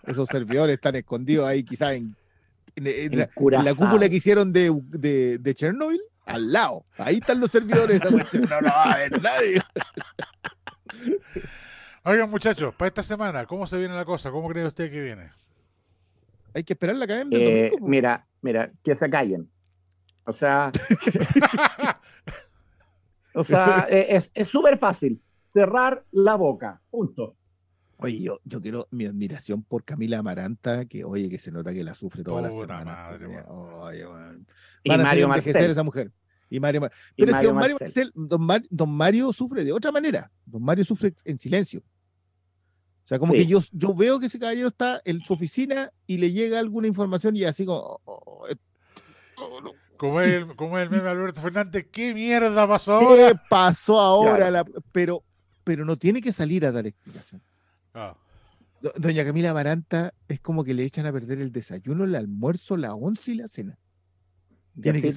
[0.06, 2.16] Esos servidores están escondidos ahí, quizás en,
[2.76, 3.28] la,
[3.76, 6.86] cúpula que hicieron de, de, de, Chernobyl, al lado.
[6.98, 8.02] Ahí están los servidores.
[8.04, 9.62] no lo va a ver nadie.
[12.06, 14.30] Oigan, muchachos, para esta semana, ¿cómo se viene la cosa?
[14.30, 15.32] ¿Cómo cree usted que viene?
[16.54, 17.38] Hay que esperar la academia.
[17.38, 19.50] Eh, mira, mira, que se callen.
[20.26, 20.72] O sea,
[23.34, 25.22] o sea, e, es súper fácil.
[25.50, 26.82] Cerrar la boca.
[26.90, 27.36] Punto.
[27.98, 31.84] Oye, yo, yo quiero mi admiración por Camila Amaranta, que oye, que se nota que
[31.84, 32.84] la sufre toda la semana.
[32.84, 34.06] Madre, oye,
[34.84, 35.72] y Mario Marcel.
[35.72, 36.12] esa mujer.
[36.50, 36.82] Y Mario
[37.16, 40.30] Pero es que don Mario, Marcel, don Mario sufre de otra manera.
[40.46, 41.82] Don Mario sufre en silencio.
[43.04, 46.18] O sea, como que yo, yo veo que ese caballero está en su oficina y
[46.18, 48.00] le llega alguna información y así como...
[48.06, 48.48] Oh, oh,
[49.38, 53.30] oh, como, es el, como el meme Alberto Fernández, ¿qué mierda pasó ahora?
[53.30, 54.66] ¿Qué pasó ahora?
[54.92, 55.24] pero,
[55.64, 57.42] pero no tiene que salir a dar explicación.
[57.94, 58.16] Ah.
[58.98, 62.96] Doña Camila Amaranta es como que le echan a perder el desayuno, el almuerzo, la
[62.96, 63.78] once y la cena.
[64.82, 65.14] Tiene que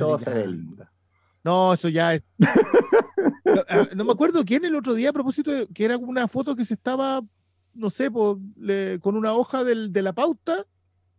[1.42, 2.22] No, eso ya es.
[3.44, 3.62] no,
[3.94, 6.64] no, me acuerdo quién el otro día a propósito de que era una foto que
[6.64, 7.22] se estaba
[7.77, 10.66] no sé, con una hoja de la pauta,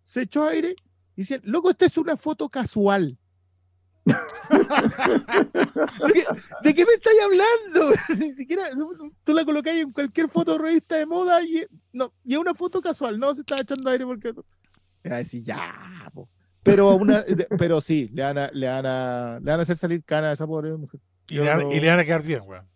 [0.03, 0.75] se echó aire
[1.17, 3.17] Dicen, loco, esta es una foto casual.
[4.05, 4.13] ¿De,
[6.75, 7.89] qué, me estáis hablando?
[8.19, 8.69] Ni siquiera
[9.23, 12.81] tú la colocáis en cualquier foto revista de moda y no, y es una foto
[12.81, 14.31] casual, no se está echando aire porque.
[15.03, 15.73] Y a decir, ya,
[16.61, 17.25] pero una,
[17.57, 20.33] pero sí, le van a, le van a, le van a hacer salir cana a
[20.33, 21.01] esa pobre mujer.
[21.29, 22.69] Y le, van, y le, van, a quedar bien, weón.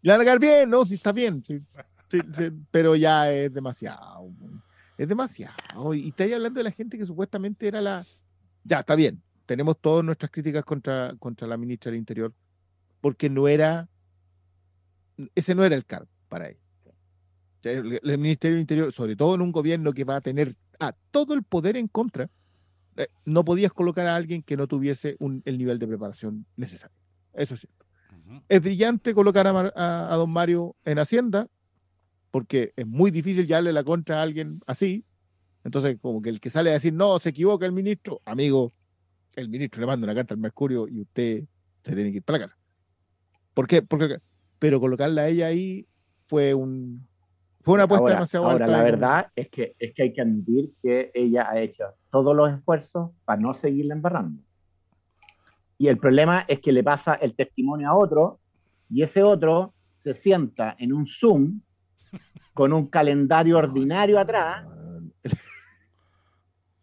[0.00, 1.60] Le van a quedar bien, no, sí está bien, sí,
[2.70, 4.30] pero ya es demasiado.
[4.96, 5.94] Es demasiado.
[5.94, 8.04] Y estáis hablando de la gente que supuestamente era la.
[8.64, 9.22] Ya, está bien.
[9.46, 12.32] Tenemos todas nuestras críticas contra, contra la ministra del Interior,
[13.00, 13.88] porque no era.
[15.34, 16.60] Ese no era el cargo para ella.
[17.62, 20.92] El, el Ministerio del Interior, sobre todo en un gobierno que va a tener a
[21.10, 22.30] todo el poder en contra,
[22.96, 26.96] eh, no podías colocar a alguien que no tuviese un, el nivel de preparación necesario.
[27.32, 27.84] Eso es cierto.
[28.48, 31.48] Es brillante colocar a, a, don Mario en Hacienda,
[32.34, 35.04] porque es muy difícil darle la contra a alguien así.
[35.62, 38.72] Entonces, como que el que sale a decir, no, se equivoca el ministro, amigo,
[39.36, 41.44] el ministro le manda una carta al Mercurio y usted
[41.84, 42.58] se tiene que ir para la casa.
[43.54, 43.82] ¿Por qué?
[43.82, 44.18] Porque,
[44.58, 45.86] pero colocarla a ella ahí
[46.24, 47.06] fue un,
[47.60, 51.12] fue una apuesta demasiado ahora, la verdad es que, es que hay que admitir que
[51.14, 54.42] ella ha hecho todos los esfuerzos para no seguirla embarrando.
[55.78, 58.40] Y el problema es que le pasa el testimonio a otro
[58.90, 61.60] y ese otro se sienta en un Zoom
[62.54, 64.66] con un calendario ordinario atrás.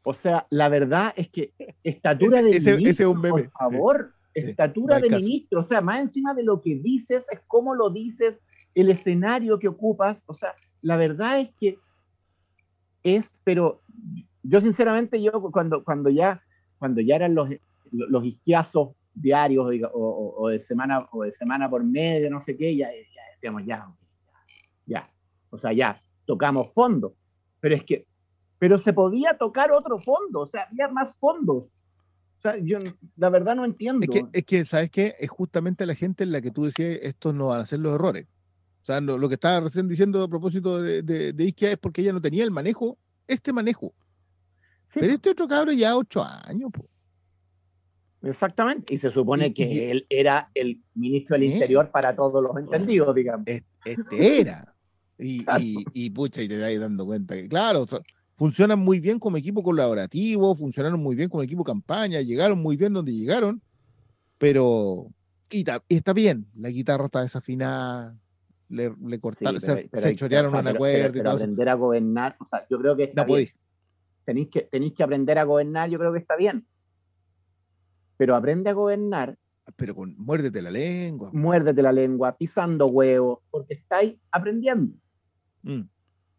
[0.03, 1.53] O sea, la verdad es que
[1.84, 6.76] estatura de ministro, por favor, estatura de ministro, o sea, más encima de lo que
[6.76, 8.43] dices es cómo lo dices,
[8.73, 11.77] el escenario que ocupas, o sea, la verdad es que
[13.03, 13.81] es, pero
[14.43, 16.41] yo sinceramente, yo cuando, cuando, ya,
[16.80, 17.49] cuando ya eran los,
[17.91, 22.89] los izquiazos diarios o, de semana, o de semana por medio, no sé qué, ya,
[23.34, 23.88] decíamos, ya,
[24.85, 25.10] ya,
[25.52, 27.14] o sea, ya, tocamos fondo,
[27.60, 28.07] pero es que,
[28.57, 31.65] pero se podía tocar otro fondo, o sea, había más fondos.
[31.65, 32.80] O sea, yo
[33.18, 34.03] la verdad no entiendo.
[34.03, 35.14] Es que, es que, ¿sabes qué?
[35.19, 37.94] Es justamente la gente en la que tú decías, estos no van a ser los
[37.94, 38.26] errores.
[38.82, 42.14] O sea, lo, que estaba recién diciendo a propósito de, de, Isquia es porque ella
[42.14, 42.98] no tenía el manejo,
[43.28, 43.94] este manejo.
[44.94, 46.72] Pero este otro cabrón ya ocho años.
[48.23, 48.94] Exactamente.
[48.94, 51.53] Y se supone que él era el ministro del ¿Eh?
[51.53, 53.45] Interior para todos los entendidos, digamos.
[53.48, 54.70] Este era.
[55.22, 55.45] Y,
[55.93, 57.85] y, pucha, y te vas dando cuenta que, claro,
[58.35, 62.91] funcionan muy bien como equipo colaborativo, funcionaron muy bien como equipo campaña, llegaron muy bien
[62.91, 63.61] donde llegaron,
[64.39, 65.11] pero
[65.52, 68.18] y está bien, la guitarra está desafinada,
[68.69, 71.34] le, le cortaron, se, chorearon una cuerda y todo.
[71.35, 73.49] aprender a gobernar, o sea, yo creo que está bien.
[74.26, 76.65] Tenéis que, tenéis que aprender a gobernar, yo creo que está bien.
[78.18, 79.38] Pero aprende a gobernar.
[79.76, 81.31] Pero con muérdete la lengua.
[81.34, 84.95] Muérdete la lengua, pisando huevos, porque estáis aprendiendo.
[85.64, 85.82] Mm.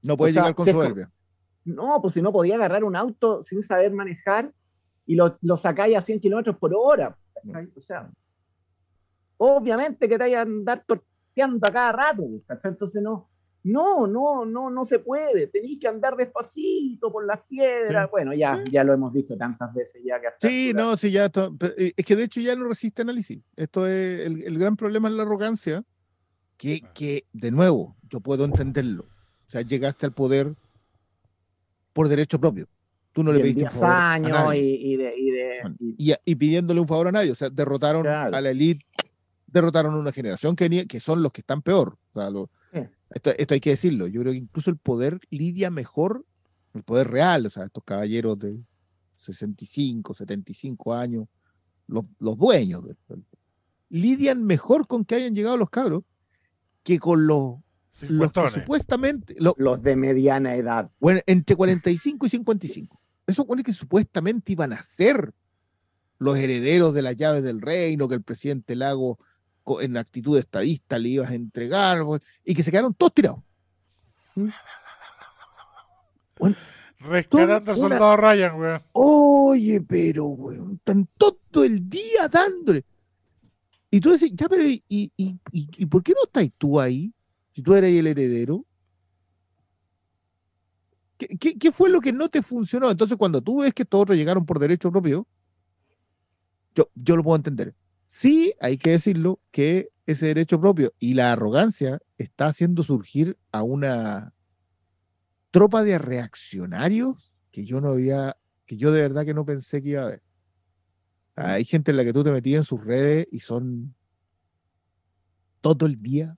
[0.03, 1.11] No puedes llegar con soberbia.
[1.65, 4.53] No, pues si no podía agarrar un auto sin saber manejar
[5.07, 7.17] y lo, lo sacáis a 100 kilómetros por hora.
[7.77, 8.11] O sea,
[9.37, 10.85] obviamente que te vayan a andar
[11.63, 12.29] a cada rato,
[12.65, 13.29] Entonces no,
[13.65, 15.47] no, no, no, no se puede.
[15.47, 18.11] Tenéis que andar despacito por las piedras.
[18.11, 21.31] Bueno, ya, ya lo hemos visto tantas veces ya que Sí, no, sí, ya.
[21.77, 23.43] Eh, es que de hecho ya no resiste análisis.
[23.57, 25.85] Esto es el, gran problema es la arrogancia,
[26.57, 29.12] que, que, de nuevo, yo puedo entenderlo.
[29.53, 30.55] O sea, llegaste al poder
[31.93, 32.67] por derecho propio.
[33.13, 34.55] Tú no le pediste un favor años
[35.99, 37.33] Y, y, pidiéndole un favor a nadie.
[37.33, 38.87] O sea, derrotaron a la élite
[39.47, 41.99] derrotaron a una generación que, que son los que están peor.
[43.11, 44.07] esto, hay que decirlo.
[44.07, 46.25] Yo creo que incluso el poder lidia mejor,
[46.73, 48.59] el poder real, o sea, estos caballeros de
[49.17, 51.27] 65, 75 años,
[51.89, 52.85] los, los dueños,
[53.91, 56.05] lidian mejor con que hayan llegado los cabros
[56.83, 57.57] que con los,
[58.09, 59.37] los que supuestamente...
[59.39, 60.91] los de mediana edad.
[60.99, 63.01] Bueno, entre 45 y 55.
[63.27, 65.33] Eso pone que supuestamente iban a ser
[66.19, 69.19] los herederos de las llaves del reino, que el presidente Lago
[69.81, 71.99] en actitud estadista le ibas a entregar
[72.45, 73.41] y que se quedaron todos tirados.
[74.35, 74.49] ¿Mm?
[76.99, 78.83] Rescatando al soldado Ryan, weón.
[78.93, 82.85] Oye, pero, weón, están todo el día dándole.
[83.91, 87.13] Y tú decís, ya, pero, ¿y, y, y, por qué no estás tú ahí?
[87.53, 88.65] Si tú eres el heredero.
[91.19, 92.91] ¿Qué, ¿Qué, qué, fue lo que no te funcionó?
[92.91, 95.27] Entonces, cuando tú ves que todos otros llegaron por derecho propio,
[96.75, 97.75] yo, yo lo puedo entender.
[98.07, 103.63] Sí, hay que decirlo, que ese derecho propio y la arrogancia está haciendo surgir a
[103.63, 104.35] una
[105.51, 109.91] tropa de reaccionarios que yo no había, que yo de verdad que no pensé que
[109.91, 110.23] iba a haber.
[111.37, 113.95] Hay gente en la que tú te metías en sus redes y son
[115.61, 116.37] todo el día,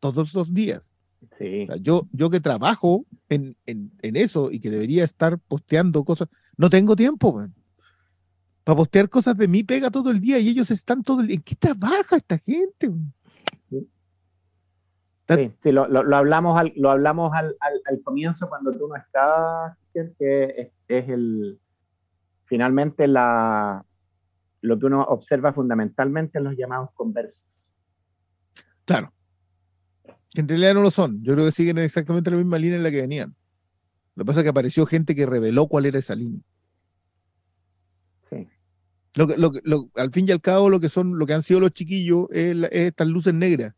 [0.00, 0.90] todos los días.
[1.80, 6.68] yo, yo que trabajo en, en, en, eso y que debería estar posteando cosas, No
[6.70, 7.46] tengo tiempo,
[8.64, 11.36] Para postear cosas de mí pega todo el día y ellos están todo el día.
[11.36, 12.90] ¿En qué trabaja esta gente?
[15.62, 15.84] Sí, lo,
[16.16, 17.54] hablamos, al, lo hablamos al,
[18.02, 21.60] comienzo cuando tú no estabas, que es, el
[22.46, 23.84] finalmente la,
[24.60, 27.44] lo que uno observa fundamentalmente en los llamados conversos.
[28.84, 29.12] Claro.
[30.34, 31.22] En realidad no lo son.
[31.22, 33.34] Yo creo que siguen exactamente la misma línea en la que venían.
[34.14, 36.40] Lo que pasa es que apareció gente que reveló cuál era esa línea.
[38.28, 38.46] Sí.
[39.96, 42.56] al fin y al cabo, lo que son, lo que han sido los chiquillos es,
[42.70, 43.74] estas luces negras.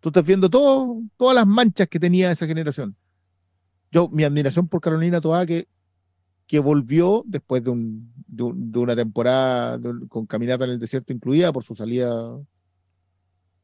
[0.00, 2.96] Tú estás viendo todo, todas las manchas que tenía esa generación.
[3.90, 5.68] Yo, mi admiración por Carolina Toa, que,
[6.46, 11.62] que volvió después de, un, de, una temporada con caminata en el desierto incluida por
[11.62, 12.38] su salida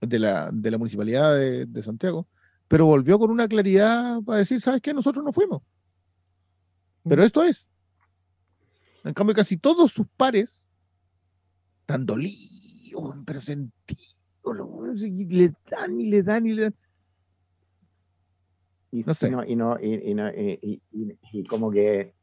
[0.00, 2.28] de la, de la municipalidad de, Santiago,
[2.68, 4.94] pero volvió con una claridad para decir, ¿sabes qué?
[4.94, 5.62] Nosotros no fuimos.
[7.08, 7.68] Pero esto es.
[9.04, 10.66] En cambio, casi todos sus pares
[11.80, 14.18] están dolidos, pero sentidos,
[15.02, 16.74] y le dan y le dan y le dan.
[18.90, 19.28] Y, no sé.
[19.46, 20.82] y, no, y,
[21.32, 22.14] y, como que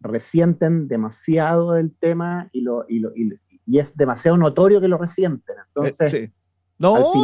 [0.00, 5.56] resienten demasiado el tema y, lo, y, lo, y, es demasiado notorio que lo resienten.
[5.68, 6.32] Entonces, eh,
[6.78, 7.16] no,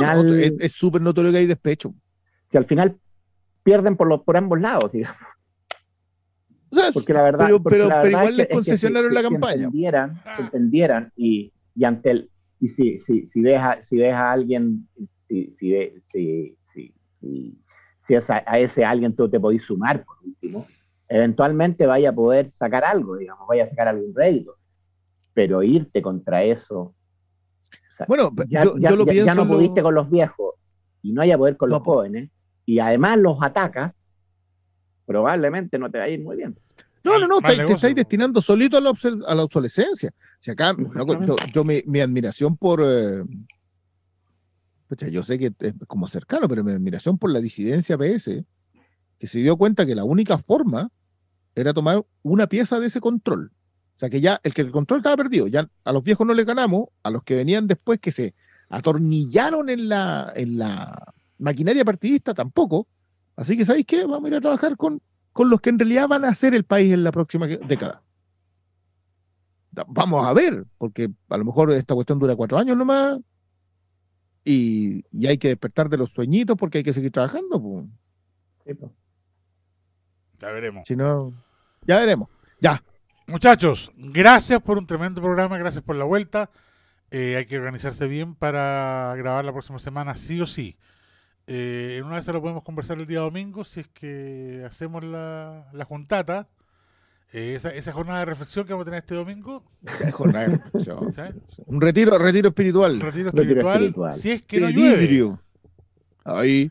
[0.60, 1.94] es súper notorio que hay despecho.
[2.50, 2.96] Que al final
[3.62, 5.16] pierden por, por ambos lados, digamos.
[6.94, 9.64] porque la verdad, pero, pero, igual les concesionaron la campaña.
[9.64, 12.30] Entendieran, entendieran y, y, ante el
[12.62, 17.58] y si, si, si ves a, si ves a alguien, si, si, si, si,
[17.98, 20.66] si, es a, ese alguien tú te podés sumar por último,
[21.08, 24.56] eventualmente vaya a poder sacar algo, digamos, vaya a sacar algún rédito.
[25.34, 26.94] Pero irte contra eso
[28.08, 30.54] bueno, ya, yo, lo pienso no pudiste con los viejos
[31.02, 32.30] y no haya poder con los jóvenes,
[32.64, 34.02] y además los atacas,
[35.04, 36.58] probablemente no te va a ir muy bien.
[37.04, 38.92] No, no, no, te, estáis destinando solito a la,
[39.26, 40.12] a la obsolescencia.
[40.38, 40.74] Si acá,
[41.52, 42.80] yo, mi, admiración por.
[42.84, 43.24] Eh,
[45.10, 48.44] yo sé que es como cercano, pero mi admiración por la disidencia PS,
[49.18, 50.90] que se dio cuenta que la única forma
[51.54, 53.50] era tomar una pieza de ese control
[53.96, 56.44] sea que ya el que el control estaba perdido, ya a los viejos no le
[56.44, 58.34] ganamos, a los que venían después que se
[58.68, 62.88] atornillaron en la, en la maquinaria partidista tampoco.
[63.36, 64.04] Así que, ¿sabéis qué?
[64.04, 65.00] Vamos a ir a trabajar con,
[65.32, 68.02] con los que en realidad van a hacer el país en la próxima década.
[69.86, 73.18] Vamos a ver, porque a lo mejor esta cuestión dura cuatro años nomás
[74.44, 77.86] y, y hay que despertar de los sueñitos porque hay que seguir trabajando.
[80.38, 80.82] Ya veremos.
[80.86, 81.32] Si no,
[81.86, 82.28] ya veremos.
[82.60, 82.82] Ya,
[83.32, 86.50] Muchachos, gracias por un tremendo programa, gracias por la vuelta.
[87.10, 90.76] Eh, hay que organizarse bien para grabar la próxima semana, sí o sí.
[91.46, 95.66] Eh, en una vez lo podemos conversar el día domingo, si es que hacemos la,
[95.72, 96.46] la juntata.
[97.32, 99.64] Eh, esa, esa, jornada de reflexión que vamos a tener este domingo.
[100.12, 100.98] jornada de reflexión.
[101.68, 103.00] Un retiro, retiro espiritual.
[103.00, 105.38] Retiro espiritual, Si es que no llueve.
[106.22, 106.70] Ahí.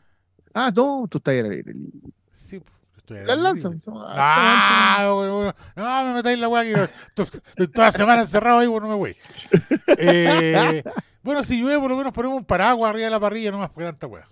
[0.54, 1.92] Ah, no, tú estás el
[3.20, 3.80] Sí, las lanzan.
[3.86, 8.92] Ah, no, me metáis la weá que estoy toda la semana encerrado ahí, bueno, no
[8.94, 9.16] me voy.
[9.98, 10.82] Eh,
[11.22, 13.84] bueno, si llueve, por lo menos ponemos un paraguas arriba de la parrilla nomás, porque
[13.84, 14.26] tanta weá.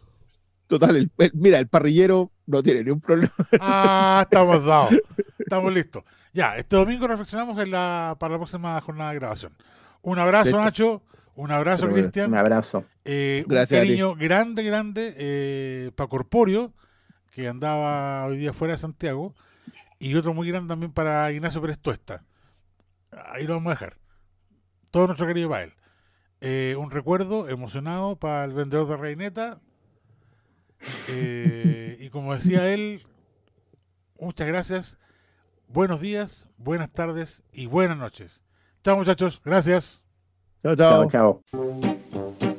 [0.67, 3.33] Total, mira, el parrillero no tiene ni un problema.
[3.61, 4.95] Ah, estamos dados.
[5.39, 6.05] Estamos listos.
[6.33, 9.53] Ya, este domingo reflexionamos en la, para la próxima jornada de grabación.
[10.03, 11.03] Un abrazo, Nacho.
[11.35, 12.31] Un abrazo, Cristian.
[12.31, 12.85] Un abrazo.
[13.05, 16.73] Eh, Gracias un cariño grande, grande eh, para Corpóreo
[17.31, 19.35] que andaba hoy día fuera de Santiago,
[19.99, 22.25] y otro muy grande también para Ignacio Pérez Tuesta.
[23.33, 23.97] Ahí lo vamos a dejar.
[24.91, 25.75] Todo nuestro querido para él.
[26.41, 29.61] Eh, un recuerdo emocionado para el vendedor de Reineta.
[31.09, 33.03] Eh, y como decía él,
[34.19, 34.99] muchas gracias.
[35.69, 38.43] Buenos días, buenas tardes y buenas noches.
[38.83, 40.03] Chao muchachos, gracias.
[40.63, 41.09] Chao, chao.
[41.09, 42.50] chao.